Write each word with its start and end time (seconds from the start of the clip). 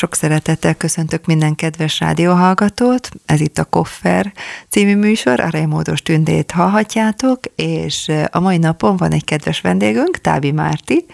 Sok 0.00 0.14
szeretettel 0.14 0.74
köszöntök 0.74 1.26
minden 1.26 1.54
kedves 1.54 2.00
rádióhallgatót. 2.00 3.08
Ez 3.26 3.40
itt 3.40 3.58
a 3.58 3.64
Koffer 3.64 4.32
című 4.68 4.96
műsor, 4.96 5.40
a 5.40 5.48
Rémódos 5.48 6.02
Tündét 6.02 6.50
hallhatjátok, 6.50 7.40
és 7.54 8.10
a 8.30 8.40
mai 8.40 8.56
napon 8.56 8.96
van 8.96 9.12
egy 9.12 9.24
kedves 9.24 9.60
vendégünk, 9.60 10.20
Tábi 10.20 10.50
Márti, 10.50 11.06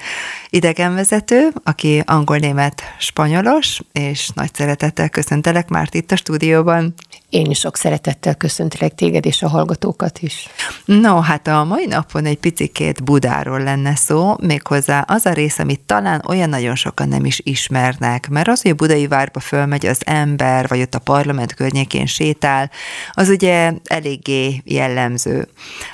idegenvezető, 0.50 1.48
aki 1.64 2.02
angol-német 2.04 2.82
spanyolos, 2.98 3.80
és 3.92 4.28
nagy 4.34 4.54
szeretettel 4.54 5.08
köszöntelek 5.08 5.68
már 5.68 5.88
itt 5.90 6.12
a 6.12 6.16
stúdióban. 6.16 6.94
Én 7.37 7.50
is 7.50 7.58
sok 7.58 7.76
szeretettel 7.76 8.34
köszöntelek 8.34 8.94
téged 8.94 9.26
és 9.26 9.42
a 9.42 9.48
hallgatókat 9.48 10.19
is. 10.19 10.48
No, 10.84 11.21
hát 11.21 11.46
a 11.46 11.64
mai 11.64 11.87
napon 11.87 12.24
egy 12.24 12.38
picikét 12.38 13.04
Budáról 13.04 13.60
lenne 13.60 13.94
szó, 13.94 14.34
méghozzá 14.40 15.01
az 15.01 15.26
a 15.26 15.32
rész, 15.32 15.58
amit 15.58 15.80
talán 15.80 16.23
olyan 16.28 16.48
nagyon 16.48 16.74
sokan 16.74 17.09
nem 17.09 17.24
is 17.24 17.41
ismernek, 17.45 18.28
mert 18.28 18.48
az, 18.48 18.62
hogy 18.62 18.70
a 18.70 18.74
budai 18.74 19.06
várba 19.06 19.41
fölmegy 19.41 19.87
az 19.87 20.01
ember, 20.05 20.69
vagy 20.69 20.80
ott 20.80 20.95
a 20.95 20.98
parlament 20.98 21.55
környékén 21.55 22.06
sétál, 22.06 22.70
az 23.12 23.28
ugye 23.28 23.73
eléggé 23.84 24.62
jellemző. 24.64 25.48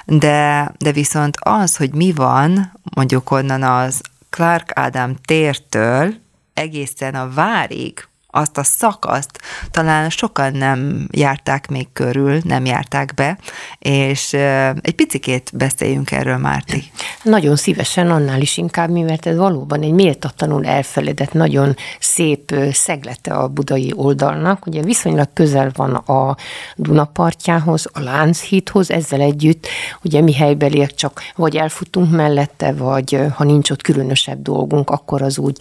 De, 0.04 0.72
de 0.78 0.92
viszont 0.92 1.36
az, 1.40 1.76
hogy 1.76 1.94
mi 1.94 2.12
van, 2.12 2.72
mondjuk 2.94 3.30
onnan 3.30 3.62
az 3.62 4.00
Clark 4.30 4.70
Ádám 4.74 5.16
tértől 5.24 6.14
egészen 6.54 7.14
a 7.14 7.30
várig, 7.34 8.06
azt 8.34 8.58
a 8.58 8.62
szakaszt 8.62 9.40
talán 9.70 10.10
sokan 10.10 10.52
nem 10.52 11.08
járták 11.10 11.68
még 11.68 11.88
körül, 11.92 12.40
nem 12.44 12.64
járták 12.64 13.14
be, 13.14 13.38
és 13.78 14.32
egy 14.80 14.94
picikét 14.96 15.50
beszéljünk 15.54 16.10
erről, 16.10 16.36
Márti. 16.36 16.84
Nagyon 17.22 17.56
szívesen, 17.56 18.10
annál 18.10 18.40
is 18.40 18.56
inkább, 18.56 18.90
mert 18.90 19.26
ez 19.26 19.36
valóban 19.36 19.82
egy 19.82 19.92
méltatlanul 19.92 20.66
elfeledett, 20.66 21.32
nagyon 21.32 21.76
szép 22.00 22.54
szeglete 22.72 23.34
a 23.34 23.48
budai 23.48 23.92
oldalnak. 23.96 24.66
Ugye 24.66 24.82
viszonylag 24.82 25.28
közel 25.32 25.70
van 25.74 25.94
a 25.94 26.36
Dunapartjához, 26.76 27.86
a 27.92 28.00
Lánchídhoz, 28.00 28.90
ezzel 28.90 29.20
együtt 29.20 29.66
ugye 30.04 30.20
mi 30.20 30.32
helybeliek 30.32 30.94
csak 30.94 31.22
vagy 31.36 31.56
elfutunk 31.56 32.10
mellette, 32.10 32.72
vagy 32.72 33.20
ha 33.34 33.44
nincs 33.44 33.70
ott 33.70 33.82
különösebb 33.82 34.42
dolgunk, 34.42 34.90
akkor 34.90 35.22
az 35.22 35.38
úgy 35.38 35.56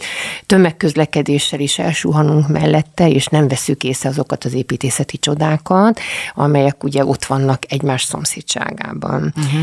tömegközlekedéssel 0.46 1.60
is 1.60 1.78
elsuhanunk 1.78 2.48
mellette, 2.48 2.60
és 2.96 3.26
nem 3.26 3.48
veszük 3.48 3.84
észre 3.84 4.08
azokat 4.08 4.44
az 4.44 4.52
építészeti 4.52 5.18
csodákat, 5.18 6.00
amelyek 6.34 6.84
ugye 6.84 7.04
ott 7.04 7.24
vannak 7.24 7.62
egymás 7.68 8.02
szomszédságában. 8.02 9.34
Uh-huh. 9.36 9.60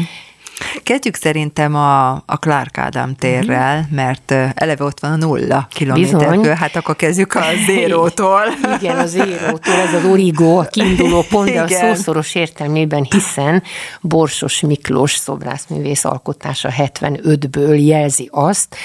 Kezdjük 0.83 1.15
szerintem 1.15 1.75
a, 1.75 2.11
a 2.11 2.37
Clark 2.39 2.77
Ádám 2.77 3.15
térrel, 3.15 3.77
uh-huh. 3.77 3.95
mert 3.95 4.31
eleve 4.55 4.83
ott 4.83 4.99
van 4.99 5.11
a 5.11 5.15
nulla 5.15 5.67
kilométerkő, 5.71 6.49
hát 6.49 6.75
akkor 6.75 6.95
kezdjük 6.95 7.33
a 7.35 7.43
zérótól. 7.67 8.41
Igen, 8.79 8.97
a 8.97 9.05
zérótól, 9.05 9.73
ez 9.73 9.93
az 9.93 10.05
origo, 10.05 10.59
a 10.59 10.63
kiinduló 10.63 11.25
pont, 11.29 11.51
de 11.51 11.61
a 11.61 11.67
szószoros 11.67 12.35
értelmében, 12.35 13.07
hiszen 13.09 13.63
Borsos 14.01 14.59
Miklós 14.59 15.15
szobrászművész 15.15 16.05
alkotása 16.05 16.69
75-ből 16.77 17.85
jelzi 17.85 18.29
azt, 18.31 18.75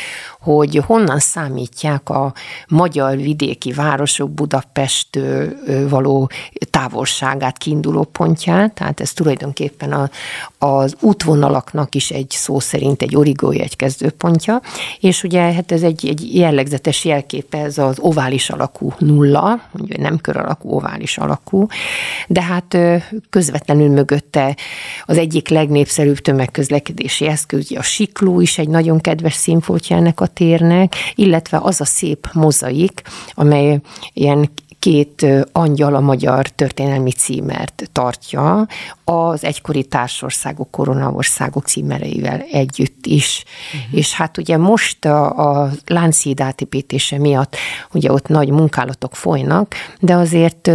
hogy 0.40 0.82
honnan 0.86 1.18
számítják 1.18 2.08
a 2.08 2.32
magyar 2.68 3.16
vidéki 3.16 3.72
városok 3.72 4.30
Budapesttől 4.30 5.52
való 5.88 6.30
távolságát, 6.70 7.58
kiinduló 7.58 8.04
pontját, 8.04 8.72
tehát 8.72 9.00
ez 9.00 9.12
tulajdonképpen 9.12 9.92
a, 9.92 10.10
az 10.64 10.96
útvonalaknak 11.00 11.94
is 11.94 12.10
egy 12.10 12.30
szó 12.30 12.60
szerint 12.60 13.02
egy 13.02 13.16
origója, 13.16 13.62
egy 13.62 13.76
kezdőpontja, 13.76 14.60
és 15.00 15.22
ugye 15.22 15.40
hát 15.40 15.72
ez 15.72 15.82
egy, 15.82 16.06
egy 16.08 16.36
jellegzetes 16.36 17.04
jelképe, 17.04 17.58
ez 17.58 17.78
az 17.78 17.98
ovális 18.00 18.50
alakú 18.50 18.92
nulla, 18.98 19.60
ugye 19.72 19.96
nem 19.98 20.18
kör 20.18 20.36
alakú, 20.36 20.70
ovális 20.70 21.18
alakú, 21.18 21.66
de 22.28 22.42
hát 22.42 22.76
közvetlenül 23.30 23.88
mögötte 23.88 24.56
az 25.04 25.18
egyik 25.18 25.48
legnépszerűbb 25.48 26.18
tömegközlekedési 26.18 27.26
eszköz, 27.26 27.72
a 27.76 27.82
sikló 27.82 28.40
is 28.40 28.58
egy 28.58 28.68
nagyon 28.68 29.00
kedves 29.00 29.34
színfoltja 29.34 29.96
ennek 29.96 30.20
a 30.20 30.26
térnek, 30.26 30.94
illetve 31.14 31.58
az 31.62 31.80
a 31.80 31.84
szép 31.84 32.28
mozaik, 32.32 33.02
amely 33.34 33.80
ilyen 34.12 34.50
két 34.84 35.26
angyal 35.52 35.94
a 35.94 36.00
magyar 36.00 36.48
történelmi 36.48 37.12
címert 37.12 37.88
tartja, 37.92 38.66
az 39.04 39.44
egykori 39.44 39.84
társországok, 39.84 40.70
koronaországok 40.70 41.66
címereivel 41.66 42.40
együtt 42.52 43.06
is. 43.06 43.44
Uh-huh. 43.74 43.98
És 43.98 44.14
hát 44.14 44.38
ugye 44.38 44.56
most 44.56 45.04
a, 45.04 45.38
a 45.62 45.70
Lánchíd 45.86 46.40
átépítése 46.40 47.18
miatt 47.18 47.56
ugye 47.92 48.12
ott 48.12 48.28
nagy 48.28 48.50
munkálatok 48.50 49.16
folynak, 49.16 49.74
de 50.00 50.14
azért 50.14 50.70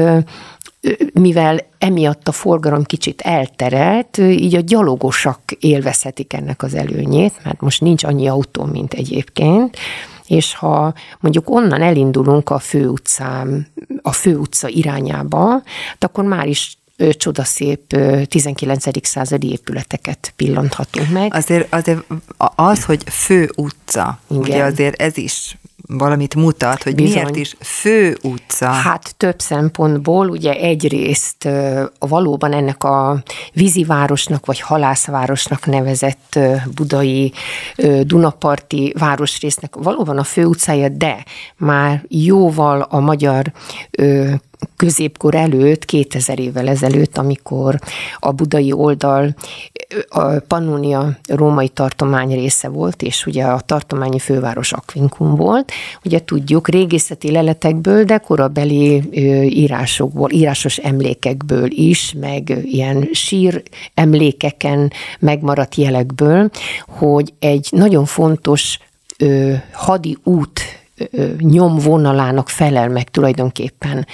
mivel 1.13 1.59
emiatt 1.77 2.27
a 2.27 2.31
forgalom 2.31 2.83
kicsit 2.83 3.21
elterelt, 3.21 4.17
így 4.17 4.55
a 4.55 4.61
gyalogosak 4.61 5.39
élvezhetik 5.59 6.33
ennek 6.33 6.63
az 6.63 6.75
előnyét, 6.75 7.33
mert 7.43 7.61
most 7.61 7.81
nincs 7.81 8.03
annyi 8.03 8.27
autó, 8.27 8.63
mint 8.63 8.93
egyébként, 8.93 9.77
és 10.29 10.55
ha 10.55 10.93
mondjuk 11.19 11.49
onnan 11.49 11.81
elindulunk 11.81 12.49
a 12.49 12.59
főutcán, 12.59 13.67
a 14.01 14.11
főutca 14.11 14.67
irányába, 14.67 15.49
hát 15.89 16.03
akkor 16.03 16.23
már 16.23 16.47
is 16.47 16.77
csodaszép 17.11 17.95
19. 18.27 19.07
századi 19.07 19.51
épületeket 19.51 20.33
pillanthatunk 20.35 21.09
meg. 21.09 21.33
Azért, 21.33 21.73
azért 21.73 22.03
az, 22.55 22.85
hogy 22.85 23.03
fő 23.09 23.49
utca, 23.55 24.19
Igen. 24.29 24.41
ugye 24.41 24.63
azért 24.63 25.01
ez 25.01 25.17
is 25.17 25.57
valamit 25.97 26.35
mutat, 26.35 26.83
hogy 26.83 26.95
Bizony. 26.95 27.13
miért 27.13 27.35
is 27.35 27.55
fő 27.59 28.17
utca. 28.21 28.67
Hát 28.67 29.13
több 29.17 29.39
szempontból, 29.39 30.29
ugye 30.29 30.53
egyrészt 30.53 31.49
valóban 31.99 32.53
ennek 32.53 32.83
a 32.83 33.23
vízivárosnak 33.53 34.45
vagy 34.45 34.59
halászvárosnak 34.59 35.65
nevezett 35.65 36.39
budai 36.75 37.33
Dunaparti 38.01 38.93
városrésznek 38.99 39.75
valóban 39.75 40.17
a 40.17 40.23
fő 40.23 40.45
utcája, 40.45 40.89
de 40.89 41.23
már 41.57 42.03
jóval 42.07 42.81
a 42.81 42.99
magyar 42.99 43.51
középkor 44.75 45.35
előtt, 45.35 45.85
2000 45.85 46.39
évvel 46.39 46.67
ezelőtt, 46.67 47.17
amikor 47.17 47.79
a 48.19 48.31
budai 48.31 48.71
oldal 48.71 49.35
a 50.07 50.39
Pannonia 50.47 51.17
római 51.27 51.67
tartomány 51.67 52.33
része 52.33 52.67
volt, 52.67 53.01
és 53.01 53.25
ugye 53.25 53.43
a 53.43 53.59
tartományi 53.59 54.19
főváros 54.19 54.71
Aquincum 54.71 55.35
volt. 55.35 55.71
Ugye 56.05 56.19
tudjuk 56.19 56.67
régészeti 56.67 57.31
leletekből, 57.31 58.03
de 58.03 58.17
korabeli 58.17 59.01
írásokból, 59.49 60.31
írásos 60.31 60.77
emlékekből 60.77 61.67
is, 61.71 62.13
meg 62.19 62.57
ilyen 62.63 63.09
sír 63.11 63.63
emlékeken 63.93 64.91
megmaradt 65.19 65.75
jelekből, 65.75 66.49
hogy 66.87 67.33
egy 67.39 67.67
nagyon 67.71 68.05
fontos 68.05 68.79
hadi 69.71 70.17
út 70.23 70.61
nyomvonalának 71.37 72.49
felel 72.49 72.89
meg 72.89 73.09
tulajdonképpen 73.09 74.07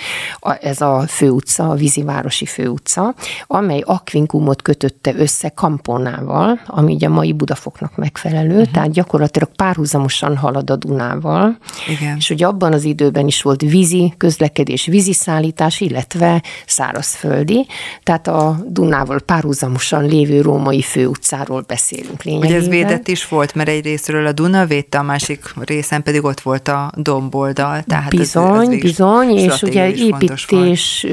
ez 0.60 0.82
a 0.82 1.04
főutca, 1.08 1.70
a 1.70 1.76
vízivárosi 1.76 2.46
főutca, 2.46 3.16
amely 3.48 3.82
Aquincumot 3.86 4.62
kötötte 4.62 5.14
össze 5.18 5.50
Kamponával, 5.50 6.60
ami 6.66 6.94
ugye 6.94 7.08
a 7.08 7.10
mai 7.10 7.34
Budafoknak 7.34 7.96
megfelelő, 7.96 8.60
uh-huh. 8.60 8.72
tehát 8.72 8.92
gyakorlatilag 8.92 9.50
párhuzamosan 9.56 10.38
halad 10.38 10.70
a 10.70 10.76
Dunával. 10.76 11.58
Igen. 11.88 12.18
És 12.18 12.30
ugye 12.30 12.46
abban 12.46 12.74
az 12.74 12.84
időben 12.84 13.28
is 13.28 13.42
volt 13.42 13.62
vízi 13.62 14.14
közlekedés, 14.18 14.86
vízi 14.86 15.14
szállítás, 15.14 15.82
illetve 15.82 16.44
szárazföldi, 16.66 17.68
tehát 18.04 18.28
a 18.28 18.60
Dunával 18.68 19.20
párhuzamosan 19.20 20.06
lévő 20.06 20.42
római 20.42 20.82
főutcáról 20.82 21.64
beszélünk 21.68 22.24
lényegében. 22.24 22.58
Ugye 22.58 22.66
ez 22.66 22.68
védett 22.68 23.08
is 23.08 23.28
volt, 23.28 23.56
mert 23.56 23.70
egy 23.70 23.84
részről 23.84 24.26
a 24.26 24.32
Duna 24.32 24.66
védte, 24.66 24.98
a 24.98 25.04
másik 25.04 25.54
részen 25.60 26.04
pedig 26.04 26.24
ott 26.24 26.40
volt 26.40 26.68
a 26.68 26.75
a 26.76 26.92
domboldal. 26.96 27.84
Tehát 27.84 28.10
bizony, 28.10 28.68
ez, 28.68 28.74
ez 28.74 28.80
bizony, 28.82 29.30
és 29.30 29.62
ugye 29.62 29.90
építés, 29.90 31.06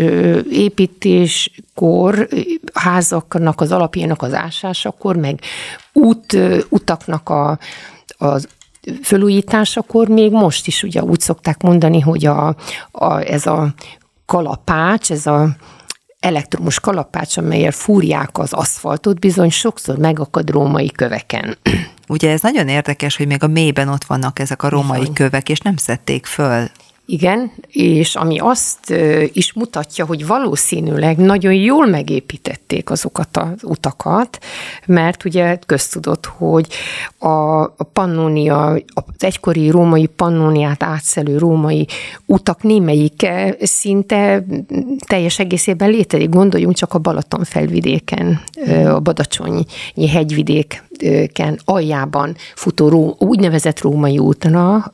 építéskor, 0.50 2.28
házaknak 2.72 3.60
az 3.60 3.72
alapjának 3.72 4.22
az 4.22 4.34
ásásakor, 4.34 5.16
meg 5.16 5.40
út, 5.92 6.36
utaknak 6.68 7.28
a, 7.28 7.58
az 8.18 8.48
fölújításakor 9.02 10.08
még 10.08 10.32
most 10.32 10.66
is 10.66 10.82
ugye 10.82 11.02
úgy 11.02 11.20
szokták 11.20 11.62
mondani, 11.62 12.00
hogy 12.00 12.26
a, 12.26 12.56
a, 12.90 13.20
ez 13.20 13.46
a 13.46 13.74
kalapács, 14.26 15.10
ez 15.10 15.26
a 15.26 15.48
elektromos 16.20 16.80
kalapács, 16.80 17.36
amelyel 17.36 17.70
fúrják 17.70 18.38
az 18.38 18.52
aszfaltot, 18.52 19.18
bizony 19.18 19.50
sokszor 19.50 19.98
megakad 19.98 20.50
római 20.50 20.90
köveken. 20.90 21.56
Ugye 22.12 22.30
ez 22.30 22.40
nagyon 22.40 22.68
érdekes, 22.68 23.16
hogy 23.16 23.26
még 23.26 23.42
a 23.42 23.46
mélyben 23.46 23.88
ott 23.88 24.04
vannak 24.04 24.38
ezek 24.38 24.62
a 24.62 24.68
római 24.68 24.98
Bizony. 24.98 25.14
kövek, 25.14 25.48
és 25.48 25.58
nem 25.58 25.76
szedték 25.76 26.26
föl 26.26 26.68
Igen, 27.06 27.52
és 27.68 28.14
ami 28.14 28.38
azt 28.38 28.94
is 29.32 29.52
mutatja, 29.52 30.06
hogy 30.06 30.26
valószínűleg 30.26 31.16
nagyon 31.16 31.52
jól 31.52 31.86
megépítették 31.86 32.90
azokat 32.90 33.36
az 33.36 33.62
utakat, 33.62 34.38
mert 34.86 35.24
ugye 35.24 35.58
köztudott, 35.66 36.26
hogy 36.26 36.66
a 37.18 37.82
Pannonia, 37.92 38.66
az 38.94 39.02
egykori 39.18 39.70
római 39.70 40.06
Pannoniát 40.06 40.82
átszelő 40.82 41.38
római 41.38 41.86
utak 42.26 42.62
némelyike 42.62 43.56
szinte 43.60 44.44
teljes 45.06 45.38
egészében 45.38 45.90
létezik. 45.90 46.28
Gondoljunk 46.28 46.76
csak 46.76 46.94
a 46.94 46.98
Balaton 46.98 47.44
felvidéken, 47.44 48.40
a 48.86 49.00
Badacsonyi 49.00 49.64
hegyvidéken 50.08 51.60
aljában 51.64 52.36
futó 52.54 53.16
úgynevezett 53.18 53.80
római 53.80 54.18
útra, 54.18 54.92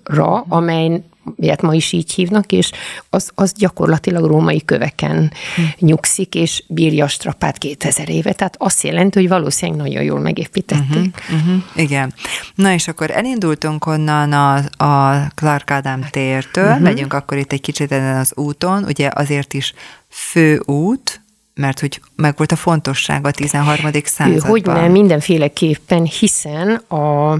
amely 0.48 1.02
ilyet 1.36 1.62
ma 1.62 1.74
is 1.74 1.92
így 1.92 2.12
hívnak, 2.12 2.52
és 2.52 2.70
az, 3.10 3.30
az 3.34 3.52
gyakorlatilag 3.52 4.24
római 4.24 4.64
köveken 4.64 5.32
hm. 5.56 5.62
nyugszik, 5.86 6.34
és 6.34 6.64
bírja 6.68 7.04
a 7.04 7.08
strapát 7.08 7.58
2000 7.58 8.08
éve. 8.08 8.32
Tehát 8.32 8.56
azt 8.58 8.82
jelenti, 8.82 9.18
hogy 9.18 9.28
valószínűleg 9.28 9.80
nagyon 9.80 10.02
jól 10.02 10.20
megépítették. 10.20 11.16
Uh-huh, 11.30 11.40
uh-huh, 11.40 11.62
igen. 11.74 12.14
Na 12.54 12.72
és 12.72 12.88
akkor 12.88 13.10
elindultunk 13.10 13.86
onnan 13.86 14.32
a, 14.32 14.54
a 14.84 15.26
Clark 15.34 15.70
Ádám 15.70 16.06
tértől, 16.10 16.64
uh-huh. 16.64 16.82
megyünk 16.82 17.12
akkor 17.12 17.38
itt 17.38 17.52
egy 17.52 17.60
kicsit 17.60 17.92
ezen 17.92 18.16
az 18.16 18.32
úton, 18.34 18.84
ugye 18.84 19.10
azért 19.14 19.54
is 19.54 19.74
fő 20.08 20.62
út, 20.66 21.20
mert 21.58 21.80
hogy 21.80 22.00
meg 22.16 22.34
volt 22.36 22.52
a 22.52 22.56
fontossága 22.56 23.28
a 23.28 23.32
13. 23.32 23.90
században. 24.04 24.50
Hogy 24.50 24.66
nem, 24.66 24.90
mindenféleképpen, 24.90 26.04
hiszen 26.04 26.74
a 26.74 27.36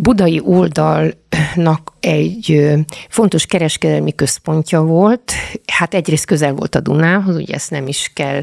budai 0.00 0.40
oldalnak 0.44 1.92
egy 2.00 2.68
fontos 3.08 3.46
kereskedelmi 3.46 4.14
központja 4.14 4.80
volt, 4.80 5.32
hát 5.66 5.94
egyrészt 5.94 6.24
közel 6.24 6.52
volt 6.52 6.74
a 6.74 6.80
Dunához, 6.80 7.36
ugye 7.36 7.54
ezt 7.54 7.70
nem 7.70 7.86
is 7.86 8.10
kell 8.14 8.42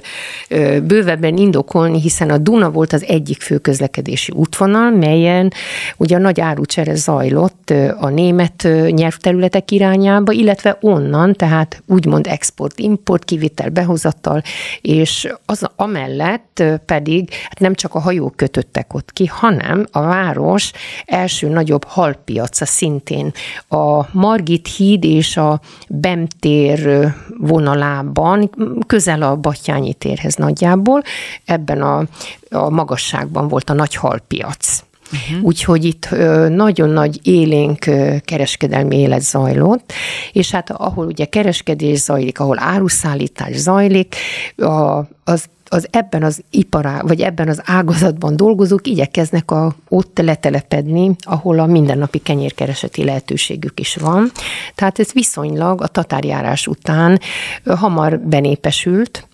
bővebben 0.84 1.38
indokolni, 1.38 2.02
hiszen 2.02 2.30
a 2.30 2.38
Duna 2.38 2.72
volt 2.72 2.94
az 2.94 3.06
egyik 3.08 3.42
fő 3.42 3.58
közlekedési 3.58 4.32
útvonal, 4.36 4.92
melyen 4.92 5.52
ugye 5.98 6.16
a 6.16 6.20
nagy 6.20 6.40
árucsere 6.40 6.96
zajlott 6.96 7.74
a 8.00 8.10
német 8.10 8.68
nyelvterületek 8.90 9.72
irányába, 9.72 10.32
illetve 10.32 10.78
onnan, 10.82 11.34
tehát 11.34 11.84
úgymond 11.88 12.28
export-import, 12.28 13.26
kivitel, 13.26 13.70
behozattal, 13.70 14.42
és 14.82 15.28
az 15.46 15.68
amellett 15.76 16.64
pedig 16.86 17.30
hát 17.44 17.60
nem 17.60 17.76
csak 17.76 17.96
a 17.96 18.00
hajók 18.00 18.36
kötöttek 18.36 18.94
ott 18.94 19.14
ki, 19.14 19.26
hanem 19.26 19.86
a 19.92 20.02
város 20.02 20.72
első 21.06 21.45
nagyobb 21.50 21.84
halpiaca 21.84 22.66
szintén 22.66 23.32
a 23.68 24.18
Margit 24.18 24.68
híd 24.68 25.04
és 25.04 25.38
a 25.38 25.60
Bemtér 25.90 27.14
vonalában, 27.38 28.50
közel 28.88 29.22
a 29.22 29.36
Batyányi 29.36 29.94
térhez 29.94 30.36
nagyjából, 30.36 31.02
ebben 31.46 31.82
a, 31.82 32.04
a 32.50 32.70
magasságban 32.70 33.48
volt 33.48 33.70
a 33.70 33.74
nagy 33.74 33.96
halpiac. 33.96 34.85
Uh-huh. 35.12 35.46
Úgyhogy 35.46 35.86
itt 35.86 36.10
nagyon 36.50 36.90
nagy 36.90 37.20
élénk 37.28 37.80
kereskedelmi 38.26 39.00
élet 39.00 39.22
zajlott, 39.22 39.94
és 40.32 40.52
hát 40.52 40.72
ahol 40.72 41.06
ugye 41.06 41.26
kereskedés 41.26 42.00
zajlik, 42.00 42.40
ahol 42.40 42.60
áruszállítás 42.60 43.56
zajlik, 43.56 44.16
a, 44.58 45.00
az 45.24 45.46
az 45.70 45.88
ebben 45.92 46.24
az 46.24 46.42
ipará, 46.50 47.02
vagy 47.02 47.22
ebben 47.22 47.48
az 47.48 47.62
ágazatban 47.66 48.36
dolgozók 48.36 48.88
igyekeznek 48.88 49.52
a, 49.52 49.76
ott 49.90 50.20
letelepedni, 50.22 51.16
ahol 51.20 51.60
a 51.60 51.66
mindennapi 51.66 52.18
kenyérkereseti 52.18 53.04
lehetőségük 53.04 53.80
is 53.80 53.96
van. 53.96 54.32
Tehát 54.76 55.00
ez 55.00 55.14
viszonylag 55.14 55.82
a 55.82 55.88
tatárjárás 55.88 56.68
után 56.68 57.20
hamar 57.66 58.20
benépesült, 58.20 59.28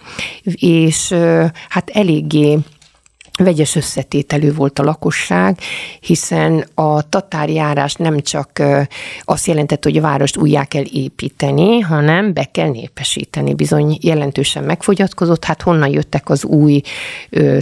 és 0.56 1.14
hát 1.70 1.90
eléggé 1.94 2.60
vegyes 3.44 3.76
összetételű 3.76 4.54
volt 4.54 4.80
a 4.80 4.84
lakosság, 4.84 5.58
hiszen 6.00 6.66
a 6.74 7.10
tatárjárás 7.10 7.94
nem 7.94 8.20
csak 8.20 8.62
azt 9.22 9.48
jelentett, 9.48 9.84
hogy 9.84 9.98
a 9.98 10.02
várost 10.02 10.38
újjá 10.38 10.64
kell 10.64 10.86
építeni, 10.92 11.80
hanem 11.80 12.34
be 12.34 12.50
kell 12.52 12.70
népesíteni. 12.70 13.54
Bizony 13.54 13.98
jelentősen 14.02 14.64
megfogyatkozott, 14.64 15.46
hát 15.46 15.62
honnan 15.62 15.90
jöttek 15.90 16.30
az 16.30 16.46
új 16.46 16.82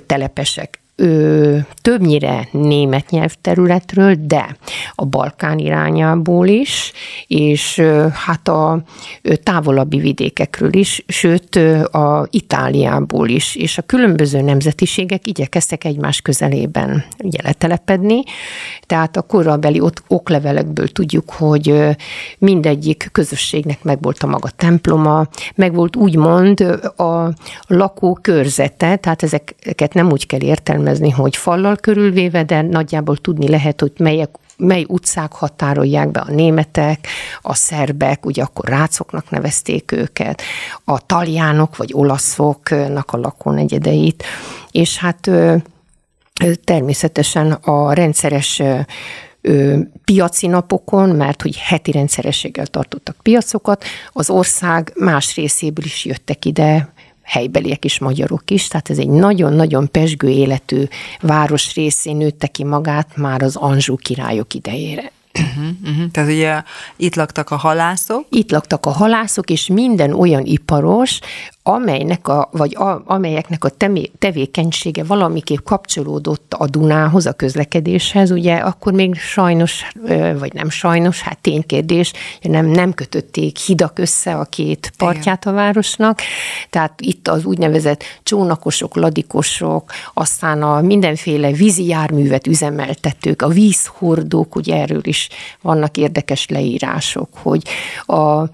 telepesek 0.06 0.80
ö, 1.00 1.58
többnyire 1.82 2.48
német 2.52 3.10
nyelvterületről, 3.10 4.16
de 4.20 4.58
a 4.96 5.06
Balkán 5.06 5.58
irányából 5.58 6.48
is, 6.48 6.92
és 7.28 7.82
hát 8.26 8.48
a 8.48 8.84
távolabbi 9.44 10.00
vidékekről 10.00 10.74
is, 10.74 11.04
sőt 11.08 11.56
a 11.92 12.28
Itáliából 12.30 13.30
is, 13.30 13.56
és 13.56 13.78
a 13.78 13.82
különböző 13.82 14.42
nemzetiségek 14.42 15.28
igyekeztek 15.28 15.84
egymás 15.84 16.22
közelében 16.22 17.04
ugye 17.24 17.40
letelepedni, 17.44 18.24
tehát 18.86 19.18
a 19.18 19.22
korabeli 19.22 19.82
oklevelekből 20.08 20.88
tudjuk, 20.88 21.32
hogy 21.32 21.70
ö, 21.70 21.90
mindegyik 22.38 23.10
közösségnek 23.12 23.84
megvolt 23.84 24.24
a 24.24 24.28
maga 24.28 24.50
temploma, 24.50 25.28
meg 25.56 25.74
volt 25.74 25.96
úgymond 25.96 26.62
a 26.98 27.34
lakó 27.68 28.20
körzete, 28.22 28.96
tehát 28.96 29.24
ezeket 29.24 29.94
nem 29.94 30.12
úgy 30.12 30.26
kell 30.26 30.42
értelmezni, 30.42 30.88
értelmezni, 30.90 31.10
hogy 31.10 31.36
fallal 31.36 31.76
körülvéve, 31.76 32.44
de 32.44 32.62
nagyjából 32.62 33.18
tudni 33.18 33.50
lehet, 33.50 33.82
hogy 33.82 33.92
melyek 33.98 34.30
mely 34.58 34.86
utcák 34.88 35.32
határolják 35.32 36.12
be 36.12 36.20
a 36.20 36.32
németek, 36.32 37.08
a 37.42 37.56
szerbek, 37.56 38.26
ugye 38.26 38.44
akkor 38.44 38.70
rácoknak 38.70 39.30
nevezték 39.30 39.92
őket, 39.92 40.42
a 40.86 41.06
taljánok 41.06 41.78
vagy 41.78 41.92
olaszoknak 41.94 43.12
a 43.12 43.18
lakónegyedeit, 43.18 44.24
és 44.72 44.98
hát 44.98 45.30
természetesen 46.64 47.52
a 47.52 47.94
rendszeres 47.94 48.62
piaci 50.04 50.48
napokon, 50.48 51.10
mert 51.10 51.42
hogy 51.42 51.58
heti 51.58 51.92
rendszerességgel 51.92 52.68
tartottak 52.68 53.16
piacokat, 53.22 53.84
az 54.12 54.30
ország 54.30 54.94
más 54.96 55.36
részéből 55.36 55.86
is 55.86 56.06
jöttek 56.06 56.46
ide 56.46 56.94
helybeliek 57.30 57.86
is, 57.86 58.00
magyarok 58.00 58.52
is, 58.52 58.68
tehát 58.68 58.90
ez 58.90 58.98
egy 58.98 59.10
nagyon-nagyon 59.10 59.92
pesgő 59.92 60.30
életű 60.30 60.84
város 61.22 61.76
részén 61.76 62.18
nőtte 62.18 62.48
ki 62.48 62.64
magát 62.64 63.18
már 63.18 63.42
az 63.42 63.56
Anzsú 63.56 63.96
királyok 63.96 64.54
idejére. 64.54 65.12
Uh-huh, 65.34 65.92
uh-huh. 65.92 66.12
Tehát 66.12 66.30
ugye 66.30 66.64
itt 66.96 67.16
laktak 67.16 67.50
a 67.52 67.56
halászok? 67.56 68.26
Itt 68.30 68.52
laktak 68.52 68.86
a 68.86 68.90
halászok, 68.90 69.50
és 69.50 69.68
minden 69.68 70.14
olyan 70.14 70.46
iparos, 70.46 71.20
amelynek 71.64 72.28
a, 72.28 72.50
vagy 72.52 72.76
a, 72.76 73.02
amelyeknek 73.06 73.64
a 73.64 73.70
temé, 73.70 74.12
tevékenysége 74.20 75.04
valamiképp 75.04 75.64
kapcsolódott 75.64 76.54
a 76.58 76.68
Dunához, 76.68 77.26
a 77.26 77.34
közlekedéshez, 77.34 78.32
ugye 78.32 78.56
akkor 78.56 78.94
még 78.94 79.16
sajnos, 79.16 79.84
vagy 80.40 80.54
nem 80.54 80.70
sajnos, 80.70 81.22
hát 81.22 81.38
ténykérdés, 81.38 82.14
nem, 82.42 82.66
nem 82.66 82.94
kötötték 82.94 83.58
hidak 83.58 84.00
össze 84.00 84.36
a 84.36 84.44
két 84.44 84.92
partját 84.98 85.46
a 85.46 85.52
városnak, 85.52 86.22
tehát 86.70 87.02
itt 87.02 87.28
az 87.28 87.46
úgynevezett 87.46 88.04
csónakosok, 88.24 88.96
ladikosok, 88.96 89.92
aztán 90.14 90.62
a 90.62 90.82
mindenféle 90.82 91.52
vízi 91.52 91.86
járművet 91.86 92.48
üzemeltetők, 92.48 93.42
a 93.42 93.48
vízhordók, 93.48 94.56
ugye 94.56 94.76
erről 94.76 95.02
is 95.04 95.19
vannak 95.62 95.98
érdekes 95.98 96.48
leírások, 96.48 97.30
hogy 97.34 97.64
a, 98.06 98.16
a 98.16 98.50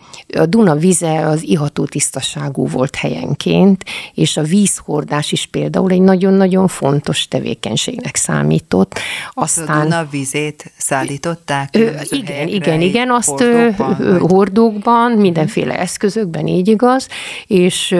Duna 0.47 0.75
vize 0.75 1.27
az 1.27 1.43
iható 1.43 1.85
tisztaságú 1.85 2.67
volt 2.67 2.95
helyenként, 2.95 3.83
és 4.13 4.37
a 4.37 4.41
vízhordás 4.41 5.31
is 5.31 5.45
például 5.45 5.91
egy 5.91 6.01
nagyon-nagyon 6.01 6.67
fontos 6.67 7.27
tevékenységnek 7.27 8.15
számított. 8.15 8.99
Aztán, 9.33 9.79
a 9.79 9.83
Duna 9.83 10.07
vizét 10.11 10.71
szállították? 10.77 11.69
Ö, 11.71 11.89
igen, 12.09 12.47
igen, 12.47 12.81
igen, 12.81 13.11
azt 13.11 13.29
hordókban, 13.29 14.19
hordókban 14.19 15.11
mindenféle 15.11 15.79
eszközökben, 15.79 16.47
így 16.47 16.67
igaz, 16.67 17.07
és 17.47 17.95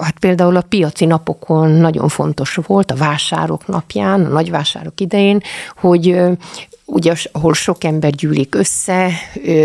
hát 0.00 0.18
például 0.18 0.56
a 0.56 0.60
piaci 0.60 1.04
napokon 1.04 1.70
nagyon 1.70 2.08
fontos 2.08 2.54
volt, 2.54 2.90
a 2.90 2.94
vásárok 2.94 3.66
napján, 3.66 4.24
a 4.24 4.28
nagyvásárok 4.28 5.00
idején, 5.00 5.40
hogy 5.76 6.16
ugye, 6.86 7.14
ahol 7.32 7.54
sok 7.54 7.84
ember 7.84 8.10
gyűlik 8.10 8.54
össze, 8.54 9.10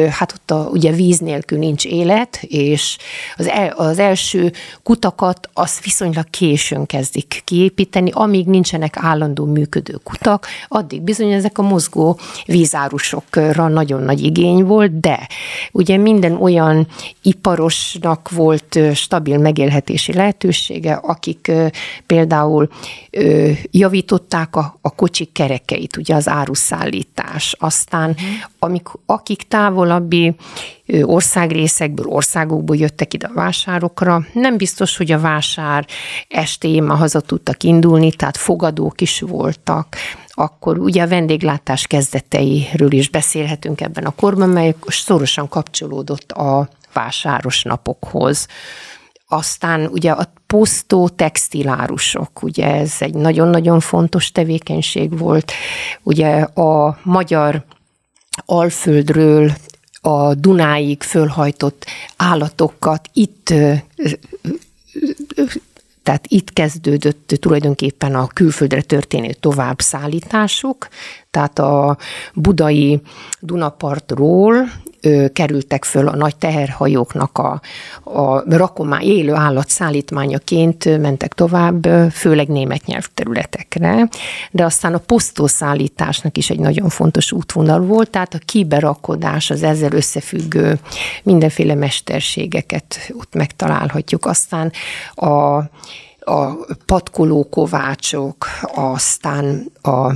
hát 0.09 0.31
ott 0.31 0.51
a, 0.51 0.69
ugye 0.71 0.91
víz 0.91 1.19
nélkül 1.19 1.57
nincs 1.57 1.85
élet, 1.85 2.39
és 2.41 2.97
az, 3.35 3.47
el, 3.47 3.69
az 3.69 3.99
első 3.99 4.51
kutakat 4.83 5.49
azt 5.53 5.83
viszonylag 5.83 6.29
későn 6.29 6.85
kezdik 6.85 7.41
kiépíteni, 7.45 8.09
amíg 8.13 8.45
nincsenek 8.45 8.93
állandó 8.97 9.45
működő 9.45 9.99
kutak, 10.03 10.47
addig 10.67 11.01
bizony 11.01 11.31
ezek 11.31 11.57
a 11.57 11.61
mozgó 11.61 12.19
vízárusokra 12.45 13.67
nagyon 13.67 14.01
nagy 14.01 14.23
igény 14.23 14.63
volt, 14.63 14.99
de 14.99 15.27
ugye 15.71 15.97
minden 15.97 16.41
olyan 16.41 16.87
iparosnak 17.21 18.29
volt 18.29 18.79
stabil 18.93 19.37
megélhetési 19.37 20.13
lehetősége, 20.13 20.93
akik 20.93 21.51
például 22.05 22.69
javították 23.71 24.55
a, 24.55 24.77
a 24.81 24.95
kocsik 24.95 25.31
kerekeit, 25.31 25.97
ugye 25.97 26.15
az 26.15 26.27
áruszállít 26.27 27.10
vendéglátás. 27.21 27.55
Aztán 27.59 28.15
amik, 28.59 28.87
akik 29.05 29.47
távolabbi 29.47 30.35
országrészekből, 31.01 32.05
országokból 32.05 32.75
jöttek 32.75 33.13
ide 33.13 33.27
a 33.27 33.33
vásárokra, 33.33 34.25
nem 34.33 34.57
biztos, 34.57 34.97
hogy 34.97 35.11
a 35.11 35.19
vásár 35.19 35.85
estéjén 36.27 36.83
ma 36.83 36.93
haza 36.93 37.19
tudtak 37.19 37.63
indulni, 37.63 38.11
tehát 38.11 38.37
fogadók 38.37 39.01
is 39.01 39.19
voltak, 39.19 39.95
akkor 40.27 40.77
ugye 40.77 41.03
a 41.03 41.07
vendéglátás 41.07 41.87
kezdeteiről 41.87 42.91
is 42.91 43.09
beszélhetünk 43.09 43.81
ebben 43.81 44.03
a 44.03 44.15
korban, 44.15 44.49
mely 44.49 44.75
szorosan 44.87 45.47
kapcsolódott 45.47 46.31
a 46.31 46.69
vásáros 46.93 47.63
napokhoz. 47.63 48.47
Aztán 49.33 49.85
ugye 49.85 50.11
a 50.11 50.33
posztó 50.47 51.09
textilárusok, 51.09 52.43
ugye 52.43 52.65
ez 52.65 52.93
egy 52.99 53.13
nagyon-nagyon 53.13 53.79
fontos 53.79 54.31
tevékenység 54.31 55.17
volt. 55.17 55.51
Ugye 56.03 56.39
a 56.41 56.99
magyar 57.03 57.65
Alföldről 58.45 59.51
a 60.01 60.33
Dunáig 60.33 61.03
fölhajtott 61.03 61.85
állatokat 62.17 63.09
itt 63.13 63.53
tehát 66.03 66.25
itt 66.27 66.53
kezdődött 66.53 67.37
tulajdonképpen 67.39 68.15
a 68.15 68.27
külföldre 68.27 68.81
történő 68.81 69.31
továbbszállításuk, 69.39 70.87
tehát 71.31 71.59
a 71.59 71.97
budai 72.33 73.01
Dunapartról 73.39 74.55
ö, 75.01 75.25
kerültek 75.33 75.85
föl 75.85 76.07
a 76.07 76.15
nagy 76.15 76.35
teherhajóknak 76.35 77.37
a, 77.37 77.61
a 78.03 78.55
rakomány, 78.55 79.01
élő 79.01 79.33
állat 79.33 79.69
szállítmányaként 79.69 80.99
mentek 81.01 81.33
tovább, 81.33 81.87
főleg 82.11 82.47
német 82.47 82.85
nyelvterületekre, 82.85 84.09
de 84.51 84.65
aztán 84.65 84.93
a 84.93 84.97
posztószállításnak 84.97 86.37
is 86.37 86.49
egy 86.49 86.59
nagyon 86.59 86.89
fontos 86.89 87.31
útvonal 87.31 87.79
volt, 87.79 88.09
tehát 88.09 88.33
a 88.33 88.39
kiberakodás, 88.45 89.49
az 89.49 89.63
ezzel 89.63 89.91
összefüggő 89.91 90.79
mindenféle 91.23 91.75
mesterségeket 91.75 93.11
ott 93.17 93.33
megtalálhatjuk. 93.33 94.25
Aztán 94.25 94.71
a 95.13 95.63
a 96.23 96.65
patkoló 96.85 97.47
kovácsok, 97.49 98.45
aztán 98.75 99.71
a 99.81 100.11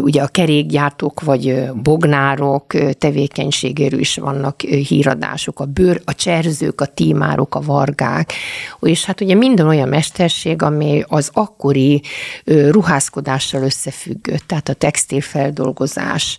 ugye 0.00 0.22
a 0.22 0.26
kerékgyártók 0.26 1.20
vagy 1.20 1.70
bognárok 1.82 2.74
tevékenységéről 2.98 4.00
is 4.00 4.16
vannak 4.16 4.60
híradások, 4.60 5.60
a 5.60 5.64
bőr, 5.64 6.00
a 6.04 6.14
cserzők, 6.14 6.80
a 6.80 6.86
tímárok, 6.86 7.54
a 7.54 7.60
vargák, 7.60 8.32
és 8.80 9.04
hát 9.04 9.20
ugye 9.20 9.34
minden 9.34 9.66
olyan 9.66 9.88
mesterség, 9.88 10.62
ami 10.62 11.04
az 11.06 11.30
akkori 11.32 12.02
ruházkodással 12.44 13.62
összefüggött, 13.62 14.42
tehát 14.46 14.68
a 14.68 14.74
textilfeldolgozás, 14.74 16.38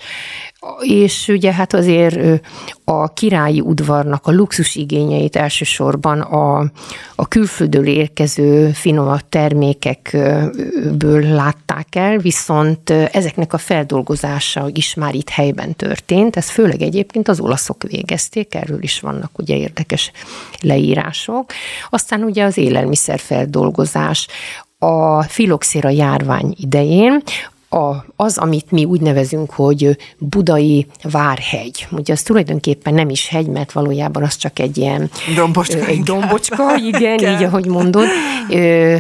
és 0.80 1.28
ugye 1.28 1.54
hát 1.54 1.74
azért 1.74 2.42
a 2.84 3.14
királyi 3.14 3.62
udvarnak 3.62 4.28
a 4.28 4.32
luxus 4.32 4.76
igényeit 4.76 5.36
elsősorban 5.36 6.22
a, 6.22 6.72
a 7.16 7.28
külföldről 7.28 7.88
érkező 7.88 8.70
finom 8.72 9.18
termékekből 9.30 11.22
látták 11.22 11.96
el, 11.96 12.18
viszont 12.18 12.94
ezeknek 13.16 13.54
a 13.54 13.58
feldolgozása 13.58 14.70
is 14.74 14.94
már 14.94 15.16
itt 15.16 15.30
helyben 15.30 15.76
történt. 15.76 16.36
Ez 16.36 16.50
főleg 16.50 16.82
egyébként 16.82 17.28
az 17.28 17.40
olaszok 17.40 17.84
végezték, 17.84 18.56
erről 18.56 18.84
is 18.84 19.00
vannak 19.00 19.40
ugye 19.40 19.56
érdekes 19.56 20.12
leírások. 20.62 21.52
Aztán 21.90 22.24
ugye 22.24 22.44
az 22.44 22.58
élelmiszerfeldolgozás, 22.58 24.28
a 24.80 25.24
filoxéra 25.24 25.90
járvány 25.90 26.56
idején 26.58 27.22
a, 27.70 28.06
az, 28.16 28.38
amit 28.38 28.72
mi 28.72 28.86
úgy 28.86 29.02
nevezünk, 29.02 29.52
hogy 29.52 29.98
budai 30.18 30.88
várhegy. 31.04 31.88
Ugye 31.92 32.14
az 32.14 32.22
tulajdonképpen 32.22 32.94
nem 32.94 33.10
is 33.10 33.28
hegy, 33.28 33.48
mert 33.48 33.72
valójában 33.72 34.24
az 34.24 34.36
csak 34.36 34.60
egy 34.60 34.78
ilyen 34.78 35.10
dombocska, 35.36 35.86
egy 35.86 36.02
dombocska 36.02 36.76
igen, 36.94 37.20
így 37.20 37.44
ahogy 37.44 37.66
mondod, 37.66 38.08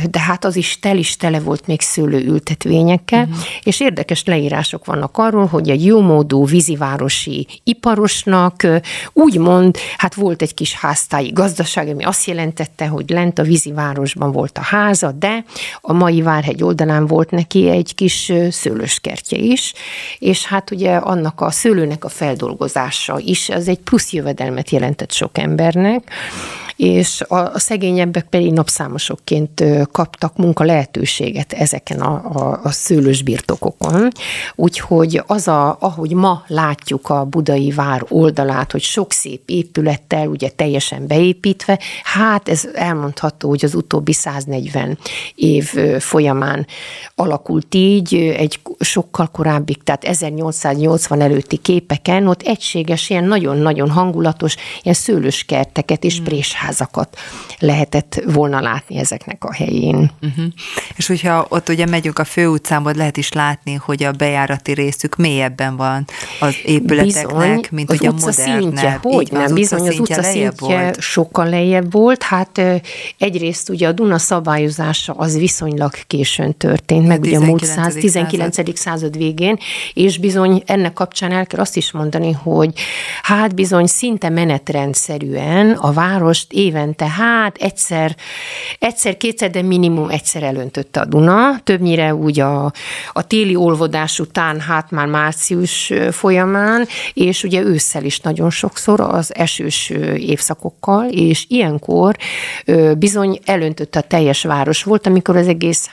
de 0.09 0.19
hát 0.19 0.45
az 0.45 0.55
is 0.55 0.79
tel 0.79 0.97
is 0.97 1.17
tele 1.17 1.39
volt 1.39 1.67
még 1.67 1.81
szőlőültetvényekkel, 1.81 3.23
uh-huh. 3.23 3.37
és 3.63 3.79
érdekes 3.79 4.23
leírások 4.23 4.85
vannak 4.85 5.17
arról, 5.17 5.45
hogy 5.45 5.69
a 5.69 5.75
jómódú 5.77 6.45
vízivárosi 6.45 7.47
iparosnak 7.63 8.67
úgymond, 9.13 9.77
hát 9.97 10.15
volt 10.15 10.41
egy 10.41 10.53
kis 10.53 10.75
háztáji 10.75 11.31
gazdaság, 11.31 11.87
ami 11.87 12.03
azt 12.03 12.27
jelentette, 12.27 12.87
hogy 12.87 13.09
lent 13.09 13.39
a 13.39 13.43
vízivárosban 13.43 14.31
volt 14.31 14.57
a 14.57 14.61
háza, 14.61 15.11
de 15.11 15.43
a 15.81 15.93
mai 15.93 16.21
Várhegy 16.21 16.63
oldalán 16.63 17.07
volt 17.07 17.31
neki 17.31 17.69
egy 17.69 17.95
kis 17.95 18.31
szőlőskertje 18.65 19.37
is, 19.37 19.73
és 20.19 20.45
hát 20.45 20.71
ugye 20.71 20.95
annak 20.95 21.41
a 21.41 21.51
szőlőnek 21.51 22.03
a 22.03 22.09
feldolgozása 22.09 23.19
is, 23.19 23.49
az 23.49 23.67
egy 23.67 23.79
plusz 23.79 24.13
jövedelmet 24.13 24.69
jelentett 24.69 25.11
sok 25.11 25.37
embernek, 25.37 26.03
és 26.75 27.21
a, 27.21 27.35
a 27.35 27.59
szegényebbek 27.59 28.25
pedig 28.25 28.53
napszámosokként 28.53 29.63
kaptak 29.91 30.37
munka 30.37 30.63
lehetőséget 30.63 31.53
ezeken 31.53 31.99
a, 31.99 32.13
a, 32.33 32.59
a 32.63 32.71
szőlős 32.71 33.21
birtokokon. 33.21 34.07
Úgyhogy 34.55 35.21
az, 35.27 35.47
a, 35.47 35.77
ahogy 35.79 36.11
ma 36.11 36.43
látjuk 36.47 37.09
a 37.09 37.23
budai 37.23 37.71
vár 37.71 38.05
oldalát, 38.09 38.71
hogy 38.71 38.81
sok 38.81 39.11
szép 39.11 39.41
épülettel, 39.45 40.27
ugye 40.27 40.49
teljesen 40.49 41.07
beépítve, 41.07 41.79
hát 42.03 42.49
ez 42.49 42.67
elmondható, 42.73 43.49
hogy 43.49 43.65
az 43.65 43.75
utóbbi 43.75 44.13
140 44.13 44.97
év 45.35 45.65
folyamán 45.99 46.67
alakult 47.15 47.75
így, 47.75 48.15
egy 48.15 48.59
sokkal 48.79 49.27
korábbi, 49.27 49.75
tehát 49.83 50.03
1880 50.03 51.21
előtti 51.21 51.57
képeken, 51.57 52.27
ott 52.27 52.41
egységes, 52.41 53.09
ilyen 53.09 53.23
nagyon-nagyon 53.23 53.89
hangulatos, 53.89 54.55
ilyen 54.81 54.95
szőlőskerteket 54.95 56.03
és 56.03 56.21
mm 56.21 56.23
házakat 56.65 57.17
lehetett 57.59 58.21
volna 58.25 58.61
látni 58.61 58.97
ezeknek 58.97 59.43
a 59.43 59.53
helyén. 59.53 60.11
Uh-huh. 60.21 60.45
És 60.95 61.07
hogyha 61.07 61.45
ott 61.49 61.69
ugye 61.69 61.85
megyünk 61.85 62.19
a 62.19 62.23
főutcámban, 62.23 62.95
lehet 62.95 63.17
is 63.17 63.31
látni, 63.31 63.73
hogy 63.73 64.03
a 64.03 64.11
bejárati 64.11 64.73
részük 64.73 65.15
mélyebben 65.15 65.75
van 65.75 66.05
az 66.39 66.55
épületeknek, 66.65 67.55
bizony, 67.55 67.67
mint 67.71 67.89
az 67.89 67.97
ugye 67.99 68.09
a 68.09 68.11
modernebb. 68.11 68.61
Szintje, 68.61 68.99
hogy 69.01 69.27
nem, 69.31 69.43
az 69.43 69.53
bizony, 69.53 69.87
az 69.87 69.99
utca 69.99 70.23
szintje 70.23 70.51
volt. 70.57 70.99
sokkal 70.99 71.49
lejjebb 71.49 71.91
volt. 71.91 72.23
Hát 72.23 72.61
egyrészt 73.17 73.69
ugye 73.69 73.87
a 73.87 73.91
Duna 73.91 74.17
szabályozása 74.17 75.13
az 75.13 75.37
viszonylag 75.37 75.93
későn 76.07 76.57
történt, 76.57 77.07
meg 77.07 77.21
ugye 77.21 77.37
a 77.37 77.39
múlt 77.39 77.75
19. 77.99 78.79
század 78.79 79.17
végén, 79.17 79.57
és 79.93 80.17
bizony 80.17 80.63
ennek 80.65 80.93
kapcsán 80.93 81.31
el 81.31 81.47
kell 81.47 81.59
azt 81.59 81.77
is 81.77 81.91
mondani, 81.91 82.31
hogy 82.31 82.73
hát 83.21 83.55
bizony 83.55 83.85
szinte 83.85 84.29
menetrendszerűen 84.29 85.71
a 85.71 85.91
várost 85.91 86.53
évente, 86.55 87.09
hát 87.09 87.57
egyszer, 87.57 88.15
egyszer-kétszer, 88.79 89.49
de 89.49 89.61
minimum 89.61 90.09
egyszer 90.09 90.43
elöntötte 90.43 90.99
a 90.99 91.05
Duna, 91.05 91.59
többnyire 91.63 92.15
úgy 92.15 92.39
a, 92.39 92.71
a 93.13 93.27
téli 93.27 93.55
olvodás 93.55 94.19
után, 94.19 94.59
hát 94.59 94.91
már 94.91 95.07
március 95.07 95.93
folyamán, 96.11 96.87
és 97.13 97.43
ugye 97.43 97.61
ősszel 97.61 98.03
is 98.03 98.19
nagyon 98.19 98.49
sokszor 98.49 98.99
az 98.99 99.35
esős 99.35 99.89
évszakokkal, 100.17 101.09
és 101.09 101.45
ilyenkor 101.47 102.15
bizony 102.97 103.39
elöntötte 103.45 103.99
a 103.99 104.01
teljes 104.01 104.43
város 104.43 104.83
volt, 104.83 105.07
amikor 105.07 105.35
az 105.35 105.47
egész 105.47 105.89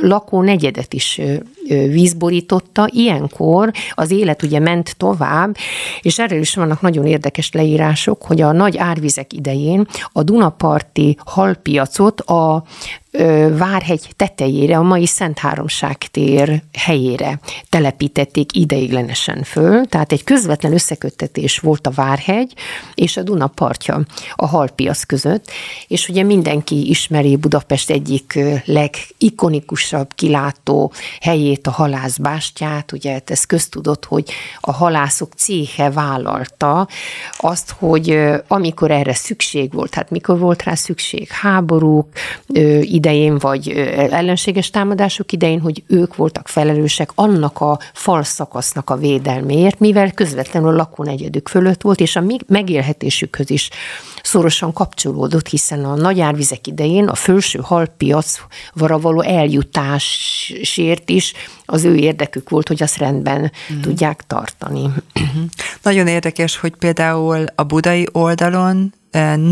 lakó 0.00 0.42
negyedet 0.42 0.94
is 0.94 1.20
vízborította. 1.68 2.88
Ilyenkor 2.92 3.70
az 3.94 4.10
élet 4.10 4.42
ugye 4.42 4.58
ment 4.58 4.96
tovább, 4.96 5.56
és 6.02 6.18
erről 6.18 6.40
is 6.40 6.54
vannak 6.54 6.80
nagyon 6.80 7.06
érdekes 7.06 7.52
leírások, 7.52 8.22
hogy 8.22 8.40
a 8.40 8.52
nagy 8.52 8.76
árvizek 8.76 9.32
idején 9.32 9.86
a 10.12 10.22
Dunaparti 10.22 11.16
halpiacot 11.24 12.20
a 12.20 12.64
Várhegy 13.56 14.08
tetejére, 14.16 14.76
a 14.76 14.82
mai 14.82 15.06
Szent 15.06 15.38
Háromság 15.38 15.96
tér 15.98 16.62
helyére 16.72 17.40
telepítették 17.68 18.56
ideiglenesen 18.56 19.42
föl, 19.42 19.86
tehát 19.86 20.12
egy 20.12 20.24
közvetlen 20.24 20.72
összeköttetés 20.72 21.58
volt 21.58 21.86
a 21.86 21.90
Várhegy 21.90 22.52
és 22.94 23.16
a 23.16 23.22
Duna 23.22 23.46
partja 23.46 24.04
a 24.34 24.46
halpiac 24.46 25.04
között, 25.04 25.50
és 25.88 26.08
ugye 26.08 26.22
mindenki 26.22 26.88
ismeri 26.88 27.36
Budapest 27.36 27.90
egyik 27.90 28.38
legikonikusabb 28.64 30.14
kilátó 30.14 30.92
helyét, 31.20 31.66
a 31.66 31.70
halászbástyát, 31.70 32.92
ugye 32.92 33.12
hát 33.12 33.30
ez 33.30 33.44
köztudott, 33.44 34.04
hogy 34.04 34.30
a 34.60 34.72
halászok 34.72 35.32
céhe 35.32 35.90
vállalta 35.90 36.88
azt, 37.38 37.74
hogy 37.78 38.18
amikor 38.48 38.90
erre 38.90 39.14
szükség 39.14 39.72
volt, 39.72 39.94
hát 39.94 40.10
mikor 40.10 40.38
volt 40.38 40.62
rá 40.62 40.74
szükség, 40.74 41.28
háborúk 41.28 42.08
idején, 43.04 43.38
vagy 43.38 43.68
ellenséges 44.10 44.70
támadások 44.70 45.32
idején, 45.32 45.60
hogy 45.60 45.82
ők 45.86 46.16
voltak 46.16 46.48
felelősek 46.48 47.10
annak 47.14 47.60
a 47.60 47.78
falszakasznak 47.92 48.90
a 48.90 48.96
védelméért, 48.96 49.78
mivel 49.78 50.12
közvetlenül 50.12 50.68
a 50.68 50.76
lakónegyedük 50.76 51.48
fölött 51.48 51.82
volt, 51.82 52.00
és 52.00 52.16
a 52.16 52.24
megélhetésükhöz 52.46 53.50
is 53.50 53.70
szorosan 54.22 54.72
kapcsolódott, 54.72 55.48
hiszen 55.48 55.84
a 55.84 55.94
nagy 55.94 56.20
árvizek 56.20 56.66
idején 56.66 57.08
a 57.08 57.14
felső 57.14 57.58
halpiacra 57.62 58.98
való 59.00 59.20
eljutásért 59.20 61.10
is 61.10 61.32
az 61.64 61.84
ő 61.84 61.94
érdekük 61.94 62.50
volt, 62.50 62.68
hogy 62.68 62.82
azt 62.82 62.98
rendben 62.98 63.52
mm. 63.72 63.80
tudják 63.80 64.24
tartani. 64.26 64.82
Mm-hmm. 64.82 65.44
Nagyon 65.82 66.06
érdekes, 66.06 66.56
hogy 66.56 66.74
például 66.76 67.44
a 67.54 67.62
budai 67.62 68.08
oldalon 68.12 68.92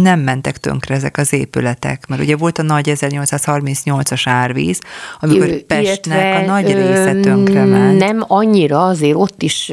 nem 0.03 0.21
mentek 0.21 0.57
tönkre 0.57 0.95
ezek 0.95 1.17
az 1.17 1.33
épületek, 1.33 2.07
mert 2.07 2.23
ugye 2.23 2.37
volt 2.37 2.59
a 2.59 2.63
nagy 2.63 2.93
1838-as 2.95 4.23
árvíz, 4.25 4.79
amikor 5.21 5.63
Pestnek 5.63 6.43
a 6.43 6.45
nagy 6.45 6.73
része 6.73 7.21
tönkre 7.21 7.65
ment. 7.65 7.99
Nem 7.99 8.25
annyira, 8.27 8.87
azért 8.87 9.17
ott 9.17 9.43
is 9.43 9.73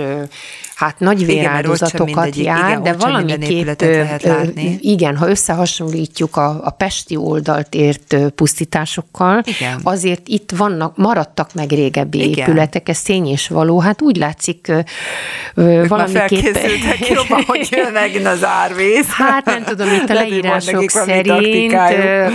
hát 0.80 1.00
nagy 1.00 1.26
véráldozatokat 1.26 2.36
jár, 2.36 2.70
igen, 2.70 2.84
de 2.84 2.94
valamiképp, 2.94 3.82
lehet 3.82 4.24
látni. 4.24 4.78
igen, 4.82 5.18
ha 5.18 5.30
összehasonlítjuk 5.30 6.36
a, 6.36 6.60
a 6.64 6.70
pesti 6.70 7.16
oldalt 7.16 7.76
ért 7.76 8.16
pusztításokkal, 8.36 9.42
igen. 9.46 9.80
azért 9.84 10.28
itt 10.28 10.52
vannak, 10.58 10.98
maradtak 10.98 11.54
meg 11.54 11.70
régebbi 11.70 12.30
igen. 12.30 12.48
épületek, 12.48 12.90
ez 12.90 13.02
tény 13.02 13.28
és 13.28 13.48
való, 13.48 13.80
hát 13.80 14.02
úgy 14.02 14.18
látszik 14.18 14.72
ők 15.56 15.88
valamiképp... 15.88 16.56
jobban, 17.10 17.44
hogy 17.48 17.68
jön 17.72 17.92
megint 17.92 18.26
az 18.26 18.46
árvíz. 18.46 19.08
Hát 19.08 19.46
nem 19.46 19.64
tudom, 19.64 19.94
itt 19.94 20.10
a 20.10 20.14
leírások 20.24 20.90
szerint, 20.90 21.74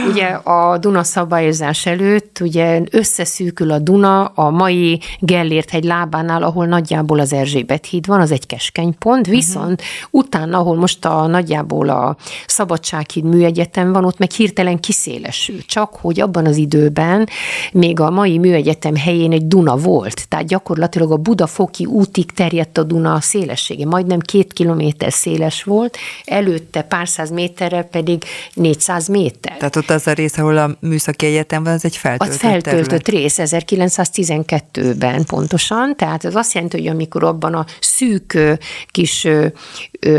ugye 0.08 0.26
a 0.26 0.78
Duna 0.78 1.02
szabályozás 1.02 1.86
előtt, 1.86 2.38
ugye 2.40 2.80
összeszűkül 2.90 3.70
a 3.70 3.78
Duna 3.78 4.24
a 4.24 4.50
mai 4.50 5.00
Gellért 5.18 5.70
hegy 5.70 5.84
lábánál, 5.84 6.42
ahol 6.42 6.66
nagyjából 6.66 7.20
az 7.20 7.32
Erzsébet 7.32 7.86
híd 7.86 8.06
van, 8.06 8.20
az 8.20 8.32
egy 8.34 8.46
keskeny 8.46 8.98
pont, 8.98 9.26
mhm. 9.26 9.34
viszont 9.34 9.80
uh-huh. 9.80 10.08
utána, 10.10 10.58
ahol 10.58 10.76
most 10.76 11.04
a 11.04 11.26
nagyjából 11.26 11.88
a 11.88 12.16
Szabadsághíd 12.46 13.24
műegyetem 13.24 13.92
van, 13.92 14.04
ott 14.04 14.18
meg 14.18 14.30
hirtelen 14.30 14.80
kiszélesül. 14.80 15.64
Csak 15.66 15.94
hogy 15.94 16.20
abban 16.20 16.46
az 16.46 16.56
időben 16.56 17.28
még 17.72 18.00
a 18.00 18.10
mai 18.10 18.38
műegyetem 18.38 18.96
helyén 18.96 19.32
egy 19.32 19.46
Duna 19.46 19.76
volt, 19.76 20.28
tehát 20.28 20.46
gyakorlatilag 20.46 21.12
a 21.12 21.16
Budafoki 21.16 21.84
útig 21.84 22.32
terjedt 22.32 22.78
a 22.78 22.82
Duna 22.82 23.20
szélessége, 23.20 23.86
majdnem 23.86 24.18
két 24.18 24.52
kilométer 24.52 25.12
széles 25.12 25.62
volt, 25.62 25.96
előtte 26.24 26.82
pár 26.82 27.08
száz 27.08 27.30
méterre 27.30 27.82
pedig 27.82 28.24
400 28.54 29.08
méter. 29.08 29.56
Tehát 29.56 29.76
ott 29.76 29.90
az 29.90 30.06
a 30.06 30.12
rész, 30.12 30.38
ahol 30.38 30.56
a 30.56 30.70
műszaki 30.80 31.26
egyetem 31.26 31.64
van, 31.64 31.72
az 31.72 31.84
egy 31.84 31.96
feltöltött 31.96 32.34
Az 32.34 32.40
feltöltött 32.40 33.02
terület. 33.02 33.08
rész 33.08 33.36
1912-ben 33.38 35.24
pontosan, 35.24 35.96
tehát 35.96 36.24
ez 36.24 36.34
azt 36.34 36.54
jelenti, 36.54 36.78
hogy 36.78 36.86
amikor 36.86 37.24
abban 37.24 37.54
a 37.54 37.66
szűk 37.80 38.23
szűk 38.28 38.58
kis 38.86 39.28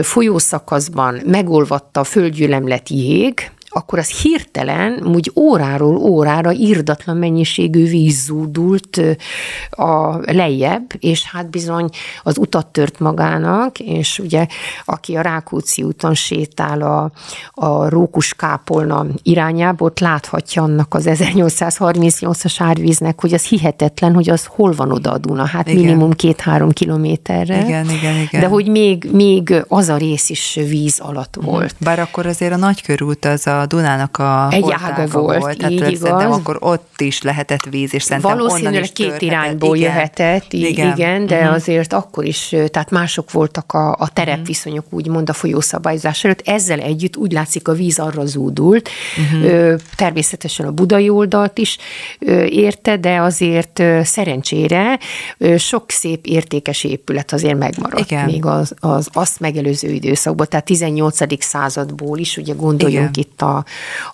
folyószakaszban 0.02 1.22
megolvatta 1.26 2.00
a 2.00 2.04
földgyűlemlet 2.04 2.90
jég, 2.90 3.52
akkor 3.78 4.00
az 4.00 4.10
hirtelen, 4.10 5.08
úgy 5.14 5.32
óráról 5.36 5.96
órára 5.96 6.52
írdatlan 6.52 7.18
mennyiségű 7.18 7.88
víz 7.88 8.24
zúdult 8.24 9.02
a 9.70 10.18
lejjebb, 10.32 10.94
és 11.00 11.24
hát 11.24 11.50
bizony 11.50 11.90
az 12.24 12.38
utat 12.38 12.68
tört 12.68 13.00
magának, 13.00 13.80
és 13.80 14.20
ugye 14.20 14.48
aki 14.86 15.16
a 15.16 15.22
Rákóczi 15.22 15.84
úton 15.84 16.14
sétál 16.14 16.82
a, 16.82 17.12
a 17.52 17.90
Rókus 17.90 18.34
kápolna 18.34 19.06
irányába, 19.24 19.86
ott 19.86 20.00
láthatja 20.00 20.64
annak 20.64 20.94
az 20.94 21.06
1838-as 21.08 22.56
árvíznek, 22.58 23.22
hogy 23.22 23.34
az 23.34 23.44
hihetetlen, 23.44 24.14
hogy 24.14 24.30
az 24.30 24.46
hol 24.46 24.72
van 24.72 24.92
oda 24.92 25.12
a 25.12 25.18
Duna, 25.18 25.46
hát 25.46 25.68
igen. 25.68 25.82
minimum 25.82 26.12
két-három 26.12 26.72
kilométerre. 26.72 27.66
Igen, 27.66 27.90
igen, 27.90 28.16
igen. 28.16 28.42
De 28.42 28.48
hogy 28.48 28.68
még, 28.68 29.10
még 29.12 29.64
az 29.68 29.90
a 29.90 29.98
rész 29.98 30.30
is 30.30 30.60
víz 30.68 31.00
alatt 31.00 31.38
volt. 31.42 31.76
Bár 31.80 32.00
akkor 32.00 32.26
azért 32.26 32.54
a 32.54 32.58
nagykörút 32.58 33.26
az 33.26 33.48
a 33.48 33.65
Dunának 33.66 34.18
a 34.18 34.48
Egy 34.52 34.72
ága 34.72 35.08
volt, 35.08 35.40
volt 35.40 35.58
tehát 35.58 35.72
így 35.72 35.92
igaz. 35.92 36.38
akkor 36.38 36.58
ott 36.60 37.02
is 37.02 37.22
lehetett 37.22 37.64
víz, 37.70 37.94
és 37.94 38.04
szerintem 38.04 38.38
Valószínűleg 38.38 38.84
is 38.84 38.92
két 38.94 39.22
irányból 39.22 39.76
igen. 39.76 39.92
jöhetett, 39.92 40.54
igen, 40.54 40.94
igen 40.96 41.26
de 41.26 41.40
uh-huh. 41.40 41.54
azért 41.54 41.94
akkor 41.94 42.26
is, 42.26 42.56
tehát 42.68 42.90
mások 42.90 43.32
voltak 43.32 43.74
a, 43.74 43.92
a 43.92 44.10
terepviszonyok, 44.14 44.86
uh-huh. 44.86 45.00
úgymond 45.00 45.30
a 45.30 45.34
folyószabályozás 45.34 46.24
előtt. 46.24 46.42
Ezzel 46.46 46.80
együtt 46.80 47.18
úgy 47.18 47.32
látszik, 47.32 47.68
a 47.68 47.74
víz 47.74 48.00
arra 48.00 48.26
zúdult. 48.26 48.90
Uh-huh. 49.18 49.80
Természetesen 49.96 50.66
a 50.66 50.72
budai 50.72 51.10
oldalt 51.10 51.58
is 51.58 51.78
érte, 52.50 52.98
de 52.98 53.22
azért 53.22 53.84
szerencsére 54.04 55.00
sok 55.58 55.84
szép 55.88 56.26
értékes 56.26 56.84
épület 56.84 57.34
azért 57.34 57.58
megmaradt 57.58 58.12
igen. 58.12 58.26
még 58.26 58.46
az, 58.46 58.74
az 58.80 59.10
azt 59.14 59.40
megelőző 59.40 59.90
időszakban, 59.92 60.48
tehát 60.50 60.66
18. 60.66 61.44
századból 61.44 62.18
is, 62.18 62.38
ugye 62.38 62.54
gondoljunk 62.54 63.18
Igen. 63.18 63.30
itt 63.30 63.42
a, 63.42 63.55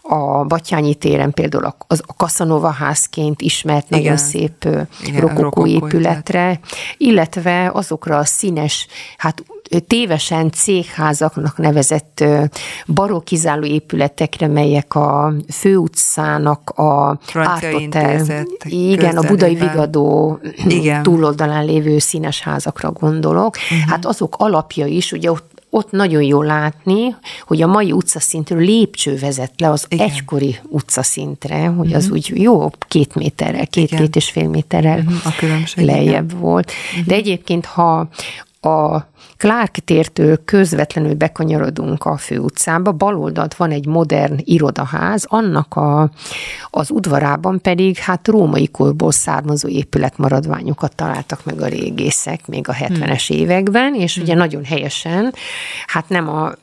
a 0.01 0.43
Batyányi 0.43 0.95
téren 0.95 1.31
például 1.31 1.65
a, 1.65 1.75
az, 1.88 2.03
a 2.05 2.13
Kaszanova 2.13 2.69
házként 2.69 3.41
ismert 3.41 3.86
Igen. 3.88 4.01
nagyon 4.01 4.17
szép 4.17 4.67
Igen, 5.04 5.21
rokokó 5.21 5.67
épületre, 5.67 6.60
illetve 6.97 7.69
azokra 7.73 8.17
a 8.17 8.25
színes, 8.25 8.88
hát 9.17 9.43
tévesen 9.88 10.51
cégházaknak 10.51 11.58
nevezett 11.58 12.23
barokizáló 12.88 13.65
épületekre, 13.65 14.47
melyek 14.47 14.95
a 14.95 15.34
főutcának 15.54 16.69
a 16.69 17.19
áthotel, 17.34 18.25
igen, 18.63 19.17
a 19.17 19.27
budai 19.27 19.56
vigadó 19.56 20.39
igen. 20.67 21.04
túloldalán 21.04 21.65
lévő 21.65 21.99
színes 21.99 22.41
házakra 22.41 22.91
gondolok. 22.91 23.56
Uh-huh. 23.56 23.89
Hát 23.89 24.06
azok 24.06 24.36
alapja 24.38 24.86
is, 24.86 25.12
ugye 25.12 25.32
ott 25.32 25.61
ott 25.73 25.91
nagyon 25.91 26.21
jó 26.21 26.41
látni, 26.41 27.15
hogy 27.45 27.62
a 27.62 27.67
mai 27.67 27.91
utcaszintről 27.91 28.60
lépcső 28.60 29.17
vezet 29.17 29.51
le 29.57 29.69
az 29.69 29.86
Igen. 29.89 30.10
egykori 30.10 30.60
utcaszintre, 30.63 31.65
hogy 31.65 31.86
uh-huh. 31.86 31.95
az 31.95 32.05
mhm. 32.05 32.13
úgy 32.13 32.31
jó 32.34 32.69
két 32.88 33.15
méterrel, 33.15 33.67
két-két 33.67 34.15
és 34.15 34.29
fél 34.29 34.47
méterrel 34.47 34.99
uh-huh. 34.99 35.65
a 35.75 35.81
lejjebb 35.81 36.29
Igen. 36.29 36.39
volt. 36.39 36.71
Uh-huh. 36.91 37.05
De 37.05 37.15
egyébként, 37.15 37.65
ha 37.65 38.10
a 38.62 39.10
Clark 39.38 39.71
tértől 39.71 40.43
közvetlenül 40.45 41.13
bekanyarodunk 41.13 42.06
a 42.06 42.17
főutcába, 42.17 42.91
bal 42.91 43.17
oldalt 43.17 43.56
van 43.56 43.71
egy 43.71 43.86
modern 43.86 44.39
irodaház, 44.43 45.26
annak 45.28 45.76
a, 45.76 46.12
az 46.69 46.91
udvarában 46.91 47.62
pedig 47.62 47.97
hát 47.97 48.28
római 48.28 48.67
korból 48.67 49.12
származó 49.12 49.67
épületmaradványokat 49.67 50.95
találtak 50.95 51.45
meg 51.45 51.62
a 51.62 51.67
régészek 51.67 52.47
még 52.47 52.67
a 52.67 52.74
70-es 52.74 53.24
hmm. 53.28 53.38
években, 53.38 53.95
és 53.95 54.13
hmm. 54.13 54.24
ugye 54.24 54.34
nagyon 54.36 54.63
helyesen, 54.63 55.34
hát 55.88 56.10
nem 56.10 56.30
a 56.30 56.54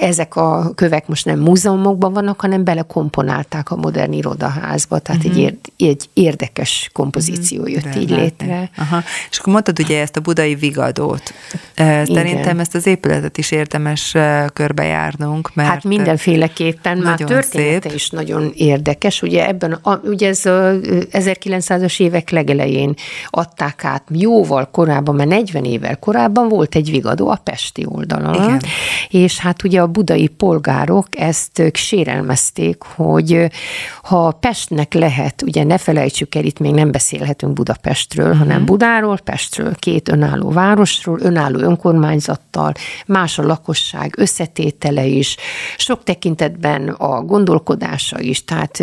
ezek 0.00 0.36
a 0.36 0.72
kövek 0.74 1.08
most 1.08 1.24
nem 1.24 1.38
múzeumokban 1.38 2.12
vannak, 2.12 2.40
hanem 2.40 2.64
belekomponálták 2.64 3.70
a 3.70 3.76
modern 3.76 4.12
irodaházba, 4.12 4.98
tehát 4.98 5.24
uh-huh. 5.24 5.44
egy, 5.44 5.58
mhm. 5.78 5.88
egy 5.88 6.08
érdekes 6.12 6.90
kompozíció 6.92 7.60
uh-huh. 7.60 7.74
jött 7.74 7.92
De 7.92 8.00
így 8.00 8.10
létre. 8.10 8.70
Aha. 8.76 9.02
És 9.30 9.38
akkor 9.38 9.52
mondtad 9.52 9.78
ugye 9.78 10.00
ezt 10.00 10.16
a 10.16 10.20
budai 10.20 10.54
vigadót. 10.96 11.34
Szerintem 11.74 12.36
Igen. 12.36 12.60
ezt 12.60 12.74
az 12.74 12.86
épületet 12.86 13.38
is 13.38 13.50
érdemes 13.50 14.14
körbejárnunk, 14.52 15.54
mert... 15.54 15.68
Hát 15.68 15.84
mindenféleképpen, 15.84 16.98
már 16.98 17.18
története 17.18 17.88
szép. 17.88 17.92
is 17.94 18.10
nagyon 18.10 18.52
érdekes. 18.54 19.22
Ugye 19.22 19.46
ebben, 19.46 19.72
a, 19.72 20.00
ugye 20.04 20.28
ez 20.28 20.46
a 20.46 20.72
1900-as 21.12 22.00
évek 22.00 22.30
legelején 22.30 22.94
adták 23.30 23.84
át 23.84 24.02
jóval 24.10 24.70
korábban, 24.70 25.14
mert 25.14 25.28
40 25.28 25.64
évvel 25.64 25.96
korábban 25.96 26.48
volt 26.48 26.74
egy 26.74 26.90
vigadó 26.90 27.28
a 27.28 27.40
Pesti 27.44 27.86
oldalon, 27.88 28.34
Igen. 28.34 28.60
és 29.08 29.38
hát 29.38 29.64
ugye 29.64 29.80
a 29.80 29.86
budai 29.86 30.26
polgárok 30.26 31.06
ezt 31.10 31.62
sérelmezték, 31.72 32.82
hogy 32.82 33.50
ha 34.02 34.30
Pestnek 34.30 34.94
lehet, 34.94 35.42
ugye 35.42 35.64
ne 35.64 35.78
felejtsük 35.78 36.34
el, 36.34 36.44
itt 36.44 36.58
még 36.58 36.72
nem 36.72 36.90
beszélhetünk 36.90 37.52
Budapestről, 37.52 38.26
uh-huh. 38.26 38.40
hanem 38.40 38.64
Budáról, 38.64 39.18
Pestről, 39.24 39.74
két 39.74 40.08
önálló 40.08 40.50
városról, 40.86 41.20
önálló 41.20 41.58
önkormányzattal, 41.58 42.72
más 43.06 43.38
a 43.38 43.42
lakosság 43.42 44.14
összetétele 44.18 45.04
is, 45.04 45.36
sok 45.76 46.02
tekintetben 46.04 46.88
a 46.88 47.22
gondolkodása 47.22 48.20
is, 48.20 48.44
tehát 48.44 48.82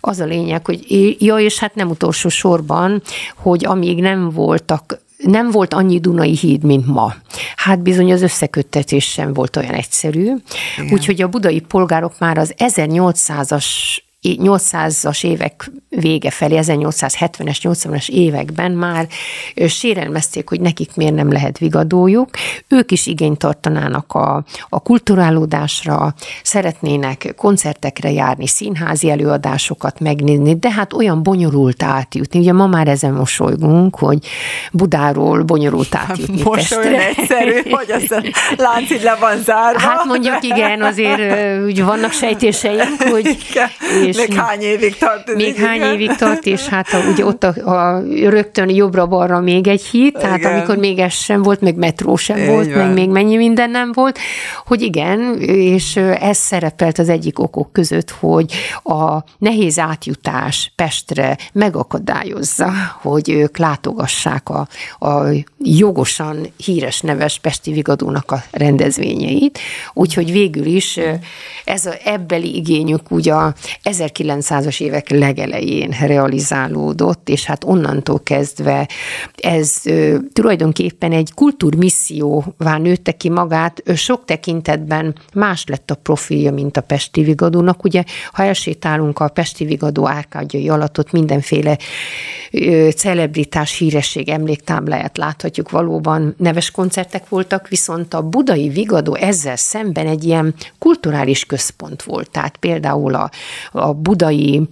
az 0.00 0.20
a 0.20 0.24
lényeg, 0.24 0.66
hogy 0.66 0.84
ja, 1.18 1.36
és 1.36 1.58
hát 1.58 1.74
nem 1.74 1.90
utolsó 1.90 2.28
sorban, 2.28 3.02
hogy 3.36 3.64
amíg 3.64 4.00
nem 4.00 4.30
voltak 4.30 5.02
nem 5.16 5.50
volt 5.50 5.74
annyi 5.74 6.00
Dunai 6.00 6.36
híd, 6.36 6.64
mint 6.64 6.86
ma. 6.86 7.14
Hát 7.56 7.82
bizony 7.82 8.12
az 8.12 8.22
összeköttetés 8.22 9.04
sem 9.04 9.32
volt 9.32 9.56
olyan 9.56 9.74
egyszerű. 9.74 10.32
Úgyhogy 10.90 11.22
a 11.22 11.28
budai 11.28 11.60
polgárok 11.60 12.18
már 12.18 12.38
az 12.38 12.54
1800-as 12.58 13.66
800-as 14.24 15.24
évek 15.24 15.70
vége 15.88 16.30
felé, 16.30 16.58
1870-es, 16.62 17.58
80-as 17.62 18.08
években 18.08 18.72
már 18.72 19.06
sérelmezték, 19.66 20.48
hogy 20.48 20.60
nekik 20.60 20.90
miért 20.94 21.14
nem 21.14 21.32
lehet 21.32 21.58
vigadójuk. 21.58 22.28
Ők 22.68 22.90
is 22.90 23.06
igényt 23.06 23.38
tartanának 23.38 24.12
a, 24.12 24.44
a 24.68 24.80
kulturálódásra, 24.80 26.14
szeretnének 26.42 27.34
koncertekre 27.36 28.10
járni, 28.10 28.46
színházi 28.46 29.10
előadásokat 29.10 30.00
megnézni, 30.00 30.56
de 30.56 30.70
hát 30.70 30.92
olyan 30.92 31.22
bonyolult 31.22 31.82
átjutni. 31.82 32.38
Ugye 32.38 32.52
ma 32.52 32.66
már 32.66 32.88
ezen 32.88 33.12
mosolygunk, 33.12 33.96
hogy 33.96 34.18
Budáról 34.72 35.42
bonyolult 35.42 35.94
átjutni 35.94 36.42
Most 36.42 36.76
olyan 36.76 36.94
egyszerű, 36.94 37.60
hogy 37.70 37.90
az 37.90 38.10
a 38.10 38.22
lánc 38.56 38.90
így 38.90 39.02
le 39.02 39.16
van 39.20 39.42
zárva. 39.42 39.80
Hát 39.80 40.04
mondjuk 40.04 40.38
igen, 40.40 40.82
azért 40.82 41.62
úgy 41.64 41.84
vannak 41.84 42.12
sejtéseink, 42.12 43.02
hogy... 43.02 43.36
Igen. 43.50 43.68
És 44.06 44.13
még 44.16 44.34
hány 44.34 44.60
évig 44.60 44.96
tart? 44.96 45.34
Még 45.34 45.46
igen. 45.46 45.66
hány 45.66 45.80
évig 45.80 46.14
tart, 46.16 46.46
és 46.46 46.66
hát 46.66 46.88
a, 46.92 46.98
ugye 47.10 47.24
ott 47.24 47.44
a, 47.44 47.70
a, 47.70 48.02
rögtön 48.28 48.70
jobbra-balra 48.70 49.40
még 49.40 49.66
egy 49.66 49.82
híd, 49.82 50.12
tehát 50.12 50.38
igen. 50.38 50.52
amikor 50.52 50.76
még 50.76 50.98
ez 50.98 51.12
sem 51.12 51.42
volt, 51.42 51.60
meg 51.60 51.76
metró 51.76 52.16
sem 52.16 52.38
Így 52.38 52.46
volt, 52.46 52.72
van. 52.72 52.86
meg 52.86 52.92
még 52.92 53.08
mennyi 53.08 53.36
minden 53.36 53.70
nem 53.70 53.92
volt, 53.92 54.18
hogy 54.66 54.82
igen, 54.82 55.40
és 55.40 55.96
ez 55.96 56.36
szerepelt 56.36 56.98
az 56.98 57.08
egyik 57.08 57.38
okok 57.38 57.72
között, 57.72 58.10
hogy 58.10 58.52
a 58.82 59.18
nehéz 59.38 59.78
átjutás 59.78 60.72
Pestre 60.76 61.38
megakadályozza, 61.52 62.72
hogy 63.00 63.30
ők 63.30 63.56
látogassák 63.56 64.48
a, 64.48 64.68
a 64.98 65.22
jogosan 65.58 66.52
híres 66.56 67.00
neves 67.00 67.38
Pesti 67.38 67.72
Vigadónak 67.72 68.30
a 68.30 68.42
rendezvényeit, 68.50 69.58
úgyhogy 69.94 70.32
végül 70.32 70.66
is 70.66 70.98
ez 71.64 71.86
a 71.86 71.92
ebbeli 72.04 72.56
igényük 72.56 73.10
ugye 73.10 73.32
a 73.32 73.54
1900-as 74.06 74.80
évek 74.80 75.08
legelején 75.08 75.90
realizálódott, 76.00 77.28
és 77.28 77.44
hát 77.44 77.64
onnantól 77.64 78.20
kezdve 78.22 78.88
ez 79.36 79.82
tulajdonképpen 80.32 81.12
egy 81.12 81.32
kultúrmisszióvá 81.34 82.78
nőtte 82.78 83.12
ki 83.12 83.28
magát, 83.28 83.82
sok 83.94 84.24
tekintetben 84.24 85.14
más 85.34 85.64
lett 85.66 85.90
a 85.90 85.94
profilja, 85.94 86.52
mint 86.52 86.76
a 86.76 86.80
Pesti 86.80 87.22
Vigadónak. 87.22 87.84
Ugye, 87.84 88.04
ha 88.32 88.42
elsétálunk 88.42 89.18
a 89.18 89.28
Pesti 89.28 89.64
Vigadó 89.64 90.08
árkádjai 90.08 90.68
alatt, 90.68 90.98
ott 90.98 91.12
mindenféle 91.12 91.78
celebritás, 92.96 93.78
híresség 93.78 94.28
emléktábláját 94.28 95.16
láthatjuk, 95.16 95.70
valóban 95.70 96.34
neves 96.38 96.70
koncertek 96.70 97.28
voltak, 97.28 97.68
viszont 97.68 98.14
a 98.14 98.22
budai 98.22 98.68
Vigadó 98.68 99.14
ezzel 99.14 99.56
szemben 99.56 100.06
egy 100.06 100.24
ilyen 100.24 100.54
kulturális 100.78 101.44
központ 101.44 102.02
volt. 102.02 102.30
Tehát 102.30 102.56
például 102.56 103.14
a, 103.14 103.30
a 103.72 103.93
budai 103.94 104.68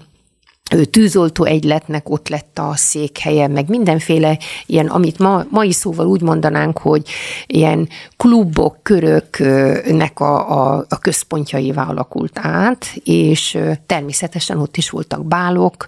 tűzoltó 0.91 1.45
egyletnek 1.45 2.11
ott 2.11 2.29
lett 2.29 2.59
a 2.59 2.73
székhelye, 2.77 3.49
meg 3.49 3.69
mindenféle 3.69 4.39
ilyen, 4.67 4.87
amit 4.87 5.19
ma, 5.19 5.45
mai 5.51 5.73
szóval 5.73 6.07
úgy 6.07 6.23
mondanánk, 6.23 6.79
hogy 6.79 7.09
ilyen 7.47 7.89
klubok, 8.17 8.83
köröknek 8.83 10.21
a, 10.21 10.51
a, 10.51 10.85
a 10.89 10.99
központjaivá 10.99 11.83
alakult 11.83 12.39
át, 12.43 12.87
és 13.05 13.59
természetesen 13.87 14.59
ott 14.59 14.77
is 14.77 14.91
voltak 14.91 15.27
bálok, 15.27 15.87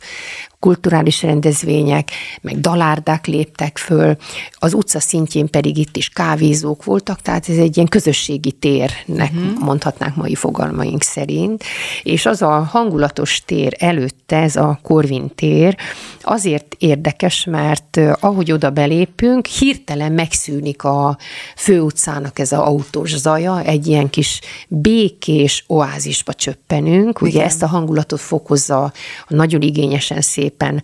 kulturális 0.65 1.23
rendezvények, 1.23 2.11
meg 2.41 2.61
dalárdák 2.61 3.27
léptek 3.27 3.79
föl, 3.79 4.17
az 4.53 4.75
utca 4.75 5.01
szintjén 5.01 5.51
pedig 5.51 5.77
itt 5.77 5.97
is 5.97 6.09
kávézók 6.09 6.85
voltak, 6.85 7.21
tehát 7.21 7.49
ez 7.49 7.57
egy 7.57 7.77
ilyen 7.77 7.89
közösségi 7.89 8.53
térnek 8.53 9.33
uh-huh. 9.35 9.59
mondhatnánk 9.59 10.17
mai 10.17 10.35
fogalmaink 10.35 11.03
szerint, 11.03 11.65
és 12.03 12.27
az 12.27 12.43
a 12.43 12.69
hangulatos 12.71 13.43
tér 13.47 13.77
előtte, 13.79 14.37
ez 14.37 14.57
a 14.57 14.79
Korvin 14.83 15.35
tér, 15.35 15.77
azért 16.23 16.77
érdekes, 16.79 17.45
mert 17.45 18.01
ahogy 18.21 18.53
oda 18.53 18.71
belépünk, 18.71 19.47
hirtelen 19.47 20.13
megszűnik 20.13 20.85
a 20.85 21.19
főutcának 21.57 22.39
ez 22.39 22.53
a 22.53 22.67
autós 22.67 23.17
zaja, 23.17 23.63
egy 23.63 23.87
ilyen 23.87 24.11
kis 24.11 24.41
békés 24.69 25.65
oázisba 25.67 26.33
csöppenünk, 26.33 27.19
Igen. 27.21 27.33
ugye 27.33 27.45
ezt 27.45 27.63
a 27.63 27.67
hangulatot 27.67 28.21
fokozza 28.21 28.83
a 29.27 29.35
nagyon 29.35 29.61
igényesen 29.61 30.21
szépen 30.59 30.83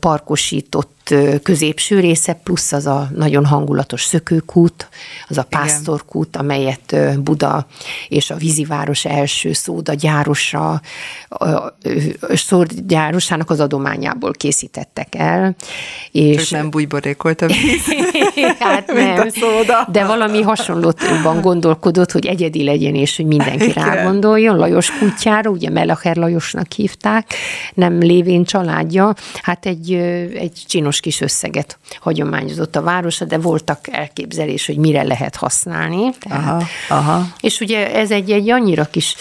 parkosított 0.00 0.95
középső 1.42 2.00
része, 2.00 2.32
plusz 2.32 2.72
az 2.72 2.86
a 2.86 3.08
nagyon 3.14 3.46
hangulatos 3.46 4.02
szökőkút, 4.02 4.88
az 5.28 5.38
a 5.38 5.42
pásztorkút, 5.42 6.36
amelyet 6.36 6.96
Buda 7.22 7.66
és 8.08 8.30
a 8.30 8.36
víziváros 8.36 9.04
első 9.04 9.52
szóda 9.52 9.94
gyárosa, 9.94 10.80
gyárosának 12.86 13.50
az 13.50 13.60
adományából 13.60 14.32
készítettek 14.32 15.14
el. 15.14 15.56
És 16.10 16.48
Csak 16.48 16.58
nem 16.58 16.70
bújborékolt 16.70 17.42
a 17.42 17.46
víz, 17.46 17.84
hát 18.58 18.86
nem, 18.92 19.28
szóda. 19.28 19.88
de 19.92 20.04
valami 20.06 20.42
hasonlóban 20.42 21.40
gondolkodott, 21.40 22.10
hogy 22.10 22.26
egyedi 22.26 22.64
legyen, 22.64 22.94
és 22.94 23.16
hogy 23.16 23.26
mindenki 23.26 23.64
Igen. 23.68 23.84
rá 23.84 24.02
gondoljon. 24.02 24.56
Lajos 24.56 24.90
kutyára, 24.98 25.50
ugye 25.50 25.70
Melacher 25.70 26.16
Lajosnak 26.16 26.72
hívták, 26.72 27.34
nem 27.74 27.98
lévén 27.98 28.44
családja, 28.44 29.14
hát 29.42 29.66
egy, 29.66 29.92
egy 30.34 30.62
csinos 30.66 30.95
hatalmas 30.96 31.00
kis 31.00 31.20
összeget 31.20 31.78
hagyományozott 32.00 32.76
a 32.76 32.82
városa, 32.82 33.24
de 33.24 33.38
voltak 33.38 33.88
elképzelés, 33.90 34.66
hogy 34.66 34.76
mire 34.76 35.02
lehet 35.02 35.36
használni. 35.36 36.10
Tehát, 36.20 36.62
aha, 36.88 37.00
aha. 37.00 37.26
És 37.40 37.60
ugye 37.60 37.94
ez 37.94 38.10
egy, 38.10 38.30
egy 38.30 38.50
annyira 38.50 38.84
kis 38.84 39.14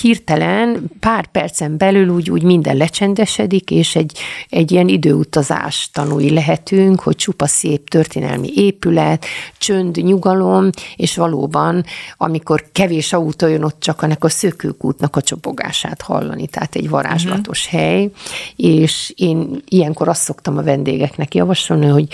hirtelen, 0.00 0.90
pár 1.00 1.26
percen 1.26 1.76
belül 1.76 2.08
úgy, 2.08 2.30
úgy 2.30 2.42
minden 2.42 2.76
lecsendesedik, 2.76 3.70
és 3.70 3.96
egy, 3.96 4.18
egy 4.48 4.72
ilyen 4.72 4.88
időutazás 4.88 5.90
tanúi 5.92 6.30
lehetünk, 6.30 7.00
hogy 7.00 7.16
csupa 7.16 7.46
szép 7.46 7.88
történelmi 7.88 8.50
épület, 8.54 9.24
csönd, 9.58 9.96
nyugalom, 9.96 10.70
és 10.96 11.16
valóban, 11.16 11.84
amikor 12.16 12.64
kevés 12.72 13.12
autó 13.12 13.46
jön, 13.46 13.62
ott 13.62 13.80
csak 13.80 14.02
ennek 14.02 14.24
a 14.24 14.28
szökőkútnak 14.28 15.16
a 15.16 15.20
csobogását 15.20 16.02
hallani, 16.02 16.46
tehát 16.46 16.74
egy 16.74 16.88
varázslatos 16.88 17.66
uh-huh. 17.66 17.80
hely, 17.80 18.10
és 18.56 19.12
én 19.16 19.62
ilyenkor 19.68 20.08
azt 20.08 20.22
szoktam 20.22 20.58
a 20.58 20.62
vendég 20.62 20.85
vendégeknek 20.86 21.34
javasolni, 21.34 21.86
hogy 21.86 22.08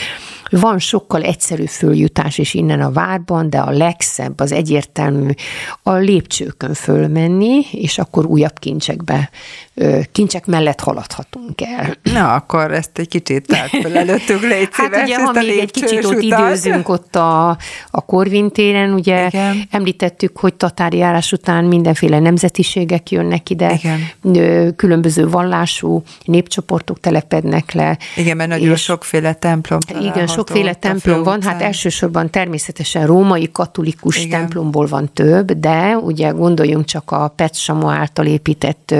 van 0.60 0.78
sokkal 0.78 1.22
egyszerű 1.22 1.64
följutás 1.64 2.38
is 2.38 2.54
innen 2.54 2.80
a 2.80 2.90
várban, 2.90 3.50
de 3.50 3.58
a 3.58 3.70
legszebb, 3.70 4.40
az 4.40 4.52
egyértelmű 4.52 5.30
a 5.82 5.92
lépcsőkön 5.92 6.74
fölmenni, 6.74 7.60
és 7.70 7.98
akkor 7.98 8.24
újabb 8.24 8.58
kincsekbe, 8.58 9.30
kincsek 10.12 10.46
mellett 10.46 10.80
haladhatunk 10.80 11.60
el. 11.60 11.96
Na, 12.02 12.34
akkor 12.34 12.72
ezt 12.72 12.98
egy 12.98 13.08
kicsit 13.08 13.46
tárt 13.46 13.70
fel 13.82 13.96
előttük, 13.96 14.40
légy 14.40 14.68
Hát 14.92 15.02
ugye, 15.02 15.16
ha 15.16 15.32
még 15.32 15.58
egy 15.58 15.70
kicsit 15.70 16.04
ott 16.04 16.22
időzünk 16.22 16.88
ott 16.88 17.16
a, 17.16 17.48
a 17.90 18.04
Korvintéren, 18.06 18.92
ugye 18.92 19.26
Igen. 19.26 19.62
említettük, 19.70 20.38
hogy 20.38 20.54
tatári 20.54 20.96
járás 20.96 21.32
után 21.32 21.64
mindenféle 21.64 22.18
nemzetiségek 22.18 23.10
jönnek 23.10 23.50
ide, 23.50 23.80
Igen. 24.22 24.74
különböző 24.76 25.28
vallású 25.28 26.02
népcsoportok 26.24 27.00
telepednek 27.00 27.72
le. 27.72 27.98
Igen, 28.16 28.36
mert 28.36 28.50
nagyon 28.50 28.76
sokféle 28.76 29.32
templom 29.32 29.78
Igen, 30.00 30.26
sokféle 30.48 30.74
templom 30.74 31.22
van, 31.22 31.42
hát 31.42 31.62
elsősorban 31.62 32.30
természetesen 32.30 33.06
római 33.06 33.50
katolikus 33.52 34.24
Igen. 34.24 34.40
templomból 34.40 34.86
van 34.86 35.10
több, 35.12 35.52
de 35.52 35.96
ugye 35.96 36.30
gondoljunk 36.30 36.84
csak 36.84 37.10
a 37.10 37.28
Pet 37.28 37.54
Samo 37.54 37.88
által 37.88 38.26
épített 38.26 38.94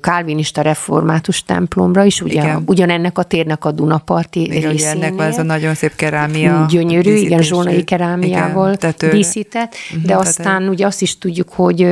kálvinista 0.00 0.62
református 0.62 1.42
templomra 1.42 2.04
is, 2.04 2.20
ugye, 2.20 2.42
igen. 2.42 2.62
ugyanennek 2.66 3.18
a 3.18 3.22
térnek 3.22 3.64
a 3.64 3.70
Dunaparti 3.70 4.42
igen, 4.44 4.70
részénél. 4.70 5.02
ennek 5.02 5.14
van 5.14 5.26
ez 5.26 5.38
a 5.38 5.42
nagyon 5.42 5.74
szép 5.74 5.94
kerámia. 5.94 6.66
Gyönyörű, 6.68 7.14
igen, 7.14 7.42
zsónai 7.42 7.84
kerámiával 7.84 8.72
igen, 8.72 9.10
díszített, 9.10 9.74
uh-huh, 9.90 10.06
de 10.06 10.16
aztán 10.16 10.58
tehát... 10.58 10.68
ugye 10.68 10.86
azt 10.86 11.02
is 11.02 11.18
tudjuk, 11.18 11.48
hogy 11.52 11.82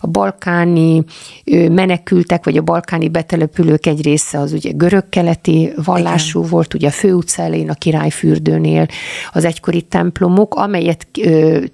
a 0.00 0.06
balkáni 0.06 1.04
menekültek, 1.70 2.44
vagy 2.44 2.56
a 2.56 2.62
balkáni 2.62 3.08
betelepülők 3.08 3.86
egy 3.86 4.02
része 4.02 4.38
az 4.38 4.52
ugye 4.52 4.70
görög-keleti 4.70 5.72
vallású 5.84 6.38
igen. 6.38 6.50
volt, 6.50 6.74
ugye 6.74 6.88
a 6.88 6.90
főutca 6.90 7.42
elején 7.62 7.70
a 7.70 7.74
királyfürdőnél 7.74 8.86
az 9.32 9.44
egykori 9.44 9.82
templomok, 9.82 10.54
amelyet 10.54 11.06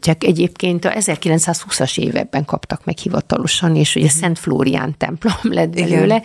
csak 0.00 0.24
egyébként 0.24 0.84
a 0.84 0.90
1920-as 0.90 1.98
években 1.98 2.44
kaptak 2.44 2.84
meg 2.84 2.98
hivatalosan, 2.98 3.76
és 3.76 3.94
ugye. 3.94 4.08
Szent 4.08 4.38
Flórián 4.38 4.94
templom 4.98 5.34
lett 5.56 5.74
belőle. 5.74 6.04
Igen. 6.04 6.22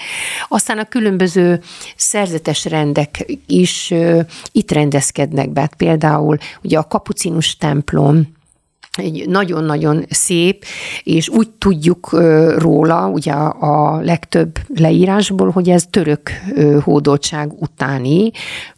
Aztán 0.48 0.78
a 0.78 0.84
különböző 0.84 1.62
szerzetes 1.96 2.66
rendek 2.66 3.26
is 3.48 3.94
itt 4.52 4.72
rendezkednek 4.72 5.50
be. 5.50 5.70
Például 5.78 6.38
ugye 6.64 6.78
a 6.78 6.88
kapucinus 6.88 7.58
templom, 7.58 8.28
egy 8.98 9.26
nagyon-nagyon 9.28 10.06
szép, 10.10 10.66
és 11.04 11.30
úgy 11.30 11.50
tudjuk 11.50 12.12
róla, 12.58 13.08
ugye 13.08 13.32
a 13.32 14.00
legtöbb 14.02 14.60
leírásból, 14.76 15.50
hogy 15.50 15.70
ez 15.70 15.86
török 15.90 16.32
hódoltság 16.84 17.52
utáni, 17.60 18.32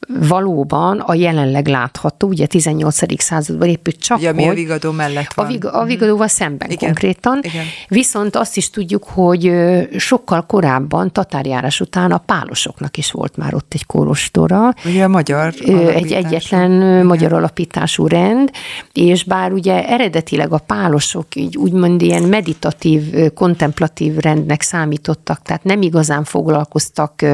valóban 0.08 0.99
a 0.99 1.13
jelenleg 1.13 1.67
látható, 1.67 2.28
ugye 2.28 2.45
18. 2.45 3.21
században 3.21 3.67
épült 3.67 3.99
csak, 3.99 4.17
ugye, 4.17 4.34
hogy... 4.34 4.43
a 4.43 4.54
Vigadó 4.54 4.91
mellett 4.91 5.34
van. 5.34 5.45
A, 5.45 5.49
vig, 5.49 5.65
a 5.65 5.84
Vigadóval 5.84 6.28
szemben 6.28 6.69
Igen. 6.69 6.86
konkrétan. 6.89 7.39
Igen. 7.41 7.65
Viszont 7.88 8.36
azt 8.36 8.58
is 8.58 8.69
tudjuk, 8.69 9.04
hogy 9.04 9.51
sokkal 9.97 10.45
korábban, 10.45 11.12
tatárjárás 11.12 11.80
után 11.80 12.12
a 12.12 12.17
pálosoknak 12.17 12.97
is 12.97 13.12
volt 13.12 13.38
már 13.38 13.54
ott 13.54 13.71
egy 13.73 13.86
kórostora. 13.86 14.73
Ugye 14.86 15.04
a 15.04 15.08
magyar 15.08 15.54
Egy 15.93 16.12
egyetlen 16.12 16.71
Igen. 16.71 17.06
magyar 17.06 17.34
alapítású 17.34 18.08
rend, 18.08 18.51
és 18.93 19.23
bár 19.23 19.51
ugye 19.51 19.88
eredetileg 19.88 20.04
a 20.49 20.57
pálosok 20.57 21.35
így 21.35 21.57
úgymond 21.57 22.01
ilyen 22.01 22.23
meditatív, 22.23 23.33
kontemplatív 23.33 24.15
rendnek 24.15 24.61
számítottak, 24.61 25.41
tehát 25.41 25.63
nem 25.63 25.81
igazán 25.81 26.23
foglalkoztak 26.23 27.25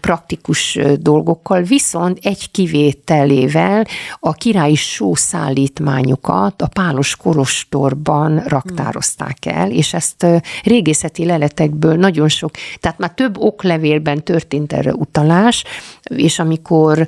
praktikus 0.00 0.78
dolgokkal, 1.00 1.62
viszont 1.62 2.18
egy 2.22 2.50
kivételével 2.50 3.86
a 4.20 4.32
királyi 4.32 4.74
sószállítmányokat 4.74 6.62
a 6.62 6.66
pálos 6.66 7.16
korostorban 7.16 8.42
raktározták 8.46 9.46
el, 9.46 9.70
és 9.70 9.94
ezt 9.94 10.26
régészeti 10.62 11.24
leletekből 11.24 11.96
nagyon 11.96 12.28
sok, 12.28 12.50
tehát 12.80 12.98
már 12.98 13.14
több 13.14 13.38
oklevélben 13.38 14.24
történt 14.24 14.72
erre 14.72 14.92
utalás, 14.92 15.64
és 16.02 16.38
amikor 16.38 17.06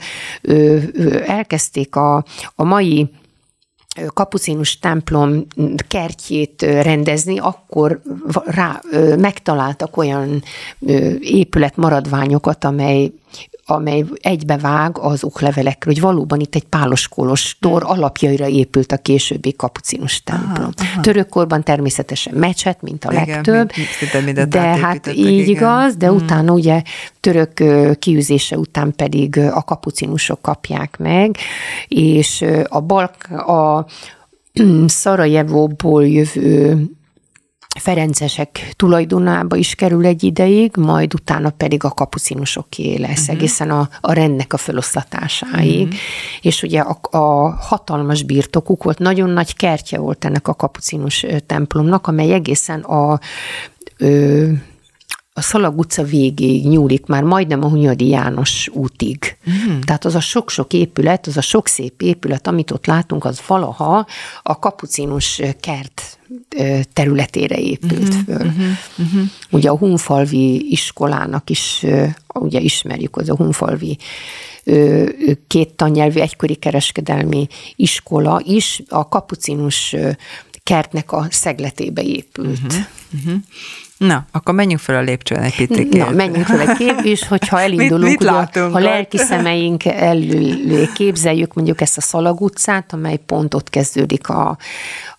elkezdték 1.27 1.97
a, 1.97 2.25
a 2.55 2.65
mai 2.65 3.11
kapucinus 4.07 4.79
templom 4.79 5.47
kertjét 5.89 6.63
rendezni, 6.63 7.39
akkor 7.39 8.01
rá 8.45 8.81
megtaláltak 9.17 9.97
olyan 9.97 10.43
épület 11.21 11.77
maradványokat, 11.77 12.65
amely 12.65 13.13
amely 13.71 14.05
egybevág 14.21 14.99
az 14.99 15.25
oklevelekről, 15.25 15.95
hogy 15.95 16.03
valóban 16.03 16.41
itt 16.41 16.55
egy 16.55 16.65
pálos 16.65 17.09
kolostor 17.09 17.83
hmm. 17.83 17.91
alapjaira 17.91 18.47
épült 18.47 18.93
a 18.93 18.97
későbbi 18.97 19.53
kapucinus 19.53 20.23
templom. 20.23 20.71
Aha, 20.77 20.91
aha. 20.93 21.01
Törökkorban 21.01 21.63
természetesen 21.63 22.35
mecset, 22.35 22.83
mint 22.83 23.05
a 23.05 23.13
igen, 23.13 23.27
legtöbb, 23.27 23.71
mint, 23.77 24.25
mint 24.25 24.49
de 24.49 24.61
hát 24.61 25.07
így 25.07 25.19
igen. 25.19 25.49
igaz, 25.49 25.97
de 25.97 26.07
hmm. 26.07 26.17
utána 26.17 26.53
ugye 26.53 26.83
török 27.21 27.53
kiűzése 27.99 28.57
után 28.57 28.93
pedig 28.97 29.39
a 29.39 29.63
kapucinusok 29.63 30.43
kapják 30.43 30.97
meg, 30.99 31.37
és 31.89 32.45
a 32.69 32.81
Balk, 32.81 33.31
a 33.31 33.87
Szarajevóból 34.87 36.07
jövő 36.07 36.87
Ferencesek 37.79 38.73
tulajdonába 38.77 39.57
is 39.57 39.75
kerül 39.75 40.07
egy 40.07 40.23
ideig, 40.23 40.77
majd 40.77 41.15
utána 41.15 41.51
pedig 41.51 41.85
a 41.85 41.91
kapucinusoké 41.91 42.97
lesz, 42.97 43.21
uh-huh. 43.21 43.37
egészen 43.37 43.71
a, 43.71 43.89
a 44.01 44.13
rendnek 44.13 44.53
a 44.53 44.57
feloszlatásáig. 44.57 45.87
Uh-huh. 45.87 45.99
És 46.41 46.63
ugye 46.63 46.81
a, 46.81 46.99
a 47.17 47.51
hatalmas 47.51 48.23
birtokuk 48.23 48.83
volt, 48.83 48.99
nagyon 48.99 49.31
nagy 49.31 49.57
kertje 49.57 49.99
volt 49.99 50.25
ennek 50.25 50.49
a 50.49 50.55
kapucinus 50.55 51.27
templomnak, 51.47 52.07
amely 52.07 52.33
egészen 52.33 52.81
a 52.81 53.21
ö, 53.97 54.51
a 55.39 55.43
Szalag 55.43 55.79
utca 55.79 56.03
végéig 56.03 56.67
nyúlik, 56.67 57.07
már 57.07 57.23
majdnem 57.23 57.65
a 57.65 57.69
Hunyadi 57.69 58.09
János 58.09 58.69
útig. 58.73 59.37
Mm. 59.51 59.81
Tehát 59.81 60.05
az 60.05 60.15
a 60.15 60.21
sok-sok 60.21 60.73
épület, 60.73 61.27
az 61.27 61.37
a 61.37 61.41
sok 61.41 61.67
szép 61.67 62.03
épület, 62.03 62.47
amit 62.47 62.71
ott 62.71 62.87
látunk, 62.87 63.25
az 63.25 63.41
valaha 63.47 64.07
a 64.43 64.59
kapucinus 64.59 65.41
kert 65.61 66.19
területére 66.93 67.57
épült 67.57 68.09
uh-huh, 68.09 68.25
föl. 68.25 68.47
Uh-huh, 68.47 68.65
uh-huh. 68.99 69.23
Ugye 69.51 69.69
a 69.69 69.77
Hunfalvi 69.77 70.71
iskolának 70.71 71.51
is, 71.51 71.87
ugye 72.35 72.61
ismerjük, 72.61 73.17
az 73.17 73.29
a 73.29 73.37
Hunfalvi 73.37 73.99
két 75.47 75.69
tannyelvű 75.69 76.21
egykori 76.21 76.55
kereskedelmi 76.55 77.47
iskola 77.77 78.41
is 78.45 78.83
a 78.89 79.09
kapucinus 79.09 79.97
kertnek 80.63 81.13
a 81.13 81.27
szegletébe 81.31 82.03
épült. 82.03 82.61
Uh-huh, 82.65 82.85
uh-huh. 83.15 83.41
Na, 83.99 84.27
akkor 84.31 84.55
menjünk 84.55 84.81
fel 84.81 84.97
a 84.97 85.01
lépcsőn 85.01 85.39
egy 85.39 85.67
picit. 85.67 85.93
Na, 85.93 86.11
menjünk 86.11 86.47
fel 86.47 86.61
egy 86.61 86.77
kép, 86.77 87.01
és 87.03 87.29
hogyha 87.29 87.61
elindulunk, 87.67 88.03
mit, 88.03 88.19
mit 88.19 88.31
látunk, 88.31 88.75
ugye, 88.75 88.87
ha 88.87 88.93
lelki 88.93 89.17
szemeink 89.19 89.85
elő 89.85 90.89
képzeljük 90.95 91.55
mondjuk 91.55 91.81
ezt 91.81 91.97
a 91.97 92.01
Szalag 92.01 92.41
utcát, 92.41 92.93
amely 92.93 93.17
pont 93.17 93.55
ott 93.55 93.71
kezdődik 93.71 94.29
a, 94.29 94.57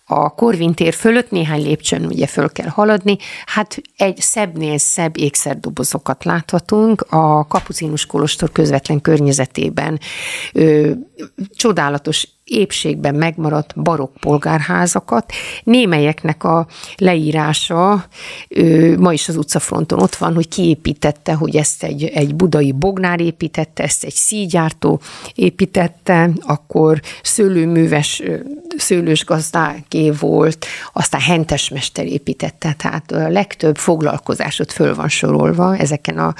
a 0.04 0.34
Korvintér 0.34 0.94
fölött 0.94 1.30
néhány 1.30 1.62
lépcsőn 1.62 2.04
ugye 2.04 2.26
föl 2.26 2.52
kell 2.52 2.68
haladni, 2.68 3.16
hát 3.46 3.82
egy 3.96 4.16
szebbnél 4.20 4.78
szebb 4.78 5.16
ékszerdobozokat 5.16 6.24
láthatunk 6.24 7.06
a 7.08 7.46
Kapucinus 7.46 8.06
Kolostor 8.06 8.52
közvetlen 8.52 9.00
környezetében. 9.00 10.00
Ö, 10.52 10.90
csodálatos 11.54 12.28
épségben 12.50 13.14
megmaradt 13.14 13.82
barokk 13.82 14.16
polgárházakat. 14.20 15.32
Némelyeknek 15.64 16.44
a 16.44 16.66
leírása 16.96 18.04
ő, 18.48 18.98
ma 18.98 19.12
is 19.12 19.28
az 19.28 19.36
utcafronton 19.36 20.00
ott 20.00 20.14
van, 20.14 20.34
hogy 20.34 20.48
kiépítette, 20.48 21.32
hogy 21.32 21.56
ezt 21.56 21.82
egy, 21.82 22.04
egy 22.04 22.34
budai 22.34 22.72
bognár 22.72 23.20
építette, 23.20 23.82
ezt 23.82 24.04
egy 24.04 24.14
szígyártó 24.14 25.00
építette, 25.34 26.30
akkor 26.40 27.00
szőlőműves 27.22 28.22
szőlős 28.76 29.24
gazdáké 29.24 30.10
volt, 30.10 30.66
aztán 30.92 31.20
hentesmester 31.20 32.06
építette, 32.06 32.72
tehát 32.72 33.12
a 33.12 33.28
legtöbb 33.28 33.76
foglalkozásot 33.76 34.72
föl 34.72 34.94
van 34.94 35.08
sorolva 35.08 35.76
ezeken 35.76 36.18
a, 36.18 36.34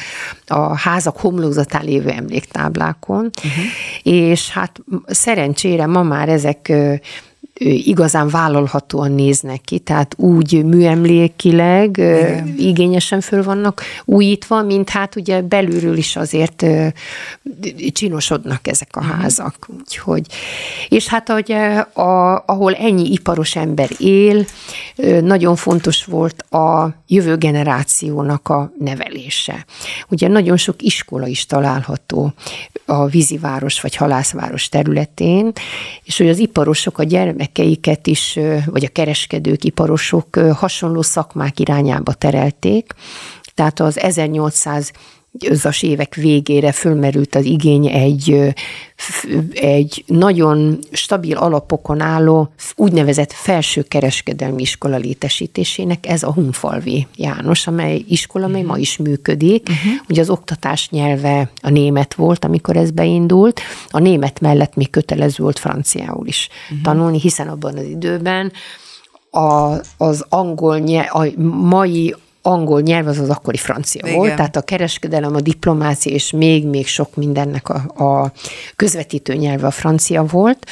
a 0.47 0.77
házak 0.77 1.17
homlózatán 1.17 1.85
lévő 1.85 2.09
emléktáblákon, 2.09 3.31
uh-huh. 3.37 3.65
és 4.03 4.51
hát 4.51 4.81
szerencsére 5.07 5.87
ma 5.87 6.00
már 6.03 6.29
ezek 6.29 6.73
igazán 7.65 8.29
vállalhatóan 8.29 9.13
néznek 9.13 9.61
ki, 9.61 9.79
tehát 9.79 10.15
úgy 10.17 10.65
műemlékileg 10.65 11.89
Igen. 11.97 12.55
igényesen 12.59 13.21
föl 13.21 13.43
vannak 13.43 13.83
újítva, 14.05 14.63
mint 14.63 14.89
hát 14.89 15.17
ugye 15.17 15.41
belülről 15.41 15.97
is 15.97 16.17
azért 16.17 16.67
csinosodnak 17.93 18.69
ezek 18.69 18.89
a 18.97 19.01
mhm. 19.01 19.11
házak. 19.11 19.69
Úgyhogy, 19.79 20.27
és 20.89 21.07
hát 21.07 21.29
ugye, 21.29 21.69
a, 21.79 22.43
ahol 22.47 22.75
ennyi 22.75 23.13
iparos 23.13 23.57
ember 23.57 23.91
él, 23.99 24.45
nagyon 25.21 25.57
fontos 25.57 26.05
volt 26.05 26.43
a 26.43 26.95
jövő 27.07 27.37
generációnak 27.37 28.49
a 28.49 28.73
nevelése. 28.79 29.65
Ugye 30.09 30.29
nagyon 30.29 30.57
sok 30.57 30.83
iskola 30.83 31.27
is 31.27 31.47
található 31.47 32.33
a 32.87 33.07
víziváros 33.07 33.81
vagy 33.81 33.97
halászváros 33.97 34.69
területén, 34.69 35.53
és 36.03 36.19
hogy 36.19 36.29
az 36.29 36.39
iparosok 36.39 36.99
a 36.99 37.03
gyermekeiket 37.53 38.07
is, 38.07 38.39
vagy 38.67 38.85
a 38.85 38.89
kereskedők, 38.89 39.65
iparosok 39.65 40.37
hasonló 40.37 41.03
szakmák 41.03 41.61
irányába 41.61 42.13
terelték, 42.13 42.95
tehát 43.55 43.81
az 43.81 43.99
1800 43.99 44.93
az 45.49 45.83
évek 45.83 46.15
végére 46.15 46.73
fölmerült 46.73 47.35
az 47.35 47.45
igény 47.45 47.87
egy, 47.87 48.55
egy 49.53 50.05
nagyon 50.07 50.79
stabil 50.93 51.37
alapokon 51.37 52.01
álló 52.01 52.53
úgynevezett 52.77 53.33
felső 53.33 53.83
kereskedelmi 53.83 54.63
iskola 54.63 54.97
létesítésének, 54.97 56.07
ez 56.07 56.23
a 56.23 56.33
Hunfalvi 56.33 57.07
János, 57.17 57.67
amely 57.67 58.05
iskola, 58.09 58.45
amely 58.45 58.63
ma 58.63 58.79
is 58.79 58.97
működik. 58.97 59.69
Uh-huh. 59.69 59.93
Ugye 60.09 60.21
az 60.21 60.31
oktatás 60.31 60.91
nyelve 60.91 61.51
a 61.63 61.71
német 61.71 62.15
volt, 62.15 62.45
amikor 62.45 62.77
ez 62.77 62.91
beindult. 62.91 63.61
A 63.91 63.99
német 63.99 64.41
mellett 64.41 64.75
még 64.75 64.91
kötelező 64.91 65.43
volt 65.43 65.59
franciául 65.59 66.27
is 66.27 66.49
uh-huh. 66.65 66.81
tanulni, 66.83 67.21
hiszen 67.21 67.49
abban 67.49 67.77
az 67.77 67.85
időben 67.85 68.53
a, 69.31 69.77
az 69.97 70.25
angol 70.29 70.79
nyelv, 70.79 71.09
a 71.13 71.41
mai 71.41 72.15
angol 72.43 72.81
nyelv 72.81 73.07
az 73.07 73.19
az 73.19 73.29
akkori 73.29 73.57
francia 73.57 74.01
Igen. 74.05 74.17
volt, 74.17 74.35
tehát 74.35 74.57
a 74.57 74.63
kereskedelem, 74.63 75.35
a 75.35 75.41
diplomácia 75.41 76.13
és 76.13 76.31
még-még 76.31 76.87
sok 76.87 77.17
mindennek 77.17 77.69
a, 77.69 78.05
a 78.05 78.33
közvetítő 78.77 79.35
nyelve 79.35 79.67
a 79.67 79.71
francia 79.71 80.25
volt 80.25 80.67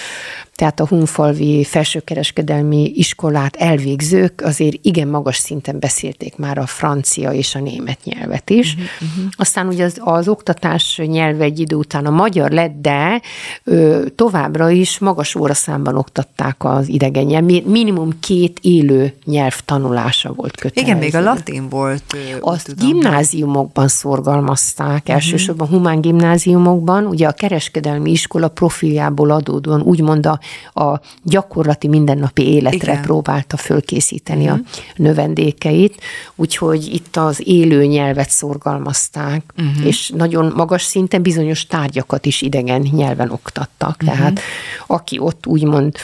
tehát 0.59 0.81
a 0.81 0.87
Hunfalvi 0.87 1.65
felsőkereskedelmi 1.65 2.93
iskolát 2.95 3.57
elvégzők 3.57 4.41
azért 4.45 4.77
igen 4.83 5.09
magas 5.09 5.37
szinten 5.37 5.79
beszélték 5.79 6.37
már 6.37 6.59
a 6.59 6.67
francia 6.67 7.33
és 7.33 7.55
a 7.55 7.59
német 7.59 7.99
nyelvet 8.05 8.51
is. 8.51 8.75
Uh-huh. 8.75 9.25
Aztán 9.37 9.67
ugye 9.67 9.85
az, 9.85 9.97
az 10.01 10.29
oktatás 10.29 11.01
nyelve 11.07 11.45
egy 11.45 11.61
idő 11.61 11.77
után 11.77 12.07
a 12.07 12.11
magyar 12.11 12.51
lett, 12.51 12.81
de 12.81 13.21
ö, 13.65 14.05
továbbra 14.15 14.71
is 14.71 14.99
magas 14.99 15.35
óraszámban 15.35 15.97
oktatták 15.97 16.57
az 16.59 16.89
idegen 16.89 17.25
nyelv. 17.25 17.45
Minimum 17.65 18.21
két 18.21 18.59
élő 18.63 19.15
nyelv 19.25 19.61
tanulása 19.65 20.33
volt 20.33 20.57
kötelező. 20.57 20.91
Igen, 20.91 21.03
még 21.03 21.15
a 21.15 21.21
latin 21.21 21.69
volt. 21.69 22.17
Azt 22.41 22.67
tudom. 22.67 22.89
gimnáziumokban 22.89 23.89
szorgalmazták, 23.89 25.01
uh-huh. 25.01 25.15
elsősorban 25.15 25.69
humán 25.69 26.01
gimnáziumokban, 26.01 27.07
ugye 27.07 27.27
a 27.27 27.33
kereskedelmi 27.33 28.11
iskola 28.11 28.49
profiljából 28.49 29.31
adódóan 29.31 29.81
úgymond 29.83 30.27
a 30.27 30.41
a 30.75 31.01
gyakorlati 31.23 31.89
mindennapi 31.89 32.53
életre 32.53 32.93
Igen. 32.93 33.03
próbálta 33.03 33.57
fölkészíteni 33.57 34.45
uh-huh. 34.45 34.59
a 34.59 34.61
mhm. 34.61 35.03
növendékeit, 35.03 36.01
úgyhogy 36.35 36.95
itt 36.95 37.17
az 37.17 37.43
élő 37.45 37.85
nyelvet 37.85 38.31
szorgalmazták, 38.31 39.43
uh-huh. 39.59 39.87
és 39.87 40.13
nagyon 40.17 40.53
magas 40.57 40.83
szinten 40.83 41.23
bizonyos 41.23 41.67
tárgyakat 41.67 42.27
is 42.27 42.43
idegen 42.43 42.81
nyelven 42.81 43.31
oktattak. 43.31 43.97
Uh-huh. 44.01 44.17
Tehát 44.17 44.41
aki 44.87 45.19
ott 45.19 45.47
úgymond 45.47 45.97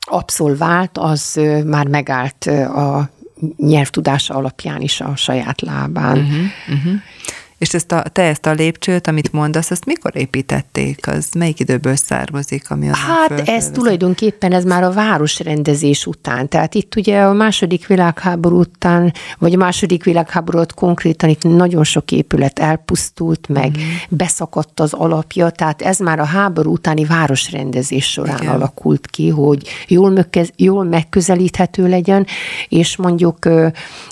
abszolvált, 0.00 0.98
az 0.98 1.40
már 1.64 1.86
megállt 1.86 2.44
a 2.74 3.10
nyelvtudása 3.56 4.34
alapján 4.34 4.80
is 4.80 5.00
a 5.00 5.16
saját 5.16 5.60
lábán. 5.60 6.18
Uh-huh, 6.18 6.76
uh-huh. 6.78 6.92
És 7.60 7.74
ezt 7.74 7.92
a, 7.92 8.02
te 8.02 8.22
ezt 8.22 8.46
a 8.46 8.52
lépcsőt, 8.52 9.06
amit 9.06 9.32
mondasz, 9.32 9.70
azt 9.70 9.84
mikor 9.84 10.16
építették? 10.16 11.08
Az 11.08 11.28
melyik 11.38 11.60
időből 11.60 11.96
származik? 11.96 12.70
Ami 12.70 12.86
hát 12.86 13.48
ez 13.48 13.70
tulajdonképpen 13.70 14.52
ez 14.52 14.64
már 14.64 14.82
a 14.82 14.90
városrendezés 14.90 16.06
után. 16.06 16.48
Tehát 16.48 16.74
itt 16.74 16.96
ugye 16.96 17.20
a 17.20 17.32
második 17.32 17.86
világháború 17.86 18.58
után, 18.58 19.12
vagy 19.38 19.52
a 19.52 19.56
második 19.56 20.04
világháború 20.04 20.62
konkrétan 20.74 21.28
itt 21.28 21.42
nagyon 21.42 21.84
sok 21.84 22.12
épület 22.12 22.58
elpusztult, 22.58 23.48
meg 23.48 23.70
mm. 23.78 23.82
beszakadt 24.08 24.80
az 24.80 24.92
alapja, 24.92 25.50
tehát 25.50 25.82
ez 25.82 25.98
már 25.98 26.20
a 26.20 26.24
háború 26.24 26.72
utáni 26.72 27.04
városrendezés 27.04 28.10
során 28.10 28.38
Igen. 28.42 28.54
alakult 28.54 29.06
ki, 29.06 29.28
hogy 29.28 29.68
jól, 29.88 30.10
mökkez, 30.10 30.50
jól 30.56 30.84
megközelíthető 30.84 31.88
legyen, 31.88 32.26
és 32.68 32.96
mondjuk 32.96 33.38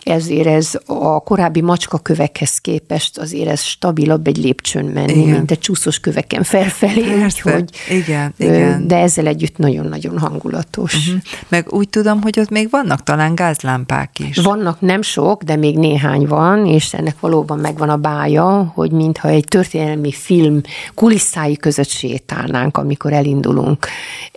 ezért 0.00 0.46
ez 0.46 0.78
a 0.86 1.20
korábbi 1.20 1.60
macskakövekhez 1.60 2.58
képest 2.58 3.18
az 3.18 3.36
azért 3.38 3.52
ez 3.52 3.62
stabilabb 3.62 4.26
egy 4.26 4.36
lépcsőn 4.36 4.84
menni, 4.84 5.12
igen. 5.12 5.36
mint 5.36 5.50
egy 5.50 5.58
csúszós 5.58 6.00
köveken 6.00 6.42
felfelé. 6.42 7.22
Úgyhogy, 7.24 7.70
igen, 7.90 8.34
igen. 8.36 8.86
De 8.86 8.96
ezzel 8.96 9.26
együtt 9.26 9.56
nagyon-nagyon 9.56 10.18
hangulatos. 10.18 10.94
Uh-huh. 10.94 11.22
Meg 11.48 11.72
úgy 11.72 11.88
tudom, 11.88 12.22
hogy 12.22 12.40
ott 12.40 12.50
még 12.50 12.70
vannak 12.70 13.02
talán 13.02 13.34
gázlámpák 13.34 14.18
is. 14.18 14.36
Vannak 14.36 14.80
nem 14.80 15.02
sok, 15.02 15.42
de 15.42 15.56
még 15.56 15.78
néhány 15.78 16.26
van, 16.26 16.66
és 16.66 16.94
ennek 16.94 17.20
valóban 17.20 17.58
megvan 17.58 17.88
a 17.88 17.96
bája, 17.96 18.72
hogy 18.74 18.90
mintha 18.90 19.28
egy 19.28 19.44
történelmi 19.44 20.12
film 20.12 20.60
kulisszái 20.94 21.56
között 21.56 21.88
sétálnánk, 21.88 22.76
amikor 22.76 23.12
elindulunk 23.12 23.86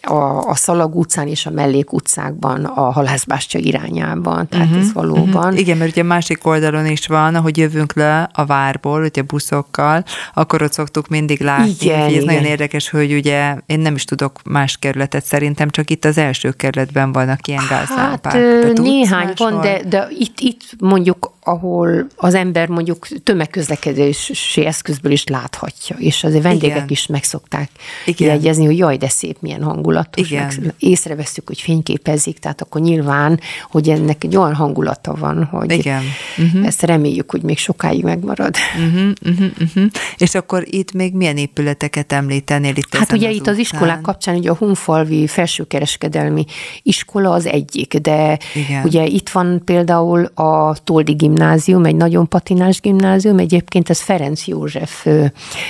a, 0.02 0.48
a 0.48 0.56
Szalag 0.56 0.96
utcán 0.96 1.28
és 1.28 1.46
a 1.46 1.50
Mellék 1.50 1.94
utcákban 1.94 2.66
a 2.66 2.92
halászbástya 2.92 3.60
irányában. 3.60 4.48
Tehát 4.48 4.68
uh-huh, 4.68 4.82
ez 4.82 4.94
valóban. 4.94 5.46
Uh-huh. 5.46 5.60
Igen, 5.60 5.78
mert 5.78 5.92
ugye 5.92 6.04
másik 6.04 6.46
oldalon 6.46 6.86
is 6.86 7.08
van, 7.08 7.36
ahogy 7.36 7.58
jövünk 7.58 7.94
le 7.94 8.30
a 8.34 8.46
várból, 8.46 8.91
Budapestból, 8.92 9.04
ugye 9.04 9.22
buszokkal, 9.22 10.04
akkor 10.34 10.62
ott 10.62 10.74
szoktuk 10.74 11.08
mindig 11.08 11.42
látni. 11.42 11.76
Igen, 11.80 12.00
ez 12.00 12.12
igen. 12.12 12.24
nagyon 12.24 12.44
érdekes, 12.44 12.90
hogy 12.90 13.14
ugye 13.14 13.56
én 13.66 13.80
nem 13.80 13.96
is 13.96 14.06
tudok 14.06 14.40
más 14.44 14.78
kerületet 14.78 15.26
szerintem, 15.26 15.70
csak 15.70 15.90
itt 15.90 16.06
az 16.06 16.18
első 16.18 16.52
kerületben 16.52 17.12
vannak 17.12 17.48
ilyen 17.48 17.64
gázlámpák. 17.70 18.34
Hát 18.34 18.78
néhány 18.78 19.34
van, 19.38 19.62
de, 19.62 19.82
de 19.88 20.08
itt, 20.10 20.40
itt 20.40 20.62
mondjuk 20.80 21.34
ahol 21.44 22.08
az 22.16 22.34
ember 22.34 22.68
mondjuk 22.68 23.08
tömegközlekedési 23.24 24.66
eszközből 24.66 25.12
is 25.12 25.24
láthatja, 25.26 25.96
és 26.00 26.24
azért 26.24 26.44
vendégek 26.44 26.76
Igen. 26.76 26.90
is 26.90 27.06
megszokták 27.06 27.70
Igen. 28.06 28.28
jegyezni, 28.28 28.66
hogy 28.66 28.78
jaj, 28.78 28.98
de 28.98 29.10
szép, 29.10 29.38
milyen 29.40 29.64
hangulatos. 29.64 30.30
Igen. 30.30 30.52
Meg 30.62 30.74
észreveszünk, 30.80 31.48
hogy 31.48 31.62
fényképezik, 31.62 32.40
tehát 32.40 32.62
akkor 32.62 32.82
nyilván, 32.82 33.40
hogy 33.70 33.90
ennek 33.90 34.24
egy 34.24 34.36
olyan 34.36 34.56
hangulata 34.56 35.16
van, 35.16 35.44
hogy 35.44 35.72
Igen. 35.72 36.04
Uh-huh. 36.38 36.66
ezt 36.66 36.82
reméljük, 36.82 37.32
hogy 37.32 37.42
még 37.42 37.58
sokáig 37.58 38.04
megmarad. 38.04 38.56
Uh-huh, 38.76 39.12
uh-huh, 39.26 39.52
uh-huh. 39.62 39.86
És 40.18 40.36
akkor 40.36 40.64
itt 40.70 40.92
még 40.92 41.14
milyen 41.14 41.38
épületeket 41.38 42.12
említenél 42.12 42.76
itt 42.76 42.96
Hát 42.96 43.12
ugye 43.12 43.28
az 43.28 43.36
itt 43.36 43.48
az 43.48 43.58
iskolák 43.58 44.02
kapcsán, 44.02 44.36
ugye 44.36 44.50
a 44.50 44.56
Hunfalvi 44.56 45.28
felsőkereskedelmi 45.28 46.46
iskola 46.84 47.32
az 47.32 47.46
egyik, 47.46 47.98
de 47.98 48.40
Igen. 48.54 48.84
ugye 48.86 49.06
itt 49.06 49.30
van 49.30 49.62
például 49.66 50.26
a 50.26 50.76
Toldi 50.84 51.14
gimnázium, 51.32 51.86
egy 51.86 51.96
nagyon 51.96 52.28
patinás 52.28 52.80
gimnázium, 52.82 53.38
egyébként 53.38 53.90
ez 53.90 54.02
Ferenc 54.02 54.48
József 54.48 55.08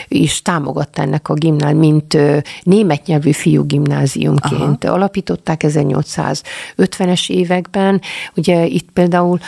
is 0.08 0.42
támogatta 0.42 1.02
ennek 1.02 1.30
a 1.30 1.34
gimnázium, 1.34 1.80
mint 1.80 2.18
német 2.64 3.06
nyelvű 3.06 3.32
fiú 3.32 3.66
gimnáziumként. 3.66 4.84
Aha. 4.84 4.94
Alapították 4.94 5.62
1850-es 5.68 7.30
években. 7.30 8.02
Ugye 8.36 8.66
itt 8.66 8.92
például 8.94 9.40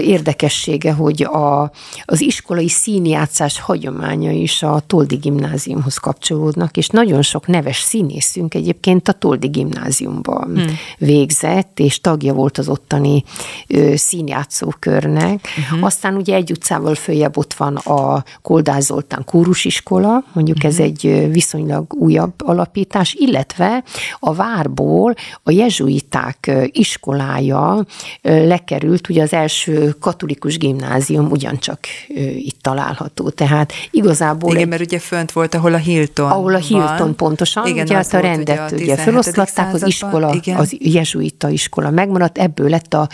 érdekessége, 0.00 0.92
hogy 0.92 1.22
a, 1.22 1.70
az 2.04 2.20
iskolai 2.20 2.68
színjátszás 2.68 3.60
hagyománya 3.60 4.30
is 4.30 4.62
a 4.62 4.82
Toldi 4.86 5.16
gimnáziumhoz 5.16 5.96
kapcsolódnak, 5.96 6.76
és 6.76 6.88
nagyon 6.88 7.22
sok 7.22 7.46
neves 7.46 7.78
színészünk 7.78 8.54
egyébként 8.54 9.08
a 9.08 9.12
Toldi 9.12 9.46
gimnáziumban 9.46 10.44
hmm. 10.44 10.78
végzett, 10.98 11.78
és 11.78 12.00
tagja 12.00 12.34
volt 12.34 12.58
az 12.58 12.68
ottani 12.68 13.24
színjátszókörnek. 13.94 15.48
Uh-huh. 15.58 15.86
Aztán 15.86 16.14
ugye 16.14 16.34
egy 16.34 16.50
utcával 16.50 16.94
följebb 16.94 17.36
ott 17.36 17.54
van 17.54 17.76
a 17.76 18.24
Koldás 18.42 18.82
Zoltán 18.82 19.24
kórusiskola, 19.24 20.24
mondjuk 20.32 20.56
uh-huh. 20.56 20.72
ez 20.72 20.78
egy 20.80 21.28
viszonylag 21.32 21.94
újabb 21.94 22.32
alapítás, 22.36 23.14
illetve 23.18 23.84
a 24.18 24.34
Várból 24.34 25.14
a 25.42 25.50
jezsuiták 25.50 26.50
iskolája 26.66 27.84
lekerült, 28.22 29.08
ugye 29.08 29.22
az 29.22 29.32
első 29.32 29.65
katolikus 30.00 30.58
gimnázium 30.58 31.30
ugyancsak 31.30 31.78
itt 32.36 32.58
található. 32.60 33.28
Tehát 33.28 33.72
igazából... 33.90 34.50
Igen, 34.50 34.62
egy, 34.62 34.68
mert 34.68 34.82
ugye 34.82 34.98
fönt 34.98 35.32
volt, 35.32 35.54
ahol 35.54 35.74
a 35.74 35.76
Hilton 35.76 36.30
Ahol 36.30 36.54
a 36.54 36.58
Hilton 36.58 36.96
van. 36.96 37.16
pontosan, 37.16 37.66
Igen, 37.66 37.84
ugye 37.84 37.94
hát 37.94 38.14
a 38.14 38.20
rendet 38.20 38.72
ugye, 38.72 38.82
ugye 38.82 38.96
feloszlatták, 38.96 39.74
az 39.74 39.86
iskola, 39.86 40.34
Igen. 40.34 40.56
az 40.56 40.76
jezsuita 40.78 41.48
iskola 41.48 41.90
megmaradt, 41.90 42.38
ebből 42.38 42.68
lett 42.68 42.94
a, 42.94 43.08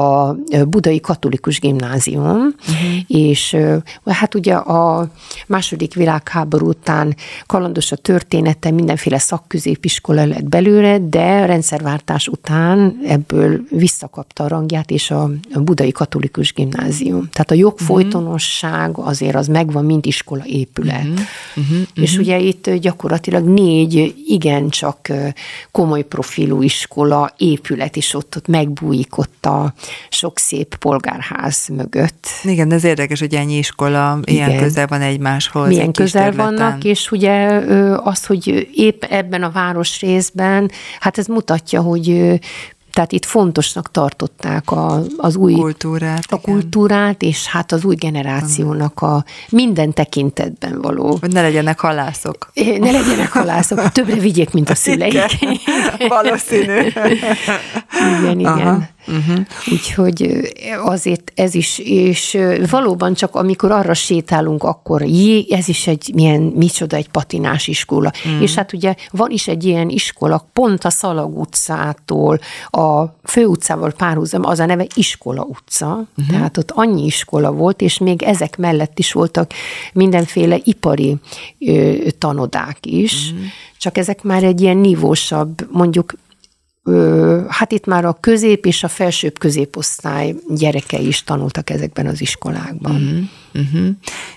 a 0.00 0.36
budai 0.68 1.00
katolikus 1.00 1.60
gimnázium, 1.60 2.24
uh-huh. 2.26 2.98
és 3.06 3.56
hát 4.04 4.34
ugye 4.34 4.54
a 4.54 5.10
második 5.46 5.94
világháború 5.94 6.68
után 6.68 7.16
kalandos 7.46 7.92
a 7.92 7.96
története, 7.96 8.70
mindenféle 8.70 9.18
szakközépiskola 9.18 10.24
lett 10.24 10.44
belőle, 10.44 10.98
de 10.98 11.40
a 11.42 11.44
rendszerváltás 11.44 12.28
után 12.28 13.00
ebből 13.06 13.60
visszakapta 13.70 14.44
a 14.44 14.48
rangját, 14.48 14.90
és 14.90 15.10
a, 15.10 15.30
a 15.52 15.60
budai 15.60 15.81
katolikus 15.90 16.52
gimnázium. 16.52 17.28
Tehát 17.32 17.50
a 17.50 17.54
jogfolytonosság 17.54 18.98
azért 18.98 19.34
az 19.34 19.46
megvan, 19.46 19.84
mint 19.84 20.06
iskola 20.06 20.44
épület. 20.46 21.02
Uh-huh. 21.02 21.18
Uh-huh. 21.56 21.86
És 21.94 22.16
ugye 22.16 22.38
itt 22.38 22.70
gyakorlatilag 22.70 23.44
négy 23.44 24.14
igencsak 24.26 25.08
komoly 25.70 26.02
profilú 26.02 26.62
iskola 26.62 27.34
épület 27.36 27.96
is 27.96 28.14
ott, 28.14 28.36
ott 28.36 28.46
megbújik 28.46 29.18
ott 29.18 29.46
a 29.46 29.74
sok 30.08 30.38
szép 30.38 30.74
polgárház 30.74 31.68
mögött. 31.68 32.26
Igen, 32.42 32.72
ez 32.72 32.84
érdekes, 32.84 33.20
hogy 33.20 33.34
ennyi 33.34 33.56
iskola 33.56 34.18
Igen. 34.24 34.48
ilyen 34.48 34.62
közel 34.62 34.86
van 34.86 35.00
egymáshoz. 35.00 35.68
Milyen 35.68 35.92
közel 35.92 36.32
vannak, 36.32 36.84
és 36.84 37.10
ugye 37.10 37.60
az, 37.96 38.26
hogy 38.26 38.68
épp 38.74 39.04
ebben 39.04 39.42
a 39.42 39.50
városrészben, 39.50 40.70
hát 41.00 41.18
ez 41.18 41.26
mutatja, 41.26 41.80
hogy 41.80 42.38
tehát 42.92 43.12
itt 43.12 43.24
fontosnak 43.24 43.90
tartották 43.90 44.70
a, 44.70 45.02
az 45.16 45.36
új 45.36 45.52
kultúrát, 45.52 46.24
a 46.28 46.38
igen. 46.42 46.54
kultúrát, 46.54 47.22
és 47.22 47.46
hát 47.46 47.72
az 47.72 47.84
új 47.84 47.94
generációnak 47.94 49.02
a 49.02 49.24
minden 49.48 49.92
tekintetben 49.92 50.80
való. 50.80 51.16
Hogy 51.20 51.32
ne 51.32 51.40
legyenek 51.40 51.80
halászok. 51.80 52.50
Ne 52.54 52.90
legyenek 52.90 53.32
halászok, 53.32 53.92
többre 53.92 54.20
vigyék, 54.20 54.50
mint 54.50 54.70
a 54.70 54.74
szüleik. 54.84 55.12
Igen. 55.12 55.58
Valószínű. 56.08 56.80
igen, 57.92 58.38
igen. 58.38 58.50
Aha. 58.50 58.90
Uh-huh. 59.06 59.46
Úgyhogy 59.72 60.52
azért 60.84 61.32
ez 61.34 61.54
is, 61.54 61.78
és 61.78 62.38
valóban 62.70 63.14
csak 63.14 63.34
amikor 63.34 63.70
arra 63.70 63.94
sétálunk, 63.94 64.62
akkor 64.62 65.02
jé, 65.02 65.46
ez 65.50 65.68
is 65.68 65.86
egy 65.86 66.10
milyen, 66.14 66.40
micsoda 66.40 66.96
egy 66.96 67.08
patinás 67.08 67.66
iskola. 67.66 68.12
Uh-huh. 68.24 68.42
És 68.42 68.54
hát 68.54 68.72
ugye 68.72 68.94
van 69.10 69.30
is 69.30 69.48
egy 69.48 69.64
ilyen 69.64 69.88
iskola, 69.88 70.48
pont 70.52 70.84
a 70.84 70.90
Szalag 70.90 71.38
utcától, 71.38 72.38
a 72.70 73.04
főutcával 73.24 73.90
párhuzam, 73.90 74.44
az 74.44 74.58
a 74.58 74.66
neve 74.66 74.86
Iskola 74.94 75.42
utca, 75.42 75.86
uh-huh. 75.86 76.26
tehát 76.30 76.56
ott 76.56 76.70
annyi 76.70 77.04
iskola 77.04 77.52
volt, 77.52 77.80
és 77.80 77.98
még 77.98 78.22
ezek 78.22 78.56
mellett 78.56 78.98
is 78.98 79.12
voltak 79.12 79.52
mindenféle 79.92 80.58
ipari 80.64 81.16
ö, 81.58 81.94
tanodák 82.18 82.78
is, 82.80 83.30
uh-huh. 83.30 83.46
csak 83.78 83.98
ezek 83.98 84.22
már 84.22 84.42
egy 84.42 84.60
ilyen 84.60 84.76
nívósabb, 84.76 85.68
mondjuk 85.70 86.14
hát 87.48 87.72
itt 87.72 87.86
már 87.86 88.04
a 88.04 88.16
közép 88.20 88.66
és 88.66 88.82
a 88.82 88.88
felsőbb 88.88 89.38
középosztály 89.38 90.34
gyerekei 90.48 91.06
is 91.06 91.24
tanultak 91.24 91.70
ezekben 91.70 92.06
az 92.06 92.20
iskolákban. 92.20 92.92
Mm-hmm. 92.92 93.22
Uh-huh. 93.54 93.88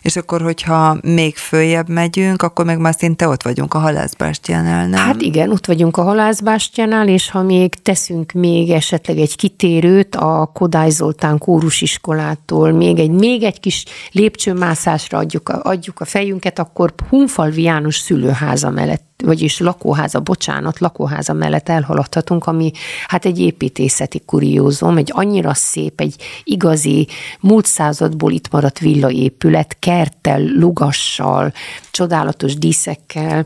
És 0.01 0.15
akkor, 0.15 0.41
hogyha 0.41 0.97
még 1.01 1.35
följebb 1.35 1.89
megyünk, 1.89 2.41
akkor 2.41 2.65
meg 2.65 2.79
már 2.79 2.95
szinte 2.97 3.27
ott 3.27 3.43
vagyunk 3.43 3.73
a 3.73 3.79
halászbástyánál, 3.79 4.87
nem? 4.87 4.99
Hát 4.99 5.21
igen, 5.21 5.51
ott 5.51 5.65
vagyunk 5.65 5.97
a 5.97 6.03
halászbástyánál, 6.03 7.07
és 7.07 7.29
ha 7.29 7.41
még 7.41 7.73
teszünk 7.73 8.31
még 8.31 8.69
esetleg 8.69 9.17
egy 9.17 9.35
kitérőt 9.35 10.15
a 10.15 10.51
Kodály 10.53 10.89
Zoltán 10.89 11.37
kórusiskolától, 11.37 12.71
még 12.71 12.99
egy, 12.99 13.11
még 13.11 13.43
egy 13.43 13.59
kis 13.59 13.85
lépcsőmászásra 14.11 15.17
adjuk 15.17 15.49
a, 15.49 15.59
adjuk 15.63 15.99
a 15.99 16.05
fejünket, 16.05 16.59
akkor 16.59 16.93
Hunfalvi 17.09 17.61
János 17.61 17.95
szülőháza 17.97 18.69
mellett 18.69 19.03
vagyis 19.23 19.59
lakóháza, 19.59 20.19
bocsánat, 20.19 20.79
lakóháza 20.79 21.33
mellett 21.33 21.69
elhaladhatunk, 21.69 22.45
ami 22.45 22.71
hát 23.07 23.25
egy 23.25 23.39
építészeti 23.39 24.21
kuriózum, 24.25 24.97
egy 24.97 25.11
annyira 25.13 25.53
szép, 25.53 25.99
egy 25.99 26.15
igazi 26.43 27.07
múlt 27.39 27.65
századból 27.65 28.31
itt 28.31 28.51
maradt 28.51 28.79
villaépület, 29.05 29.77
kerttel, 29.79 30.41
lugassal, 30.41 31.53
csodálatos 31.91 32.55
díszekkel, 32.57 33.45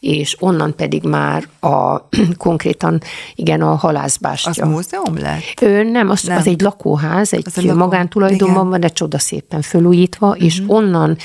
és 0.00 0.36
onnan 0.40 0.74
pedig 0.74 1.02
már 1.02 1.48
a 1.60 2.08
konkrétan, 2.36 3.00
igen, 3.34 3.60
a 3.60 3.74
halászbástya. 3.74 4.50
Az 4.50 4.68
múzeum 4.68 5.18
lett? 5.18 5.60
Ő, 5.60 5.82
nem, 5.82 6.10
az, 6.10 6.22
nem, 6.22 6.36
az 6.36 6.46
egy 6.46 6.60
lakóház, 6.60 7.32
egy 7.32 7.46
lakó... 7.54 7.78
magántulajdonban 7.78 8.68
van, 8.68 8.80
de 8.80 8.88
csodaszépen 8.88 9.62
fölújítva, 9.62 10.26
uh-huh. 10.26 10.44
és 10.44 10.60
mhm. 10.60 10.70
onnan 10.70 11.16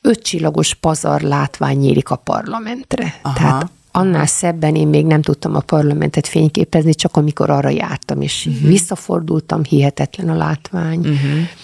ötcsillagos 0.00 0.74
pazar 0.74 1.20
látvány 1.20 1.76
nyílik 1.76 2.10
a 2.10 2.16
parlamentre. 2.16 3.14
Aha. 3.22 3.34
Tehát 3.34 3.70
annál 3.92 4.26
szebben 4.26 4.74
én 4.74 4.88
még 4.88 5.06
nem 5.06 5.22
tudtam 5.22 5.54
a 5.54 5.60
parlamentet 5.60 6.26
fényképezni, 6.26 6.94
csak 6.94 7.16
amikor 7.16 7.50
arra 7.50 7.68
jártam, 7.68 8.20
és 8.20 8.46
uh-huh. 8.46 8.68
visszafordultam, 8.68 9.64
hihetetlen 9.64 10.28
a 10.28 10.36
látvány. 10.36 10.98
Uh-huh. 10.98 11.16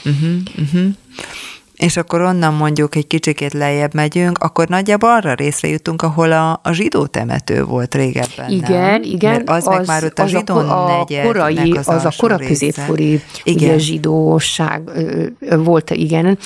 Uh-huh. 0.05 0.41
Uh-huh 0.59 0.95
és 1.79 1.97
akkor 1.97 2.21
onnan 2.21 2.55
mondjuk 2.55 2.95
egy 2.95 3.07
kicsikét 3.07 3.53
lejjebb 3.53 3.95
megyünk, 3.95 4.39
akkor 4.39 4.69
nagyjából 4.69 5.11
arra 5.11 5.35
részre 5.35 5.69
jutunk, 5.69 6.03
ahol 6.03 6.33
a, 6.33 6.61
a 6.63 6.73
zsidó 6.73 7.07
temető 7.07 7.65
volt 7.65 7.95
régebben. 7.95 8.51
Igen, 8.51 8.71
nem? 8.71 9.03
igen. 9.03 9.33
Mert 9.33 9.49
az, 9.49 9.67
az 9.67 9.77
meg 9.77 9.87
már 9.87 10.05
ott 10.05 10.19
a 10.19 10.27
zsidó 10.27 10.57
a, 10.57 11.01
a 11.01 11.07
korai, 11.23 11.73
az, 11.73 11.89
az 11.89 12.05
a 12.05 12.13
koraközépkori 12.17 13.23
ugye, 13.47 13.79
zsidóság 13.79 14.91
volt, 15.41 15.91
igen. 15.91 16.39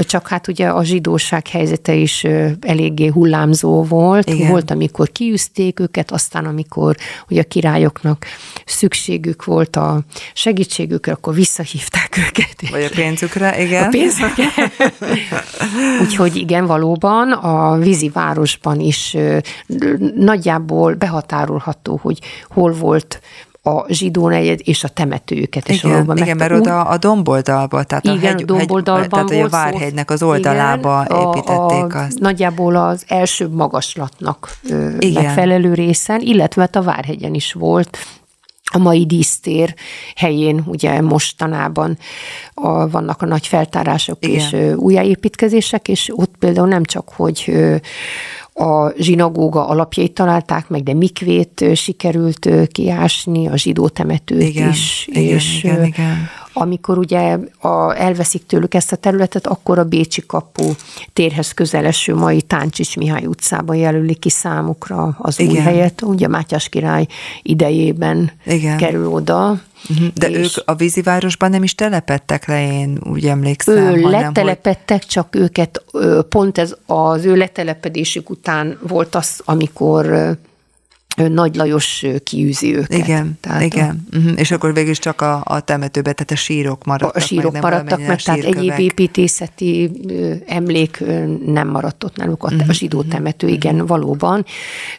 Csak 0.00 0.28
hát 0.28 0.48
ugye 0.48 0.68
a 0.68 0.84
zsidóság 0.84 1.48
helyzete 1.48 1.94
is 1.94 2.24
eléggé 2.60 3.06
hullámzó 3.06 3.82
volt. 3.82 4.30
Igen. 4.30 4.50
Volt, 4.50 4.70
amikor 4.70 5.12
kiűzték 5.12 5.80
őket, 5.80 6.10
aztán 6.10 6.44
amikor 6.44 6.96
ugye 7.28 7.40
a 7.40 7.44
királyoknak 7.44 8.26
szükségük 8.64 9.44
volt 9.44 9.76
a 9.76 10.00
segítségükre, 10.32 11.12
akkor 11.12 11.34
visszahívták 11.34 12.16
őket. 12.16 12.70
Vagy 12.70 12.82
a 12.82 12.94
pénzükre, 12.94 13.62
igen. 13.62 13.84
A 13.84 13.88
pénzükre. 13.88 14.44
Úgyhogy 16.02 16.36
igen, 16.36 16.66
valóban 16.66 17.32
a 17.32 17.76
vízi 17.76 18.08
városban 18.08 18.80
is 18.80 19.16
nagyjából 20.16 20.94
behatárolható, 20.94 21.98
hogy 22.02 22.18
hol 22.48 22.72
volt 22.72 23.20
a 23.62 23.84
zsidó 23.88 24.28
negyed 24.28 24.60
és 24.62 24.84
a 24.84 24.88
temetőjüket 24.88 25.68
is 25.68 25.78
igen, 25.78 25.92
valóban. 25.92 26.16
Igen, 26.16 26.36
mert 26.36 26.52
úgy, 26.52 26.58
oda 26.58 26.82
a 26.82 26.98
domboldalba, 26.98 27.82
tehát 27.82 28.04
igen, 28.04 28.16
a, 28.16 28.26
hegy, 28.26 28.42
a 28.42 28.44
domboldalban 28.44 29.26
tehát 29.26 29.44
a 29.44 29.48
Várhegynek 29.48 30.10
az 30.10 30.22
oldalába 30.22 31.04
igen, 31.08 31.20
építették 31.20 31.94
a, 31.94 31.98
a, 31.98 32.04
azt. 32.04 32.18
Nagyjából 32.18 32.76
az 32.76 33.04
első 33.08 33.48
magaslatnak 33.48 34.50
igen. 34.98 35.22
megfelelő 35.22 35.74
részen, 35.74 36.20
illetve 36.20 36.60
hát 36.60 36.76
a 36.76 36.82
Várhegyen 36.82 37.34
is 37.34 37.52
volt 37.52 37.98
a 38.70 38.78
mai 38.78 39.06
dísztér 39.06 39.74
helyén 40.16 40.62
ugye 40.66 41.00
mostanában 41.00 41.98
a, 42.54 42.88
vannak 42.88 43.22
a 43.22 43.26
nagy 43.26 43.46
feltárások 43.46 44.18
Igen. 44.20 44.34
és 44.34 44.76
újjáépítkezések, 44.76 45.88
és 45.88 46.10
ott 46.14 46.34
például 46.38 46.68
nem 46.68 46.84
csak, 46.84 47.08
hogy 47.08 47.52
a 48.54 48.92
zsinagóga 48.98 49.66
alapjait 49.66 50.12
találták 50.12 50.68
meg, 50.68 50.82
de 50.82 50.94
mikvét 50.94 51.64
sikerült 51.74 52.48
kiásni, 52.72 53.48
a 53.48 53.56
zsidó 53.56 53.88
temetőt 53.88 54.42
igen, 54.42 54.68
is. 54.68 55.08
Igen, 55.10 55.22
és 55.22 55.62
igen, 55.62 55.84
igen. 55.84 56.28
Amikor 56.60 56.98
ugye 56.98 57.38
a, 57.60 57.96
elveszik 57.96 58.46
tőlük 58.46 58.74
ezt 58.74 58.92
a 58.92 58.96
területet, 58.96 59.46
akkor 59.46 59.78
a 59.78 59.84
Bécsi 59.84 60.22
kapu 60.26 60.72
térhez 61.12 61.52
közeleső 61.52 62.14
mai 62.14 62.42
Táncsics 62.42 62.96
Mihály 62.96 63.26
utcában 63.26 63.76
jelölik 63.76 64.18
ki 64.18 64.30
számukra 64.30 65.16
az 65.18 65.40
igen. 65.40 65.52
új 65.52 65.58
helyet. 65.58 66.02
Ugye 66.02 66.28
Mátyás 66.28 66.68
király 66.68 67.06
idejében 67.42 68.32
igen. 68.46 68.76
kerül 68.76 69.06
oda, 69.06 69.60
Uh-huh. 69.90 70.08
De 70.14 70.30
ők 70.30 70.50
a 70.64 70.74
vízivárosban 70.74 71.50
nem 71.50 71.62
is 71.62 71.74
telepettek 71.74 72.46
le, 72.46 72.72
én 72.72 73.00
úgy 73.10 73.26
emlékszem. 73.26 73.74
Ő 73.74 74.00
hanem, 74.00 74.20
letelepettek, 74.20 74.98
hogy... 74.98 75.06
csak 75.06 75.36
őket 75.36 75.84
pont 76.28 76.58
ez 76.58 76.74
az 76.86 77.24
ő 77.24 77.36
letelepedésük 77.36 78.30
után 78.30 78.78
volt 78.88 79.14
az, 79.14 79.40
amikor 79.44 80.36
nagy 81.28 81.54
Lajos 81.54 82.04
kiűzi 82.24 82.76
őket. 82.76 82.98
Igen, 82.98 83.38
tehát 83.40 83.62
igen. 83.62 84.04
A, 84.12 84.16
uh-huh. 84.16 84.32
És 84.36 84.50
akkor 84.50 84.74
végül 84.74 84.90
is 84.90 84.98
csak 84.98 85.20
a, 85.20 85.42
a 85.44 85.60
temetőbe, 85.60 86.12
tehát 86.12 86.30
a 86.30 86.36
sírok 86.36 86.84
maradtak 86.84 87.16
A 87.16 87.20
sírok 87.20 87.52
meg, 87.52 87.62
maradtak 87.62 88.06
meg, 88.06 88.22
tehát 88.22 88.44
egyéb 88.44 88.78
építészeti 88.78 89.90
emlék 90.46 91.04
nem 91.46 91.68
maradt 91.68 92.04
ott 92.04 92.16
náluk. 92.16 92.44
A, 92.44 92.46
uh-huh. 92.46 92.68
a 92.68 92.72
zsidó 92.72 93.02
temető, 93.02 93.46
uh-huh. 93.46 93.64
igen, 93.64 93.86
valóban. 93.86 94.44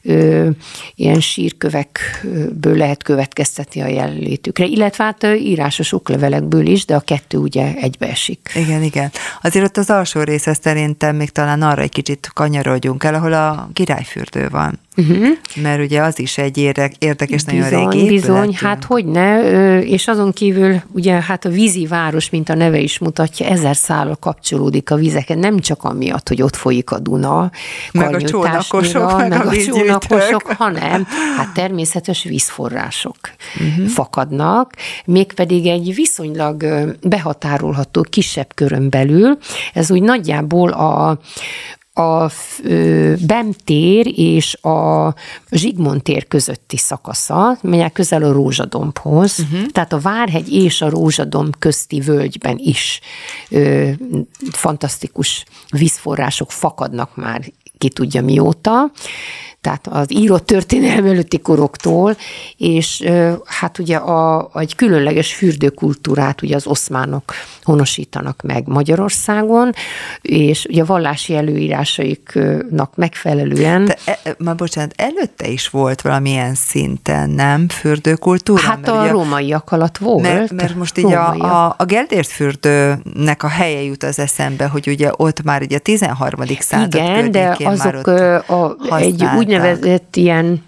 Ö, 0.02 0.50
ilyen 0.96 1.20
sírkövekből 1.20 2.78
lehet 2.78 3.04
következtetni 3.04 3.82
a 3.82 3.88
jelenlétükre, 3.88 4.66
illetve 4.66 5.04
hát 5.04 5.24
írásos 5.24 5.94
oklevelekből 5.94 6.66
is, 6.66 6.86
de 6.86 6.96
a 6.96 7.00
kettő 7.00 7.38
ugye 7.38 7.74
egybeesik. 7.76 8.52
Igen, 8.56 8.84
igen. 8.84 9.12
Azért 9.42 9.66
ott 9.66 9.78
az 9.78 9.90
alsó 9.90 10.22
része 10.22 10.54
szerintem 10.54 11.16
még 11.16 11.30
talán 11.30 11.62
arra 11.62 11.82
egy 11.82 11.90
kicsit 11.90 12.30
kanyarodjunk 12.34 13.04
el, 13.04 13.14
ahol 13.14 13.34
a 13.34 13.70
királyfürdő 13.74 14.48
van. 14.50 14.80
Uh-huh. 15.00 15.28
Mert 15.56 15.82
ugye 15.82 16.02
az 16.02 16.20
is 16.20 16.38
egy 16.38 16.58
érdekes, 16.58 17.44
bizony, 17.44 17.60
nagyon 17.60 17.90
régi 17.90 18.08
Bizony, 18.08 18.58
hát 18.60 18.84
hogy 18.84 19.06
ne, 19.06 19.40
és 19.82 20.08
azon 20.08 20.32
kívül 20.32 20.82
ugye 20.92 21.14
hát 21.14 21.46
a 21.46 21.50
vízi 21.50 21.88
város, 21.88 22.30
mint 22.30 22.50
a 22.50 22.54
neve 22.54 22.80
is 22.80 23.00
mutatja, 23.00 23.46
ezer 23.46 23.76
szállal 23.76 24.16
kapcsolódik 24.16 24.92
a 24.92 24.96
vizeken, 24.96 25.38
nem 25.38 25.60
csak 25.60 25.84
amiatt, 25.84 26.28
hogy 26.28 26.42
ott 26.42 26.56
folyik 26.56 26.92
a 26.92 27.00
Duna, 27.00 27.52
meg 27.92 28.14
a 28.14 28.22
csónakosok, 28.22 29.18
meg, 29.18 29.30
meg 29.30 29.46
a, 29.46 29.50
a 29.50 29.56
csónakosok, 29.56 30.48
hanem 30.48 31.08
hát 31.38 31.54
természetes 31.54 32.24
vízforrások 32.24 33.18
uh-huh. 33.56 33.86
fakadnak, 33.86 34.74
mégpedig 35.06 35.68
egy 35.68 35.96
viszonylag 35.96 36.66
behatárolható 37.02 38.06
kisebb 38.10 38.48
körön 38.56 38.90
belül, 38.90 39.38
ez 39.74 39.92
úgy 39.92 40.02
nagyjából 40.02 40.70
a, 40.70 41.20
a 42.00 42.32
Bem 43.28 43.52
tér 43.64 44.20
és 44.20 44.56
a 44.56 45.14
Zsigmond 45.52 46.02
tér 46.02 46.28
közötti 46.28 46.78
szakasza, 46.78 47.58
melyek 47.62 47.92
közel 47.92 48.24
a 48.24 48.32
Rózsadombhoz, 48.32 49.40
uh-huh. 49.40 49.66
tehát 49.66 49.94
a 49.94 50.00
Várhegy 50.00 50.54
és 50.54 50.82
a 50.82 50.90
Rózsadomb 50.90 51.56
közti 51.60 52.00
völgyben 52.00 52.58
is 52.58 53.00
ö, 53.50 53.90
fantasztikus 54.52 55.46
vízforrások 55.70 56.52
fakadnak 56.52 57.16
már 57.16 57.42
ki 57.78 57.90
tudja 57.90 58.22
mióta, 58.22 58.92
tehát 59.62 59.88
az 59.88 60.14
írott 60.14 60.46
történelem 60.46 61.06
előtti 61.06 61.40
koroktól, 61.40 62.16
és 62.58 63.04
hát 63.46 63.80
ugye 63.80 63.96
a, 63.96 64.50
egy 64.54 64.76
különleges 64.76 65.34
fürdőkultúrát 65.34 66.42
ugye 66.42 66.56
az 66.56 66.68
oszmánok 66.68 67.34
honosítanak 67.64 68.42
meg 68.42 68.68
Magyarországon, 68.68 69.72
és 70.22 70.66
ugye 70.70 70.82
a 70.82 70.86
vallási 70.86 71.36
előírásaiknak 71.36 72.96
megfelelően. 72.96 73.86
De, 73.86 73.98
e, 74.06 74.36
már 74.38 74.56
bocsánat, 74.56 74.94
előtte 74.96 75.48
is 75.48 75.70
volt 75.70 76.02
valamilyen 76.02 76.56
szinten, 76.56 77.30
nem? 77.30 77.70
Fürdőkultúra? 77.70 78.62
Hát 78.62 78.82
mert 78.82 78.98
a 78.98 79.02
ugye, 79.02 79.12
rómaiak 79.12 79.72
alatt 79.72 79.98
volt. 79.98 80.22
Mert, 80.22 80.52
mert 80.52 80.76
most 80.76 80.98
így 80.98 81.14
a, 81.14 81.66
a, 81.66 81.76
a 81.78 81.86
Geldért 81.86 82.28
fürdőnek 82.28 83.44
a 83.44 83.48
helye 83.48 83.82
jut 83.82 84.04
az 84.04 84.20
eszembe, 84.20 84.68
hogy 84.68 84.88
ugye 84.88 85.10
ott 85.16 85.44
már 85.44 85.62
ugye 85.62 85.78
a 85.78 85.80
13. 85.80 86.42
század 86.60 86.94
Igen, 86.94 87.32
de 87.32 87.58
azok 87.64 87.78
már 87.78 87.96
ott 87.96 88.10
a, 88.90 88.96
egy 88.98 89.24
úgynevezett 89.50 90.16
ilyen 90.16 90.64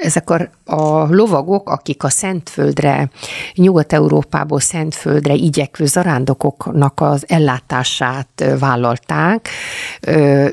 ezek 0.00 0.30
a, 0.30 0.50
a 0.64 1.14
lovagok, 1.14 1.68
akik 1.68 2.02
a 2.02 2.08
Szentföldre, 2.08 3.10
Nyugat-Európából 3.54 4.60
Szentföldre 4.60 5.34
igyekvő 5.34 5.86
zarándokoknak 5.86 7.00
az 7.00 7.24
ellátását 7.28 8.44
vállalták, 8.58 9.48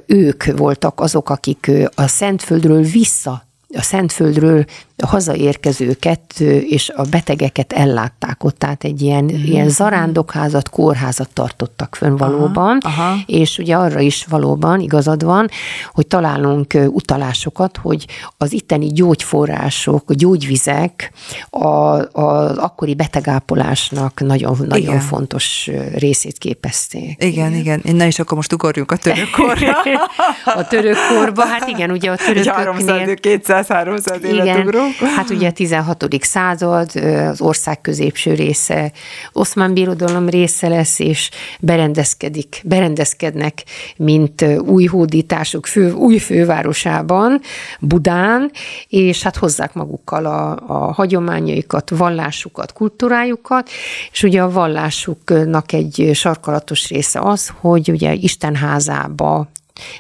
ők 0.06 0.44
voltak 0.58 1.00
azok, 1.00 1.30
akik 1.30 1.72
a 1.96 2.08
Szentföldről 2.08 2.82
vissza 2.82 3.48
a 3.74 3.82
Szentföldről 3.82 4.66
hazaérkezőket 5.06 6.40
és 6.70 6.90
a 6.90 7.02
betegeket 7.10 7.74
ellátták 7.74 8.44
ott, 8.44 8.58
tehát 8.58 8.84
egy 8.84 9.02
ilyen, 9.02 9.24
mm. 9.24 9.44
ilyen 9.44 9.70
zarándokházat, 9.70 10.70
kórházat 10.70 11.30
tartottak 11.34 11.96
fönn 11.96 12.16
valóban, 12.16 12.78
aha, 12.82 13.16
és 13.26 13.58
ugye 13.58 13.76
arra 13.76 14.00
is 14.00 14.26
valóban 14.30 14.80
igazad 14.80 15.24
van, 15.24 15.50
hogy 15.92 16.08
találunk 16.08 16.74
utalásokat, 16.88 17.78
hogy 17.78 18.06
az 18.38 18.54
itteni 18.54 18.92
gyógyforrások, 18.92 20.10
a 20.10 20.14
gyógyvizek 20.14 21.12
az 21.50 22.58
akkori 22.58 22.96
betegápolásnak 22.96 24.20
nagyon, 24.20 24.58
nagyon 24.68 25.00
fontos 25.00 25.70
részét 25.96 26.38
képezték. 26.38 27.24
Igen, 27.24 27.54
igen. 27.54 27.80
igen. 27.84 27.96
Na 27.96 28.06
és 28.06 28.20
akkor 28.20 28.38
most 28.38 28.54
ugorjunk 28.54 28.92
a 28.92 28.98
törökkorra. 28.98 29.76
a 30.62 30.68
törökkorba, 30.68 31.46
hát 31.46 31.68
igen, 31.68 31.92
ugye 31.92 32.12
a 32.12 32.16
törököknél... 32.16 33.16
200-300 33.22 34.22
évet 34.22 34.46
igen, 34.46 34.60
ugrunk. 34.60 34.87
Hát 35.16 35.30
ugye 35.30 35.48
a 35.48 35.52
16. 35.52 36.06
század, 36.22 36.92
az 37.30 37.42
ország 37.42 37.82
középső 37.82 38.34
része, 38.34 38.92
oszmán 39.34 39.74
birodalom 39.74 40.30
része 40.30 40.68
lesz, 40.68 41.00
és 41.00 41.30
berendezkedik, 41.60 42.62
berendezkednek, 42.64 43.64
mint 43.98 44.46
új 44.66 44.86
hódítások 44.86 45.66
fő, 45.66 45.92
új 45.92 46.18
fővárosában, 46.18 47.42
Budán, 47.80 48.52
és 48.88 49.24
hát 49.24 49.36
hozzák 49.36 49.74
magukkal 49.74 50.26
a, 50.26 50.52
a 50.68 50.94
hagyományaikat, 50.94 51.90
vallásukat, 51.90 52.74
kultúrájukat, 52.74 53.70
és 54.12 54.24
ugye 54.24 54.42
a 54.42 54.52
vallásuknak 54.52 55.74
egy 55.74 56.10
sarkalatos 56.14 56.90
része 56.90 57.20
az, 57.20 57.52
hogy 57.60 57.92
ugye 57.92 58.14
Isten 58.14 58.56
házába 58.56 59.48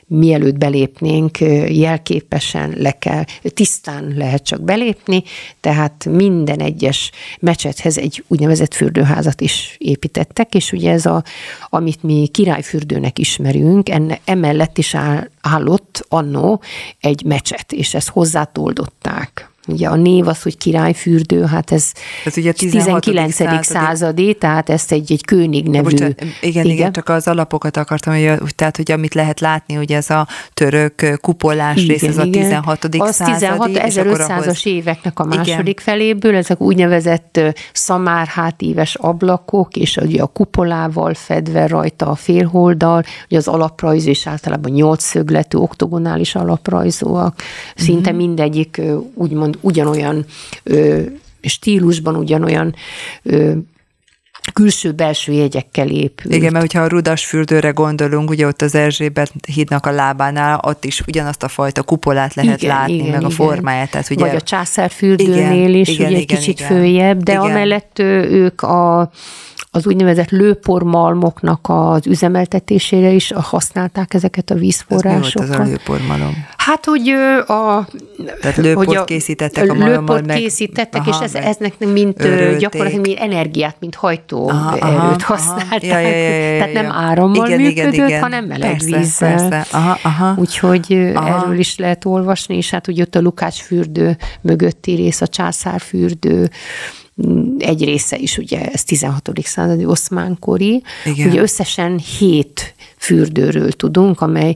mielőtt 0.05 0.57
belépnénk, 0.57 1.39
jelképesen 1.67 2.73
le 2.77 2.91
kell, 2.91 3.23
tisztán 3.41 4.13
lehet 4.15 4.43
csak 4.43 4.61
belépni, 4.61 5.23
tehát 5.59 6.05
minden 6.09 6.59
egyes 6.59 7.11
mecsethez 7.39 7.97
egy 7.97 8.23
úgynevezett 8.27 8.73
fürdőházat 8.73 9.41
is 9.41 9.75
építettek, 9.77 10.55
és 10.55 10.71
ugye 10.71 10.91
ez 10.91 11.05
a, 11.05 11.23
amit 11.69 12.03
mi 12.03 12.27
királyfürdőnek 12.31 13.19
ismerünk, 13.19 13.89
enne, 13.89 14.19
emellett 14.25 14.77
is 14.77 14.95
áll, 14.95 15.29
állott 15.41 16.05
annó 16.09 16.61
egy 16.99 17.23
mecset, 17.23 17.71
és 17.71 17.93
ezt 17.93 18.09
hozzátoldották. 18.09 19.49
Ugye 19.67 19.87
a 19.87 19.95
név 19.95 20.27
az, 20.27 20.41
hogy 20.41 20.57
királyfürdő, 20.57 21.43
hát 21.43 21.71
ez 21.71 21.91
ez 22.25 22.37
ugye 22.37 22.51
19. 22.51 23.33
századi, 23.33 23.63
századi, 23.63 24.33
tehát 24.33 24.69
ezt 24.69 24.91
egy, 24.91 25.11
egy 25.11 25.25
König 25.25 25.67
nevű. 25.67 25.83
Most, 25.83 25.97
igen, 25.97 26.15
igen, 26.41 26.65
igen, 26.65 26.91
csak 26.91 27.09
az 27.09 27.27
alapokat 27.27 27.77
akartam, 27.77 28.13
hogy, 28.13 28.55
tehát 28.55 28.77
hogy 28.77 28.91
amit 28.91 29.13
lehet 29.13 29.39
látni, 29.39 29.73
hogy 29.73 29.91
ez 29.91 30.09
a 30.09 30.27
török 30.53 31.17
kupolás 31.21 31.75
igen, 31.77 31.87
rész, 31.87 32.17
az 32.17 32.25
igen. 32.25 32.43
a 32.43 32.75
16. 32.75 32.85
Az 32.97 33.15
századi. 33.15 33.73
16, 33.73 34.17
1500-as 34.27 34.65
éveknek 34.65 35.19
a 35.19 35.25
második 35.25 35.57
igen. 35.57 35.83
feléből, 35.83 36.35
ezek 36.35 36.61
úgynevezett 36.61 37.39
szamárhát 37.73 38.61
éves 38.61 38.95
ablakok, 38.95 39.75
és 39.75 39.97
ugye 39.97 40.21
a 40.21 40.25
kupolával 40.25 41.13
fedve 41.13 41.67
rajta 41.67 42.07
a 42.07 42.15
félholdal, 42.15 43.03
ugye 43.29 43.37
az 43.37 43.47
alaprajz, 43.47 44.05
és 44.05 44.27
általában 44.27 44.71
nyolc 44.71 45.03
szögletű, 45.03 45.57
oktogonális 45.57 46.35
alaprajzúak, 46.35 47.41
szinte 47.75 48.09
mm-hmm. 48.09 48.17
mindegyik 48.19 48.81
úgymond 49.13 49.56
ugyanolyan 49.61 50.25
ö, 50.63 51.01
stílusban, 51.41 52.15
ugyanolyan 52.15 52.75
ö, 53.23 53.51
külső-belső 54.53 55.31
jegyekkel 55.31 55.89
épül. 55.89 56.31
Igen, 56.31 56.51
mert 56.51 56.63
hogyha 56.63 56.81
a 56.81 56.87
rudas 56.87 57.25
fürdőre 57.25 57.69
gondolunk, 57.69 58.29
ugye 58.29 58.47
ott 58.47 58.61
az 58.61 58.75
Erzsébet 58.75 59.31
hídnak 59.53 59.85
a 59.85 59.91
lábánál, 59.91 60.59
ott 60.63 60.85
is 60.85 61.01
ugyanazt 61.07 61.43
a 61.43 61.47
fajta 61.47 61.83
kupolát 61.83 62.33
lehet 62.33 62.61
igen, 62.61 62.75
látni, 62.75 62.93
igen, 62.93 63.05
meg 63.05 63.15
igen. 63.15 63.25
a 63.25 63.29
formáját. 63.29 63.91
Tehát 63.91 64.09
ugye, 64.09 64.25
Vagy 64.25 64.35
a 64.35 64.41
császárfürdőnél 64.41 65.73
is, 65.73 65.87
igen, 65.87 66.07
ugye 66.07 66.17
igen, 66.17 66.19
egy 66.19 66.37
kicsit 66.37 66.59
igen. 66.59 66.71
följebb, 66.71 67.23
de 67.23 67.31
igen. 67.31 67.43
amellett 67.43 67.99
ők 67.99 68.61
a 68.61 69.11
az 69.71 69.87
úgynevezett 69.87 70.29
lőpormalmoknak 70.29 71.59
az 71.69 72.07
üzemeltetésére 72.07 73.09
is 73.09 73.31
használták 73.35 74.13
ezeket 74.13 74.49
a 74.49 74.55
vízforrásokat. 74.55 75.43
Ez 75.43 75.49
mi 75.49 75.55
volt 75.55 75.59
az 75.59 75.67
a 75.67 75.69
lőpormalom? 75.69 76.45
Hát, 76.57 76.85
hogy 76.85 77.09
a... 77.47 77.87
Tehát 78.41 78.57
lőport 78.57 78.87
hogy 78.87 78.95
a, 78.95 79.03
készítettek 79.03 79.69
a 79.69 79.73
malommal 79.73 80.21
meg... 80.25 80.37
készítettek, 80.37 81.01
aha, 81.01 81.09
és 81.09 81.33
ez, 81.33 81.43
eznek 81.45 81.73
mint 81.79 82.23
örölték. 82.23 82.59
gyakorlatilag 82.59 83.05
mint 83.05 83.19
energiát, 83.19 83.75
mint 83.79 83.95
hajtó 83.95 84.49
aha, 84.49 84.77
erőt 84.87 85.21
használták. 85.21 85.83
Ja, 85.83 85.99
ja, 85.99 86.07
ja, 86.07 86.17
ja, 86.17 86.53
ja, 86.53 86.57
Tehát 86.57 86.73
nem 86.73 86.91
árammal 86.91 87.47
igen, 87.47 87.61
működött, 87.61 87.93
igen, 87.93 88.07
igen. 88.07 88.21
hanem 88.21 88.45
meleg 88.45 88.69
persze, 88.69 88.97
vízzel. 88.97 89.49
Persze. 89.49 89.77
Aha, 89.77 89.99
aha. 90.01 90.35
Úgyhogy 90.37 91.11
aha. 91.15 91.27
erről 91.27 91.59
is 91.59 91.77
lehet 91.77 92.05
olvasni, 92.05 92.55
és 92.55 92.69
hát 92.69 92.87
ugye 92.87 93.01
ott 93.01 93.15
a 93.15 93.21
Lukács 93.21 93.61
fürdő 93.61 94.17
mögötti 94.41 94.95
rész, 94.95 95.21
a 95.21 95.27
császárfürdő, 95.27 96.49
egy 97.57 97.83
része 97.83 98.17
is 98.17 98.37
ugye 98.37 98.71
ez 98.71 98.83
16. 98.83 99.29
századi 99.43 99.85
oszmánkori. 99.85 100.83
Igen. 101.05 101.29
Ugye 101.29 101.41
összesen 101.41 101.97
hét 101.97 102.75
fürdőről 102.97 103.71
tudunk, 103.71 104.21
amely 104.21 104.55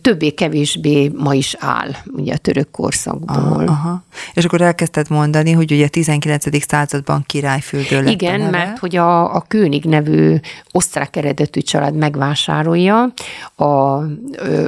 többé-kevésbé 0.00 1.10
ma 1.16 1.34
is 1.34 1.56
áll, 1.58 1.90
ugye 2.06 2.32
a 2.32 2.36
török 2.36 2.70
korszakból. 2.70 3.36
Aha, 3.36 3.62
aha. 3.62 4.04
És 4.34 4.44
akkor 4.44 4.60
elkezdted 4.60 5.10
mondani, 5.10 5.52
hogy 5.52 5.72
ugye 5.72 5.84
a 5.84 5.88
19. 5.88 6.66
században 6.66 7.24
királyfürdő 7.26 8.02
lett 8.02 8.12
Igen, 8.12 8.40
mert 8.40 8.78
hogy 8.78 8.96
a, 8.96 9.34
a 9.34 9.44
König 9.48 9.84
nevű 9.84 10.36
osztrák 10.72 11.16
eredetű 11.16 11.60
család 11.60 11.94
megvásárolja 11.94 13.12
a, 13.54 13.64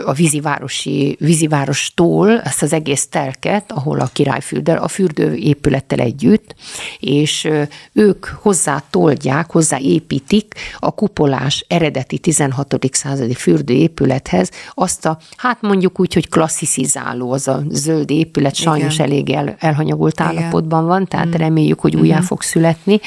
a 0.04 0.12
vízivárosi, 0.16 1.16
vízivárostól 1.20 2.40
ezt 2.40 2.62
az 2.62 2.72
egész 2.72 3.08
telket, 3.08 3.72
ahol 3.72 4.00
a 4.00 4.08
királyfürdő, 4.12 4.72
a 4.72 4.88
fürdő 4.88 5.34
épülettel 5.34 5.98
együtt, 5.98 6.54
és 7.00 7.48
ők 7.92 8.26
hozzá 8.26 8.82
toldják, 8.90 9.50
hozzá 9.50 9.78
építik 9.78 10.54
a 10.78 10.94
kupolás 10.94 11.64
eredeti 11.68 12.18
16. 12.18 12.61
századi 12.90 13.34
fürdőépülethez 13.34 14.50
azt 14.74 15.06
a, 15.06 15.18
hát 15.36 15.60
mondjuk 15.60 16.00
úgy, 16.00 16.14
hogy 16.14 16.28
klasszicizáló 16.28 17.32
az 17.32 17.48
a 17.48 17.62
zöld 17.68 18.10
épület, 18.10 18.54
sajnos 18.54 18.94
Igen. 18.94 19.06
elég 19.06 19.30
el, 19.30 19.56
elhanyagolt 19.58 20.20
Igen. 20.20 20.26
állapotban 20.26 20.86
van, 20.86 21.06
tehát 21.06 21.26
mm. 21.26 21.30
reméljük, 21.30 21.80
hogy 21.80 21.96
újjá 21.96 22.18
mm. 22.18 22.22
fog 22.22 22.42
születni, 22.42 23.00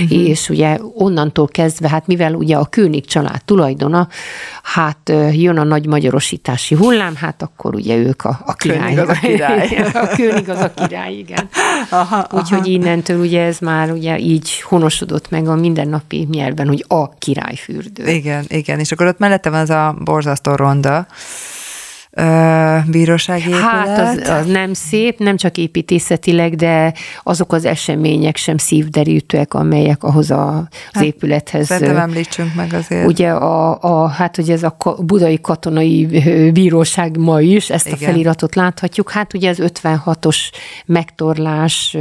mm-hmm. 0.00 0.24
és 0.26 0.48
ugye 0.48 0.78
onnantól 0.94 1.48
kezdve, 1.48 1.88
hát 1.88 2.06
mivel 2.06 2.34
ugye 2.34 2.56
a 2.56 2.64
Kőnig 2.64 3.06
család 3.06 3.44
tulajdona, 3.44 4.08
hát 4.62 5.12
jön 5.32 5.58
a 5.58 5.64
nagy 5.64 5.86
magyarosítási 5.86 6.74
hullám, 6.74 7.16
hát 7.16 7.42
akkor 7.42 7.74
ugye 7.74 7.96
ők 7.96 8.24
a, 8.24 8.40
a 8.44 8.52
király. 8.52 8.96
Az 8.96 9.08
a 9.08 9.12
király. 9.12 9.68
a 9.92 10.06
Kőnig 10.06 10.48
az 10.48 10.60
a 10.60 10.72
király, 10.74 11.12
igen. 11.12 11.48
Aha, 11.90 12.26
Úgyhogy 12.32 12.58
aha. 12.58 12.68
innentől 12.68 13.20
ugye 13.20 13.42
ez 13.42 13.58
már 13.58 13.92
ugye 13.92 14.18
így 14.18 14.60
honosodott 14.60 15.30
meg 15.30 15.48
a 15.48 15.54
mindennapi 15.54 16.28
nyelven, 16.30 16.66
hogy 16.66 16.84
a 16.88 17.08
királyfürdő. 17.08 18.08
Igen, 18.08 18.44
igen, 18.48 18.78
és 18.78 18.92
akkor 18.92 18.99
ott 19.06 19.18
mellette 19.18 19.50
van 19.50 19.60
az 19.60 19.70
a 19.70 19.94
borzasztó 20.04 20.54
ronda, 20.54 21.06
bírósági 22.86 23.42
épület? 23.42 23.62
Hát 23.62 23.98
az, 23.98 24.28
az 24.28 24.46
nem 24.46 24.72
szép, 24.72 25.18
nem 25.18 25.36
csak 25.36 25.56
építészetileg, 25.56 26.54
de 26.54 26.94
azok 27.22 27.52
az 27.52 27.64
események 27.64 28.36
sem 28.36 28.56
szívderítőek, 28.56 29.54
amelyek 29.54 30.02
ahhoz 30.04 30.30
a, 30.30 30.56
az 30.56 30.66
hát, 30.92 31.04
épülethez. 31.04 31.66
Szerintem 31.66 31.96
említsünk 31.96 32.54
meg 32.54 32.72
azért. 32.72 33.06
Ugye 33.06 33.30
a, 33.30 33.78
a, 33.80 34.08
hát 34.08 34.38
ugye 34.38 34.52
ez 34.52 34.62
a 34.62 34.76
budai 34.98 35.40
katonai 35.40 36.06
bíróság 36.52 37.16
ma 37.16 37.40
is, 37.40 37.70
ezt 37.70 37.86
Igen. 37.86 37.98
a 37.98 38.02
feliratot 38.02 38.54
láthatjuk. 38.54 39.10
Hát 39.10 39.34
ugye 39.34 39.48
az 39.48 39.58
56-os 39.62 40.36
megtorlás 40.86 41.96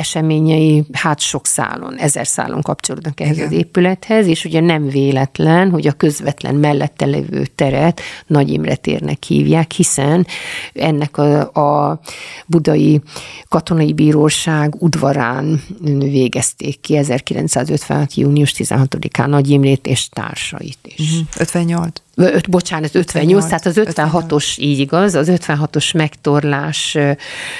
eseményei 0.00 0.84
hát 0.92 1.20
sok 1.20 1.46
szálon, 1.46 1.96
ezer 1.96 2.26
szálon 2.26 2.62
kapcsolódnak 2.62 3.20
ehhez 3.20 3.36
Igen. 3.36 3.46
az 3.46 3.52
épülethez, 3.52 4.26
és 4.26 4.44
ugye 4.44 4.60
nem 4.60 4.88
véletlen, 4.88 5.70
hogy 5.70 5.86
a 5.86 5.92
közvetlen 5.92 6.54
mellette 6.54 7.06
levő 7.06 7.46
teret 7.54 8.00
Nagy 8.26 8.50
Imre 8.50 8.74
térnek 8.74 9.22
hívják, 9.22 9.72
hiszen 9.72 10.26
ennek 10.72 11.16
a, 11.16 11.40
a 11.40 12.00
budai 12.46 13.00
katonai 13.48 13.92
bíróság 13.92 14.74
udvarán 14.78 15.62
végezték 15.98 16.80
ki 16.80 16.96
1956. 16.96 18.14
június 18.14 18.54
16-án 18.56 19.26
Nagy 19.26 19.50
Imrét 19.50 19.86
és 19.86 20.08
társait 20.08 20.78
is. 20.82 21.10
58. 21.38 22.02
Mhm. 22.24 22.34
Öt, 22.34 22.50
bocsánat, 22.50 22.94
58, 22.94 23.44
58 23.44 23.44
tehát 23.44 23.66
az 23.66 23.80
56-os, 23.94 24.58
így 24.58 24.78
igaz, 24.78 25.14
az 25.14 25.28
56-os 25.30 25.94
megtorlás, 25.94 26.98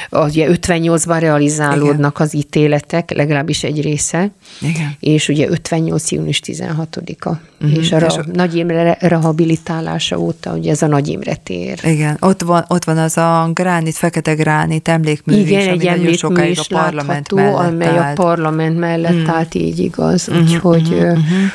az 0.08 0.30
ugye 0.30 0.48
58-ban 0.50 1.16
realizálódnak 1.20 2.14
Igen. 2.14 2.26
az 2.26 2.34
ítéletek, 2.34 3.10
legalábbis 3.10 3.64
egy 3.64 3.82
része, 3.82 4.30
Igen. 4.60 4.96
és 5.00 5.28
ugye 5.28 5.48
58. 5.48 6.10
június 6.10 6.40
16-a, 6.44 7.28
uh-huh. 7.28 7.78
és 7.78 7.92
a, 7.92 7.96
és 7.96 8.14
a 8.14 8.24
Nagy 8.32 8.54
Imre 8.54 8.96
rehabilitálása 9.00 10.18
óta, 10.18 10.52
ugye 10.52 10.70
ez 10.70 10.82
a 10.82 10.86
Nagy 10.86 11.08
Imre 11.08 11.34
tér. 11.34 11.78
Igen, 11.82 12.16
ott 12.20 12.42
van, 12.42 12.64
ott 12.68 12.84
van 12.84 12.98
az 12.98 13.16
a 13.16 13.50
gránit, 13.54 13.96
fekete 13.96 14.34
gránit 14.34 14.88
emlékmű 14.88 15.34
Igen, 15.36 15.60
is, 15.60 15.66
egy 15.66 15.86
emlékmű 15.86 16.44
is 16.44 16.58
a 16.58 16.64
parlament 16.68 17.30
látható, 17.30 17.36
mellett 17.36 17.72
amely 17.72 17.98
állt. 17.98 18.18
a 18.18 18.22
parlament 18.22 18.78
mellett 18.78 19.12
uh-huh. 19.12 19.36
állt, 19.36 19.54
így 19.54 19.78
igaz, 19.78 20.28
uh-huh, 20.28 20.44
úgyhogy 20.44 20.88
uh-huh, 20.88 21.10
uh-huh 21.10 21.50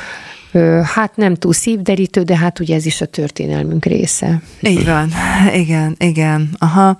Hát 0.84 1.16
nem 1.16 1.36
túl 1.36 1.54
szívderítő, 1.54 2.22
de 2.22 2.38
hát 2.38 2.60
ugye 2.60 2.76
ez 2.76 2.86
is 2.86 3.02
a 3.02 3.06
történelmünk 3.06 3.86
része. 3.86 4.42
Így 4.62 4.86
van, 4.86 5.12
igen, 5.54 5.96
igen. 6.00 6.50
Aha. 6.60 6.98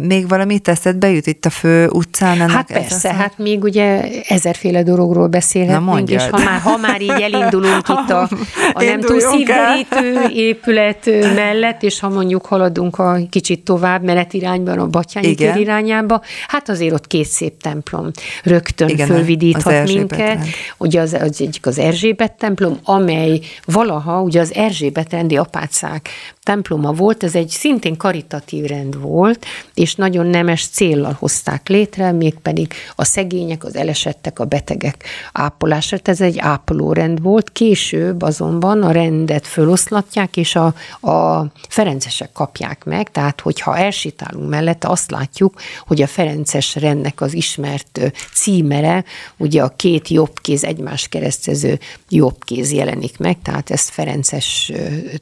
Még 0.00 0.28
valamit 0.28 0.62
teszed 0.62 0.96
bejut 0.96 1.26
itt 1.26 1.44
a 1.44 1.50
fő 1.50 1.88
utcán? 1.88 2.40
Ennek 2.40 2.50
hát 2.50 2.72
persze, 2.72 3.14
hát 3.14 3.38
még 3.38 3.62
ugye 3.62 4.04
ezerféle 4.28 4.82
dologról 4.82 5.26
beszélhetünk, 5.26 6.10
és 6.10 6.22
ha 6.30 6.38
már, 6.38 6.60
ha 6.60 6.76
már 6.76 7.00
így 7.02 7.20
elindulunk 7.20 7.88
itt 7.98 8.10
a, 8.10 8.28
a 8.72 8.82
nem 8.82 9.00
túl 9.00 9.20
szívderítő 9.20 10.22
épület 10.32 11.10
mellett, 11.34 11.82
és 11.82 12.00
ha 12.00 12.08
mondjuk 12.08 12.46
haladunk 12.46 12.98
a 12.98 13.18
kicsit 13.30 13.64
tovább 13.64 14.02
menetirányban, 14.02 14.78
a 14.78 14.86
Batyányi 14.86 15.34
tér 15.34 15.56
irányába, 15.56 16.22
hát 16.48 16.68
azért 16.68 16.92
ott 16.92 17.06
két 17.06 17.26
szép 17.26 17.62
templom 17.62 18.10
rögtön 18.42 18.88
Igen, 18.88 19.06
fölvidíthat 19.06 19.84
minket. 19.84 20.46
Ugye 20.78 21.00
az, 21.00 21.12
az 21.12 21.40
egyik 21.40 21.66
az 21.66 21.78
Erzsébet 21.78 22.32
templom, 22.32 22.67
amely 22.82 23.40
valaha 23.64 24.22
ugye 24.22 24.40
az 24.40 24.54
Erzsébet 24.54 25.12
apácák 25.36 26.08
temploma 26.48 26.92
volt, 26.92 27.22
ez 27.22 27.34
egy 27.34 27.48
szintén 27.48 27.96
karitatív 27.96 28.64
rend 28.64 29.00
volt, 29.00 29.44
és 29.74 29.94
nagyon 29.94 30.26
nemes 30.26 30.68
céllal 30.68 31.16
hozták 31.18 31.68
létre, 31.68 32.12
mégpedig 32.12 32.72
a 32.96 33.04
szegények, 33.04 33.64
az 33.64 33.76
elesettek, 33.76 34.38
a 34.38 34.44
betegek 34.44 35.04
ápolását. 35.32 36.08
Ez 36.08 36.20
egy 36.20 36.38
ápolórend 36.38 37.22
volt, 37.22 37.52
később 37.52 38.22
azonban 38.22 38.82
a 38.82 38.90
rendet 38.90 39.46
föloszlatják, 39.46 40.36
és 40.36 40.56
a, 40.56 40.66
a 41.10 41.46
ferencesek 41.68 42.32
kapják 42.32 42.84
meg, 42.84 43.10
tehát 43.10 43.40
hogyha 43.40 43.76
elsítálunk 43.76 44.48
mellette, 44.48 44.88
azt 44.88 45.10
látjuk, 45.10 45.60
hogy 45.86 46.02
a 46.02 46.06
ferences 46.06 46.74
rendnek 46.74 47.20
az 47.20 47.34
ismert 47.34 48.00
címere, 48.32 49.04
ugye 49.36 49.62
a 49.62 49.72
két 49.76 50.08
jobb 50.08 50.40
kéz 50.40 50.64
egymás 50.64 51.08
keresztező 51.08 51.78
jobb 52.08 52.44
kéz 52.44 52.72
jelenik 52.72 53.18
meg, 53.18 53.36
tehát 53.42 53.70
ez 53.70 53.88
ferences 53.88 54.72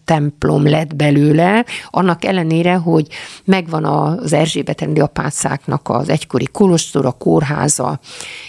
templom 0.04 0.68
lett 0.68 0.96
belőle, 0.96 1.14
belőle, 1.16 1.64
annak 1.90 2.24
ellenére, 2.24 2.74
hogy 2.74 3.06
megvan 3.44 3.84
az 3.84 4.32
Erzsébet 4.32 4.80
rendi 4.80 5.00
apácáknak 5.00 5.88
az 5.88 6.08
egykori 6.08 6.48
kolostor, 6.52 7.06
a 7.06 7.10
kórháza, 7.10 8.00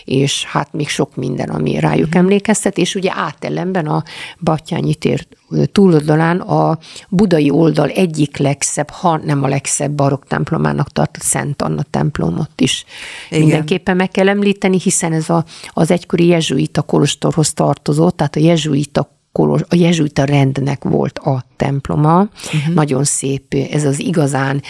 és 0.06 0.46
hát 0.46 0.74
még 0.74 0.90
sok 0.90 1.16
minden, 1.16 1.50
ami 1.50 1.80
rájuk 1.80 2.10
mhm. 2.10 2.18
emlékeztet, 2.18 2.78
és 2.78 2.96
ugye 2.96 3.12
átellenben 3.14 3.86
a 3.86 4.04
Batyányi 4.40 4.96
tér 4.96 5.28
túloldalán 5.72 6.40
a 6.40 6.78
budai 7.10 7.50
oldal 7.50 7.90
egyik 7.90 8.38
legszebb, 8.38 8.90
ha 8.90 9.18
nem 9.18 9.44
a 9.44 9.48
legszebb 9.48 9.92
barokk 9.92 10.24
templomának 10.28 10.92
tartott 10.92 11.22
Szent 11.22 11.62
Anna 11.62 11.84
templomot 11.90 12.62
is. 12.62 12.86
Igen. 13.30 13.42
Mindenképpen 13.42 13.96
meg 13.96 14.10
kell 14.10 14.30
említeni, 14.30 14.80
hiszen 14.80 15.14
ez 15.14 15.30
a, 15.30 15.46
az 15.70 15.92
egykori 15.92 16.26
jezsuita 16.26 16.82
kolostorhoz 16.82 17.54
tartozott, 17.54 18.18
tehát 18.18 18.36
a 18.36 18.40
jezsuita 18.40 19.17
kolos, 19.38 19.62
a 19.70 19.76
jezsuita 19.76 20.24
rendnek 20.24 20.84
volt 20.84 21.20
a 21.20 21.46
temploma, 21.56 22.20
uh-huh. 22.20 22.74
nagyon 22.74 23.04
szép, 23.04 23.54
ez 23.72 23.86
az 23.86 24.00
igazán 24.00 24.62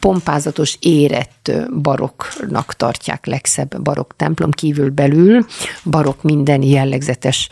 pompázatos, 0.00 0.76
érett 0.80 1.52
baroknak 1.82 2.74
tartják 2.74 3.26
legszebb 3.26 3.82
barokk 3.82 4.10
templom 4.16 4.50
kívül 4.50 4.90
belül, 4.90 5.46
barokk 5.84 6.22
minden 6.22 6.62
jellegzetes 6.62 7.48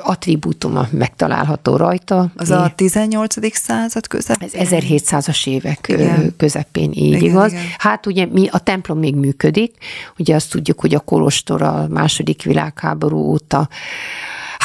attribútuma 0.00 0.86
megtalálható 0.90 1.76
rajta. 1.76 2.30
Az 2.36 2.50
a 2.50 2.72
18. 2.74 3.56
század 3.56 4.06
közepén? 4.06 4.48
Ez 4.52 4.68
1700-as 4.70 5.46
évek 5.46 5.86
igen. 5.88 6.34
közepén, 6.36 6.90
így 6.94 7.12
igen, 7.12 7.22
igaz. 7.22 7.52
Igen. 7.52 7.64
Hát 7.78 8.06
ugye 8.06 8.26
mi, 8.26 8.48
a 8.50 8.58
templom 8.58 8.98
még 8.98 9.14
működik, 9.14 9.74
ugye 10.18 10.34
azt 10.34 10.50
tudjuk, 10.50 10.80
hogy 10.80 10.94
a 10.94 11.00
kolostor 11.00 11.62
a 11.62 11.86
második 11.90 12.42
világháború 12.42 13.18
óta 13.18 13.68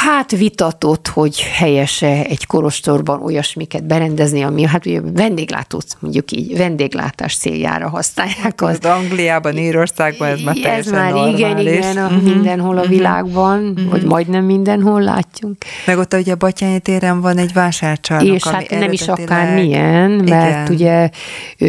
hát 0.04 0.30
vitatott, 0.30 1.08
hogy 1.08 1.40
helyese 1.40 2.24
egy 2.24 2.46
korostorban 2.46 3.22
olyasmiket 3.22 3.86
berendezni, 3.86 4.42
ami 4.42 4.62
hát 4.62 4.86
ugye 4.86 5.00
vendéglátót, 5.00 5.86
mondjuk 6.00 6.32
így 6.32 6.56
vendéglátás 6.56 7.36
céljára 7.36 7.88
használják. 7.88 8.62
Az, 8.62 8.78
az 8.82 8.90
Angliában, 8.90 9.56
Írországban 9.56 10.28
ez 10.28 10.40
már 10.40 10.56
Ez 10.64 10.86
már 10.86 11.12
normális. 11.12 11.38
igen, 11.38 11.58
igen, 11.58 11.96
a 11.96 12.06
uh-huh. 12.06 12.22
mindenhol 12.22 12.78
a 12.78 12.80
mhm. 12.80 12.90
világban, 12.90 13.68
uh-huh. 13.68 13.90
vagy 13.90 14.02
majdnem 14.02 14.44
mindenhol 14.44 15.02
látjuk. 15.02 15.56
Meg 15.86 15.98
ott 15.98 16.14
ugye 16.14 16.32
a 16.32 16.36
Batyányi 16.36 16.80
téren 16.80 17.20
van 17.20 17.38
egy 17.38 17.52
vásárcsarnok, 17.52 18.34
És 18.34 18.46
hát 18.46 18.70
nem 18.70 18.92
is 18.92 19.08
akár 19.08 19.54
milyen, 19.54 20.10
mert 20.10 20.68
igen. 20.68 20.74
ugye 20.74 21.10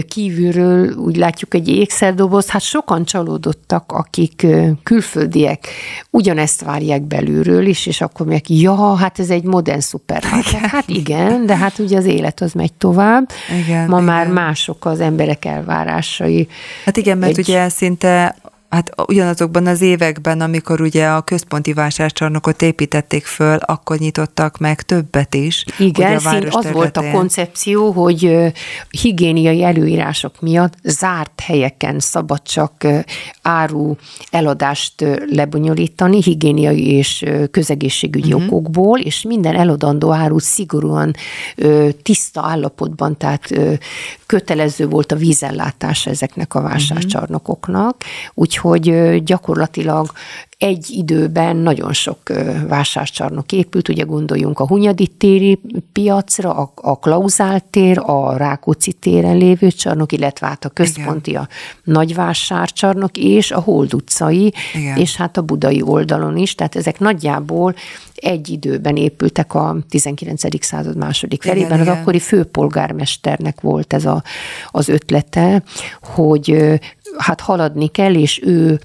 kívülről 0.07 0.93
úgy 0.93 1.15
látjuk 1.15 1.53
egy 1.53 1.67
ékszerdoboz, 1.67 2.49
hát 2.49 2.61
sokan 2.61 3.05
csalódottak, 3.05 3.91
akik 3.91 4.47
külföldiek 4.83 5.67
ugyanezt 6.09 6.63
várják 6.63 7.01
belülről 7.01 7.65
is, 7.65 7.85
és 7.85 8.01
akkor 8.01 8.24
mondják, 8.25 8.49
ja, 8.49 8.95
hát 8.95 9.19
ez 9.19 9.29
egy 9.29 9.43
modern 9.43 9.79
szupermarket. 9.79 10.59
Hát 10.59 10.87
igen, 10.87 11.45
de 11.45 11.55
hát 11.55 11.79
ugye 11.79 11.97
az 11.97 12.05
élet 12.05 12.41
az 12.41 12.53
megy 12.53 12.73
tovább. 12.73 13.29
Igen, 13.65 13.89
Ma 13.89 13.95
igen. 14.01 14.13
már 14.13 14.27
mások 14.27 14.85
az 14.85 14.99
emberek 14.99 15.45
elvárásai. 15.45 16.47
Hát 16.85 16.97
igen, 16.97 17.17
mert 17.17 17.37
egy... 17.37 17.39
ugye 17.39 17.69
szinte 17.69 18.35
hát 18.69 18.91
ugyanazokban 19.07 19.67
az 19.67 19.81
években, 19.81 20.41
amikor 20.41 20.81
ugye 20.81 21.07
a 21.07 21.21
központi 21.21 21.73
vásárcsarnokot 21.73 22.61
építették 22.61 23.25
föl, 23.25 23.57
akkor 23.57 23.97
nyitottak 23.97 24.57
meg 24.57 24.81
többet 24.81 25.35
is. 25.35 25.65
Igen, 25.79 26.19
szint 26.19 26.47
az 26.55 26.71
volt 26.71 26.97
a 26.97 27.11
koncepció, 27.11 27.91
hogy 27.91 28.37
higiéniai 28.89 29.63
előírások 29.63 30.41
miatt 30.41 30.73
zárt 30.83 31.39
helyeken 31.39 31.99
szabad 31.99 32.41
csak 32.41 32.87
áru 33.41 33.95
eladást 34.29 35.05
lebonyolítani, 35.31 36.21
higiéniai 36.21 36.87
és 36.87 37.25
közegészségügyi 37.51 38.33
uh-huh. 38.33 38.53
okokból, 38.53 38.99
és 38.99 39.21
minden 39.21 39.55
eladandó 39.55 40.11
áru 40.11 40.39
szigorúan 40.39 41.15
tiszta 42.03 42.41
állapotban, 42.41 43.17
tehát 43.17 43.49
kötelező 44.25 44.87
volt 44.87 45.11
a 45.11 45.15
vízellátás 45.15 46.05
ezeknek 46.05 46.53
a 46.55 46.61
vásárcsarnokoknak, 46.61 48.03
úgyhogy 48.63 49.23
gyakorlatilag 49.23 50.11
egy 50.57 50.89
időben 50.89 51.55
nagyon 51.55 51.93
sok 51.93 52.19
vásárcsarnok 52.67 53.51
épült, 53.51 53.89
ugye 53.89 54.03
gondoljunk 54.03 54.59
a 54.59 54.67
Hunyadi 54.67 55.07
téri 55.07 55.61
piacra, 55.91 56.53
a, 56.53 56.71
a 56.75 56.99
Klauzál 56.99 57.61
tér, 57.69 57.99
a 57.99 58.37
Rákóczi 58.37 58.93
téren 58.93 59.37
lévő 59.37 59.71
csarnok, 59.71 60.11
illetve 60.11 60.47
hát 60.47 60.65
a 60.65 60.69
központi 60.69 61.29
Igen. 61.29 61.41
a 61.41 61.47
nagyvásárcsarnok 61.83 63.17
és 63.17 63.51
a 63.51 63.59
Hold 63.59 63.93
utcai, 63.93 64.53
Igen. 64.73 64.97
és 64.97 65.15
hát 65.15 65.37
a 65.37 65.41
budai 65.41 65.81
oldalon 65.81 66.37
is, 66.37 66.55
tehát 66.55 66.75
ezek 66.75 66.99
nagyjából 66.99 67.75
egy 68.15 68.49
időben 68.49 68.95
épültek 68.95 69.53
a 69.53 69.77
19. 69.89 70.63
század 70.65 70.97
második 70.97 71.41
felében. 71.41 71.65
Igen, 71.67 71.79
az 71.79 71.85
igen. 71.85 71.97
akkori 71.97 72.19
főpolgármesternek 72.19 73.61
volt 73.61 73.93
ez 73.93 74.05
a, 74.05 74.23
az 74.71 74.87
ötlete, 74.87 75.63
hogy 76.01 76.79
hát 77.17 77.41
haladni 77.41 77.87
kell, 77.87 78.13
és 78.13 78.41
ő, 78.43 78.79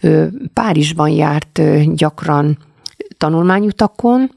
ő 0.00 0.32
Párizsban 0.52 1.08
járt 1.08 1.60
gyakran 1.94 2.58
tanulmányutakon, 3.18 4.30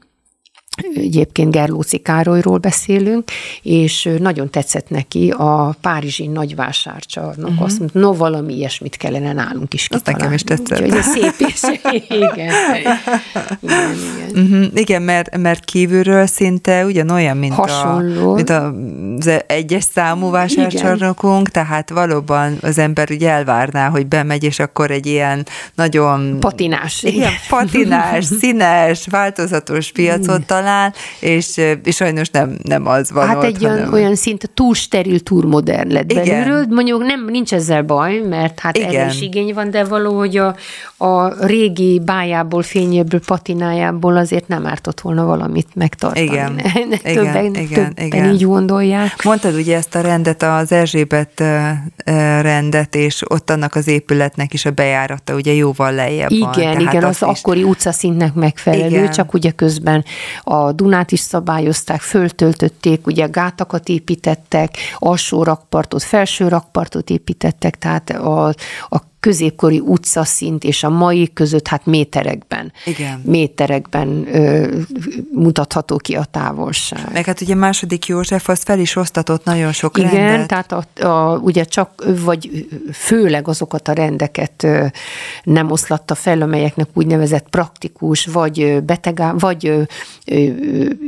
Egyébként 0.94 1.50
Gerlóci 1.50 1.98
Károlyról 1.98 2.58
beszélünk, 2.58 3.30
és 3.62 4.08
nagyon 4.18 4.50
tetszett 4.50 4.90
neki 4.90 5.30
a 5.36 5.76
Párizsi 5.80 6.26
nagyvásárcsarnok. 6.26 7.50
Uh-huh. 7.50 7.64
Azt 7.64 7.78
mondta, 7.78 7.98
no, 7.98 8.12
valami 8.12 8.54
ilyesmit 8.54 8.96
kellene 8.96 9.32
nálunk 9.32 9.74
is 9.74 9.88
kitalálni. 9.88 10.12
nekem 10.12 10.32
is 10.32 10.42
tetszett. 10.42 10.80
Úgyhogy 10.80 11.02
szép 11.02 11.34
és 11.48 11.62
igen. 11.92 12.32
igen, 12.32 12.52
igen. 13.62 14.52
Uh-huh. 14.52 14.66
igen 14.74 15.02
mert, 15.02 15.36
mert 15.36 15.64
kívülről 15.64 16.26
szinte 16.26 16.84
ugyanolyan, 16.84 17.36
mint, 17.36 17.54
Hasonló. 17.54 18.32
a, 18.32 18.34
mint 18.34 18.50
az 18.50 19.30
egyes 19.46 19.84
számú 19.94 20.30
vásárcsarnokunk, 20.30 21.50
tehát 21.50 21.90
valóban 21.90 22.58
az 22.60 22.78
ember 22.78 23.10
ugye 23.10 23.30
elvárná, 23.30 23.88
hogy 23.88 24.06
bemegy, 24.06 24.44
és 24.44 24.58
akkor 24.58 24.90
egy 24.90 25.06
ilyen 25.06 25.46
nagyon... 25.74 26.40
Patinás. 26.40 27.02
Igen, 27.02 27.32
patinás, 27.48 28.24
színes, 28.40 29.06
változatos 29.10 29.92
piacot 29.92 30.46
talál, 30.46 30.67
talál, 30.68 30.94
és, 31.20 31.60
és 31.84 31.96
sajnos 31.96 32.30
nem, 32.30 32.58
nem 32.62 32.86
az 32.86 33.10
van 33.10 33.26
Hát 33.26 33.36
ott, 33.36 33.42
egy 33.42 33.64
olyan, 33.64 33.92
olyan 33.92 34.14
szinte 34.14 34.46
túl 34.54 34.74
steril, 34.74 35.20
túl 35.20 35.42
modern 35.46 35.92
lett 35.92 36.10
Igen. 36.10 36.24
belülről. 36.24 36.66
Mondjuk 36.70 37.02
nem, 37.02 37.24
nincs 37.24 37.52
ezzel 37.52 37.82
baj, 37.82 38.20
mert 38.28 38.60
hát 38.60 38.76
Igen. 38.76 38.88
erre 38.88 39.06
is 39.06 39.20
igény 39.20 39.54
van, 39.54 39.70
de 39.70 39.84
valahogy 39.84 40.36
a, 40.36 40.56
a 40.96 41.46
régi 41.46 42.00
bájából, 42.04 42.62
fényéből, 42.62 43.20
patinájából 43.26 44.16
azért 44.16 44.48
nem 44.48 44.66
ártott 44.66 45.00
volna 45.00 45.24
valamit 45.24 45.68
megtartani. 45.74 46.24
Igen. 46.24 46.56
többen, 47.02 47.44
igen, 47.44 47.54
igen, 47.54 47.94
többen 47.94 48.06
igen. 48.06 48.32
így 48.32 48.44
gondolják. 48.44 49.24
Mondtad 49.24 49.54
ugye 49.54 49.76
ezt 49.76 49.94
a 49.94 50.00
rendet, 50.00 50.42
az 50.42 50.72
Erzsébet 50.72 51.42
rendet, 52.40 52.94
és 52.94 53.22
ott 53.28 53.50
annak 53.50 53.74
az 53.74 53.88
épületnek 53.88 54.52
is 54.52 54.64
a 54.64 54.70
bejárata 54.70 55.34
ugye 55.34 55.52
jóval 55.52 55.92
lejjebb 55.92 56.30
igen, 56.30 56.50
van. 56.50 56.58
Igen, 56.58 56.80
igen, 56.80 57.04
az, 57.04 57.22
az 57.22 57.28
is... 57.30 57.38
akkori 57.38 57.62
utcaszintnek 57.62 58.34
megfelelő, 58.34 58.86
igen. 58.88 59.10
csak 59.10 59.34
ugye 59.34 59.50
közben 59.50 60.04
a 60.42 60.57
Dunát 60.72 61.12
is 61.12 61.20
szabályozták, 61.20 62.00
föltöltötték, 62.00 63.06
ugye 63.06 63.26
gátakat 63.26 63.88
építettek, 63.88 64.76
alsó 64.96 65.42
rakpartot, 65.42 66.02
felső 66.02 66.48
rakpartot 66.48 67.10
építettek, 67.10 67.78
tehát 67.78 68.10
a, 68.10 68.46
a 68.88 69.07
középkori 69.28 69.80
utcaszint 69.80 70.64
és 70.64 70.82
a 70.82 70.88
mai 70.88 71.32
között 71.32 71.68
hát 71.68 71.86
méterekben. 71.86 72.72
Igen. 72.84 73.20
Méterekben 73.24 74.26
ö, 74.34 74.76
mutatható 75.32 75.96
ki 75.96 76.14
a 76.14 76.24
távolság. 76.24 77.12
Meg 77.12 77.24
hát 77.24 77.40
ugye 77.40 77.54
második 77.54 78.06
József 78.06 78.48
az 78.48 78.62
fel 78.62 78.78
is 78.78 78.96
osztatott 78.96 79.44
nagyon 79.44 79.72
sok 79.72 79.98
Igen, 79.98 80.10
rendet. 80.10 80.48
tehát 80.48 80.72
a, 80.72 81.06
a, 81.06 81.38
ugye 81.38 81.64
csak, 81.64 82.04
vagy 82.24 82.66
főleg 82.92 83.48
azokat 83.48 83.88
a 83.88 83.92
rendeket 83.92 84.62
ö, 84.62 84.86
nem 85.42 85.70
oszlatta 85.70 86.14
fel, 86.14 86.42
amelyeknek 86.42 86.88
úgynevezett 86.94 87.48
praktikus, 87.48 88.26
vagy 88.26 88.82
beteg, 88.82 89.22
vagy 89.38 89.66
ö, 89.66 89.82
ö, 90.26 90.44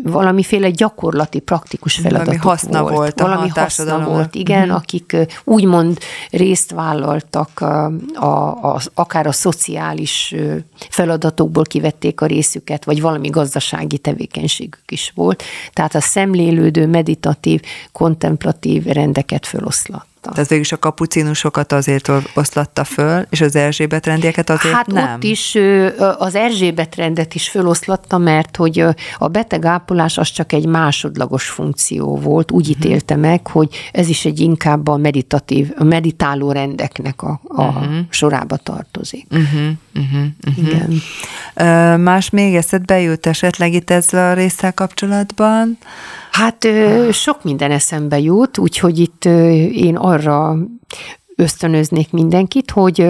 valamiféle 0.04 0.70
gyakorlati 0.70 1.38
praktikus 1.38 1.98
valami 1.98 2.36
haszna 2.36 2.80
volt, 2.82 2.94
volt 2.94 3.20
valami 3.20 3.48
haszna 3.48 4.04
volt, 4.04 4.34
igen, 4.34 4.62
uh-huh. 4.62 4.76
akik 4.76 5.16
úgymond 5.44 5.98
részt 6.30 6.70
vállaltak 6.70 7.60
a, 7.60 7.92
a, 8.14 8.64
a, 8.74 8.80
akár 8.94 9.26
a 9.26 9.32
szociális 9.32 10.34
feladatokból 10.90 11.64
kivették 11.64 12.20
a 12.20 12.26
részüket, 12.26 12.84
vagy 12.84 13.00
valami 13.00 13.28
gazdasági 13.28 13.98
tevékenységük 13.98 14.90
is 14.90 15.12
volt. 15.14 15.42
Tehát 15.72 15.94
a 15.94 16.00
szemlélődő, 16.00 16.86
meditatív, 16.86 17.60
kontemplatív 17.92 18.84
rendeket 18.84 19.46
feloszlat 19.46 20.08
oszlatta. 20.20 20.32
Tehát 20.32 20.48
végül 20.48 20.64
is 20.64 20.72
a 20.72 20.78
kapucinusokat 20.78 21.72
azért 21.72 22.10
oszlatta 22.34 22.84
föl, 22.84 23.26
és 23.30 23.40
az 23.40 23.56
Erzsébet 23.56 24.06
rendieket 24.06 24.50
azért 24.50 24.74
hát 24.74 24.86
nem? 24.86 25.14
ott 25.14 25.24
is 25.24 25.58
az 26.18 26.34
Erzsébet 26.34 26.94
rendet 26.94 27.34
is 27.34 27.48
föloszlatta, 27.48 28.18
mert 28.18 28.56
hogy 28.56 28.84
a 29.18 29.28
betegápolás 29.28 30.18
az 30.18 30.30
csak 30.30 30.52
egy 30.52 30.66
másodlagos 30.66 31.48
funkció 31.48 32.16
volt, 32.16 32.50
úgy 32.50 32.68
uh-huh. 32.68 32.84
ítélte 32.84 33.16
meg, 33.16 33.46
hogy 33.46 33.68
ez 33.92 34.08
is 34.08 34.24
egy 34.24 34.40
inkább 34.40 34.88
a 34.88 34.96
meditatív, 34.96 35.72
a 35.78 35.84
meditáló 35.84 36.52
rendeknek 36.52 37.22
a, 37.22 37.40
a 37.48 37.62
uh-huh. 37.62 37.96
sorába 38.08 38.56
tartozik. 38.56 39.26
Uh-huh. 39.30 39.70
Uh-huh. 39.94 40.26
Uh-huh. 40.46 40.66
Igen. 40.66 41.00
Más 42.00 42.30
még 42.30 42.54
eszedbe 42.54 43.00
jut 43.00 43.26
esetleg 43.26 43.72
itt 43.72 43.90
ezzel 43.90 44.30
a 44.30 44.34
résszel 44.34 44.72
kapcsolatban? 44.72 45.78
Hát 46.30 46.68
sok 47.10 47.44
minden 47.44 47.70
eszembe 47.70 48.18
jut, 48.18 48.58
úgyhogy 48.58 48.98
itt 48.98 49.24
én 49.74 49.96
arra 49.96 50.56
ösztönöznék 51.40 52.12
mindenkit, 52.12 52.70
hogy 52.70 53.06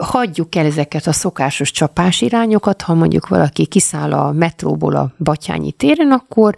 hagyjuk 0.00 0.54
el 0.54 0.64
ezeket 0.64 1.06
a 1.06 1.12
szokásos 1.12 1.70
csapás 1.70 2.20
irányokat, 2.20 2.82
ha 2.82 2.94
mondjuk 2.94 3.28
valaki 3.28 3.66
kiszáll 3.66 4.12
a 4.12 4.32
metróból 4.32 4.96
a 4.96 5.12
Batyányi 5.18 5.72
téren, 5.72 6.10
akkor 6.10 6.54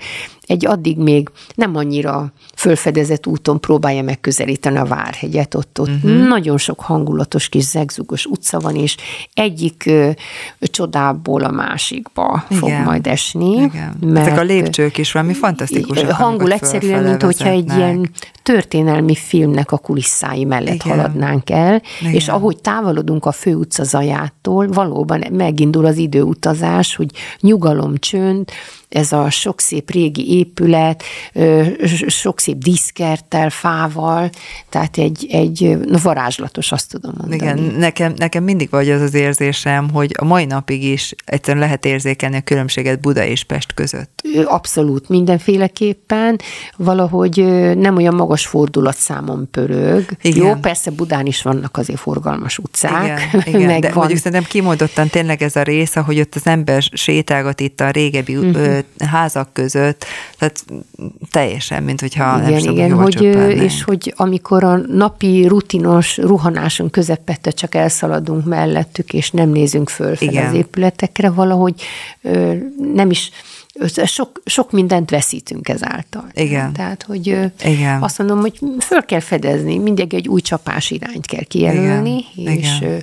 egy 0.50 0.66
addig 0.66 0.98
még 0.98 1.28
nem 1.54 1.76
annyira 1.76 2.32
fölfedezett 2.56 3.26
úton 3.26 3.60
próbálja 3.60 4.02
megközelíteni 4.02 4.76
a 4.76 4.84
Várhegyet. 4.84 5.54
Ott, 5.54 5.80
ott 5.80 5.88
uh-huh. 5.88 6.28
nagyon 6.28 6.58
sok 6.58 6.80
hangulatos 6.80 7.48
kis 7.48 7.64
zegzugos 7.64 8.26
utca 8.26 8.58
van, 8.58 8.76
és 8.76 8.96
egyik 9.34 9.82
ö, 9.86 10.10
csodából 10.60 11.44
a 11.44 11.50
másikba 11.50 12.44
Igen. 12.48 12.58
fog 12.58 12.84
majd 12.84 13.06
esni. 13.06 13.50
Igen. 13.50 13.96
Mert 14.00 14.26
Ezek 14.26 14.38
a 14.38 14.42
lépcsők 14.42 14.98
is 14.98 15.12
valami 15.12 15.34
fantasztikus. 15.34 16.02
Hangul 16.02 16.52
egyszerűen, 16.52 17.02
mint 17.02 17.22
hogyha 17.22 17.48
egy 17.48 17.72
ilyen 17.76 18.10
történelmi 18.42 19.14
filmnek 19.14 19.72
a 19.72 19.78
kulisszái 19.78 20.44
mellett 20.50 20.74
Igen. 20.84 20.96
haladnánk 20.96 21.50
el, 21.50 21.82
Igen. 22.00 22.12
és 22.12 22.28
ahogy 22.28 22.60
távolodunk 22.60 23.26
a 23.26 23.32
főutca 23.32 23.84
zajától, 23.84 24.68
valóban 24.68 25.24
megindul 25.32 25.84
az 25.84 25.96
időutazás, 25.96 26.96
hogy 26.96 27.10
nyugalom, 27.40 27.96
csönd, 27.96 28.50
ez 28.90 29.12
a 29.12 29.30
sok 29.30 29.60
szép 29.60 29.90
régi 29.90 30.38
épület, 30.38 31.02
sok 32.06 32.40
szép 32.40 32.56
díszkerttel, 32.56 33.50
fával, 33.50 34.30
tehát 34.68 34.98
egy, 34.98 35.26
egy 35.30 35.78
no, 35.84 35.98
varázslatos, 35.98 36.72
azt 36.72 36.90
tudom 36.90 37.12
mondani. 37.16 37.34
Igen, 37.34 37.74
nekem, 37.78 38.12
nekem 38.16 38.44
mindig 38.44 38.70
vagy 38.70 38.90
az 38.90 39.00
az 39.00 39.14
érzésem, 39.14 39.90
hogy 39.90 40.14
a 40.18 40.24
mai 40.24 40.44
napig 40.44 40.84
is 40.84 41.14
egyszerűen 41.24 41.64
lehet 41.64 41.84
érzékelni 41.84 42.36
a 42.36 42.40
különbséget 42.40 43.00
Buda 43.00 43.24
és 43.24 43.44
Pest 43.44 43.74
között. 43.74 44.22
Abszolút, 44.44 45.08
mindenféleképpen. 45.08 46.40
Valahogy 46.76 47.44
nem 47.76 47.96
olyan 47.96 48.14
magas 48.14 48.46
fordulatszámon 48.46 49.48
pörög. 49.50 50.04
Igen. 50.22 50.46
Jó, 50.46 50.54
persze 50.54 50.90
Budán 50.90 51.26
is 51.26 51.42
vannak 51.42 51.76
azért 51.76 51.98
forgalmas 51.98 52.58
utcák. 52.58 53.28
Igen, 53.32 53.60
igen 53.60 53.80
de 53.80 53.88
van... 53.88 53.96
mondjuk 53.96 54.18
szerintem 54.18 54.48
kimondottan 54.50 55.08
tényleg 55.08 55.42
ez 55.42 55.56
a 55.56 55.62
rész, 55.62 55.96
ahogy 55.96 56.20
ott 56.20 56.34
az 56.34 56.46
ember 56.46 56.82
sétálgat 56.92 57.60
itt 57.60 57.80
a 57.80 57.90
régebbi 57.90 58.36
uh-huh 58.36 58.78
házak 58.98 59.52
között, 59.52 60.04
tehát 60.38 60.64
teljesen, 61.30 61.82
mint 61.82 62.00
hogyha 62.00 62.38
igen, 62.38 62.50
nem 62.50 62.58
tudom, 62.58 62.76
igen, 62.76 62.92
hogy, 62.92 63.22
és 63.62 63.82
hogy 63.82 64.14
amikor 64.16 64.64
a 64.64 64.76
napi 64.76 65.46
rutinos 65.46 66.16
ruhanásunk 66.16 66.90
közepette 66.90 67.50
csak 67.50 67.74
elszaladunk 67.74 68.44
mellettük, 68.44 69.12
és 69.12 69.30
nem 69.30 69.48
nézünk 69.48 69.88
föl 69.88 70.16
fel 70.16 70.46
az 70.46 70.54
épületekre, 70.54 71.30
valahogy 71.30 71.74
nem 72.94 73.10
is 73.10 73.30
sok, 74.04 74.42
sok 74.44 74.70
mindent 74.70 75.10
veszítünk 75.10 75.68
ezáltal. 75.68 76.26
Igen. 76.34 76.72
Tehát, 76.72 77.02
hogy 77.02 77.26
Igen. 77.64 78.02
azt 78.02 78.18
mondom, 78.18 78.40
hogy 78.40 78.58
föl 78.78 79.04
kell 79.04 79.20
fedezni, 79.20 79.78
mindig 79.78 80.14
egy 80.14 80.28
új 80.28 80.40
csapás 80.40 80.90
irányt 80.90 81.26
kell 81.26 81.44
kijelölni, 81.44 82.24
Igen. 82.34 82.56
és 82.56 82.76
Igen. 82.80 83.02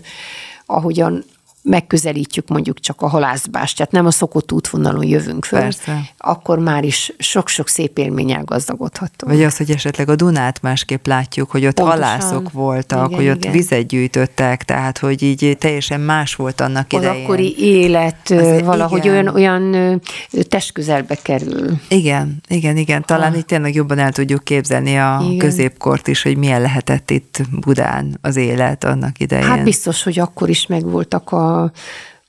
ahogyan 0.65 1.23
megközelítjük 1.67 2.47
mondjuk 2.47 2.79
csak 2.79 3.01
a 3.01 3.07
halászbástyát, 3.07 3.91
nem 3.91 4.05
a 4.05 4.11
szokott 4.11 4.51
útvonalon 4.51 5.03
jövünk 5.03 5.45
föl, 5.45 5.59
Persze. 5.59 6.01
akkor 6.17 6.59
már 6.59 6.83
is 6.83 7.13
sok-sok 7.17 7.67
szép 7.67 7.97
élménnyel 7.97 8.43
gazdagodhatunk. 8.43 9.31
Vagy 9.31 9.43
az, 9.43 9.57
hogy 9.57 9.71
esetleg 9.71 10.09
a 10.09 10.15
Dunát 10.15 10.61
másképp 10.61 11.05
látjuk, 11.05 11.51
hogy 11.51 11.65
ott 11.65 11.73
Pontosan. 11.73 12.01
halászok 12.01 12.51
voltak, 12.51 13.07
igen, 13.07 13.19
hogy 13.19 13.29
ott 13.29 13.37
igen. 13.37 13.51
vizet 13.51 13.87
gyűjtöttek, 13.87 14.63
tehát 14.63 14.97
hogy 14.97 15.23
így 15.23 15.57
teljesen 15.59 15.99
más 15.99 16.35
volt 16.35 16.61
annak 16.61 16.85
az 16.89 16.99
idején. 16.99 17.15
Az 17.15 17.21
akkori 17.23 17.55
élet 17.59 18.29
az, 18.29 18.61
valahogy 18.61 19.05
igen. 19.05 19.27
olyan, 19.27 19.35
olyan 19.35 20.01
testközelbe 20.49 21.15
kerül. 21.15 21.79
Igen, 21.87 22.41
igen, 22.47 22.77
igen. 22.77 23.05
Talán 23.05 23.31
ha. 23.31 23.37
itt 23.37 23.47
tényleg 23.47 23.75
jobban 23.75 23.99
el 23.99 24.11
tudjuk 24.11 24.43
képzelni 24.43 24.97
a 24.97 25.19
igen. 25.23 25.37
középkort 25.37 26.07
is, 26.07 26.21
hogy 26.21 26.37
milyen 26.37 26.61
lehetett 26.61 27.11
itt 27.11 27.41
Budán 27.51 28.17
az 28.21 28.35
élet 28.35 28.83
annak 28.83 29.19
idején. 29.19 29.45
Hát 29.45 29.63
biztos, 29.63 30.03
hogy 30.03 30.19
akkor 30.19 30.49
is 30.49 30.67
megvoltak 30.67 31.31
a 31.31 31.56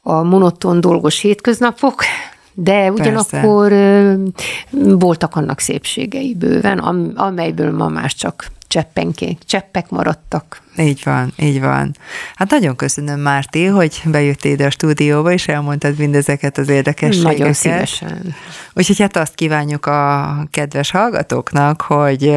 a, 0.03 0.23
monoton 0.23 0.81
dolgos 0.81 1.21
hétköznapok, 1.21 2.03
de 2.55 2.93
ugyanakkor 2.93 3.69
Persze. 3.69 4.19
voltak 4.71 5.37
annak 5.37 5.59
szépségei 5.59 6.35
bőven, 6.35 6.79
amelyből 7.17 7.73
ma 7.73 7.89
már 7.89 8.13
csak 8.13 8.51
cseppenkék, 8.69 9.39
cseppek 9.47 9.91
maradtak. 9.91 10.63
Így 10.77 11.01
van, 11.05 11.33
így 11.37 11.61
van. 11.61 11.97
Hát 12.35 12.51
nagyon 12.51 12.77
köszönöm, 12.77 13.21
Márti, 13.21 13.65
hogy 13.65 14.01
bejöttél 14.05 14.53
ide 14.53 14.67
a 14.67 14.71
stúdióba, 14.71 15.33
és 15.33 15.49
elmondtad 15.49 15.99
mindezeket 15.99 16.59
az 16.59 16.69
érdekességeket. 16.69 17.39
Nagyon 17.39 17.53
szívesen. 17.53 18.35
Úgyhogy 18.75 19.01
hát 19.01 19.17
azt 19.17 19.35
kívánjuk 19.35 19.87
a 19.87 20.37
kedves 20.51 20.91
hallgatóknak, 20.91 21.81
hogy 21.81 22.35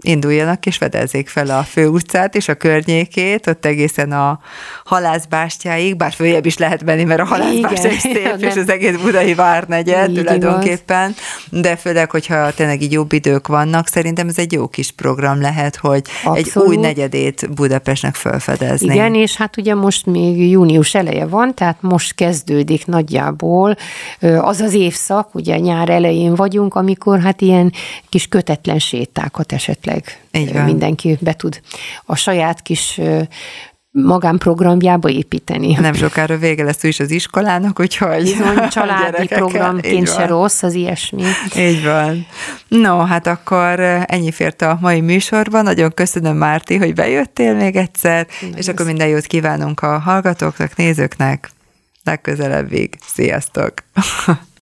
induljanak 0.00 0.66
és 0.66 0.76
fedezzék 0.76 1.28
fel 1.28 1.50
a 1.50 1.62
főutcát 1.62 2.34
és 2.34 2.48
a 2.48 2.54
környékét, 2.54 3.46
ott 3.46 3.64
egészen 3.64 4.12
a 4.12 4.40
halászbástyáig, 4.84 5.96
bár 5.96 6.12
följebb 6.12 6.46
is 6.46 6.58
lehet 6.58 6.84
menni, 6.84 7.04
mert 7.04 7.20
a 7.20 7.24
halászbástyá 7.24 7.90
is 7.90 8.00
szép, 8.14 8.36
és 8.38 8.56
az 8.56 8.68
egész 8.68 8.96
budai 8.96 9.34
várnegyed 9.34 10.12
tulajdonképpen, 10.12 11.14
de 11.50 11.76
főleg, 11.76 12.10
hogyha 12.10 12.50
tényleg 12.50 12.82
így 12.82 12.92
jobb 12.92 13.12
idők 13.12 13.46
vannak, 13.46 13.86
szerintem 13.86 14.28
ez 14.28 14.38
egy 14.38 14.52
jó 14.52 14.68
kis 14.68 14.90
program 14.90 15.40
lehet, 15.40 15.76
hogy 15.76 16.02
Abszolút. 16.24 16.46
egy 16.46 16.62
új 16.62 16.76
negyedét 16.76 17.54
Budapestnek 17.54 18.14
felfedezni. 18.14 18.94
Igen, 18.94 19.14
és 19.14 19.36
hát 19.36 19.56
ugye 19.56 19.74
most 19.74 20.06
még 20.06 20.50
június 20.50 20.94
eleje 20.94 21.26
van, 21.26 21.54
tehát 21.54 21.76
most 21.80 22.14
kezdődik 22.14 22.86
nagyjából 22.86 23.76
az 24.40 24.60
az 24.60 24.74
évszak, 24.74 25.34
ugye 25.34 25.58
nyár 25.58 25.88
elején 25.88 26.34
vagyunk, 26.34 26.74
amikor 26.74 27.20
hát 27.20 27.40
ilyen 27.40 27.72
kis 28.08 28.26
kötetlen 28.26 28.78
sétákat 28.78 29.52
esetleg 29.52 29.89
esetleg 30.30 30.64
mindenki 30.64 31.18
be 31.20 31.32
tud 31.32 31.60
a 32.04 32.16
saját 32.16 32.62
kis 32.62 33.00
magánprogramjába 33.92 35.08
építeni. 35.08 35.72
Nem 35.72 35.92
sokára 35.92 36.36
vége 36.36 36.64
lesz 36.64 36.82
is 36.82 37.00
az 37.00 37.10
iskolának, 37.10 37.80
úgyhogy... 37.80 38.22
Bizony, 38.22 38.68
családi 38.68 39.26
programként 39.26 40.08
se 40.08 40.26
rossz 40.26 40.62
az 40.62 40.74
ilyesmi. 40.74 41.22
Így 41.56 41.84
van. 41.84 42.26
No, 42.68 42.98
hát 42.98 43.26
akkor 43.26 43.80
ennyi 44.06 44.30
fért 44.30 44.62
a 44.62 44.78
mai 44.80 45.00
műsorban. 45.00 45.64
Nagyon 45.64 45.94
köszönöm, 45.94 46.36
Márti, 46.36 46.76
hogy 46.76 46.94
bejöttél 46.94 47.54
még 47.54 47.76
egyszer, 47.76 48.26
Nagyon 48.40 48.56
és 48.56 48.68
akkor 48.68 48.86
minden 48.86 49.08
jót 49.08 49.26
kívánunk 49.26 49.80
a 49.80 49.98
hallgatóknak, 49.98 50.76
nézőknek. 50.76 51.50
Legközelebbig. 52.04 52.98
Sziasztok! 53.06 53.74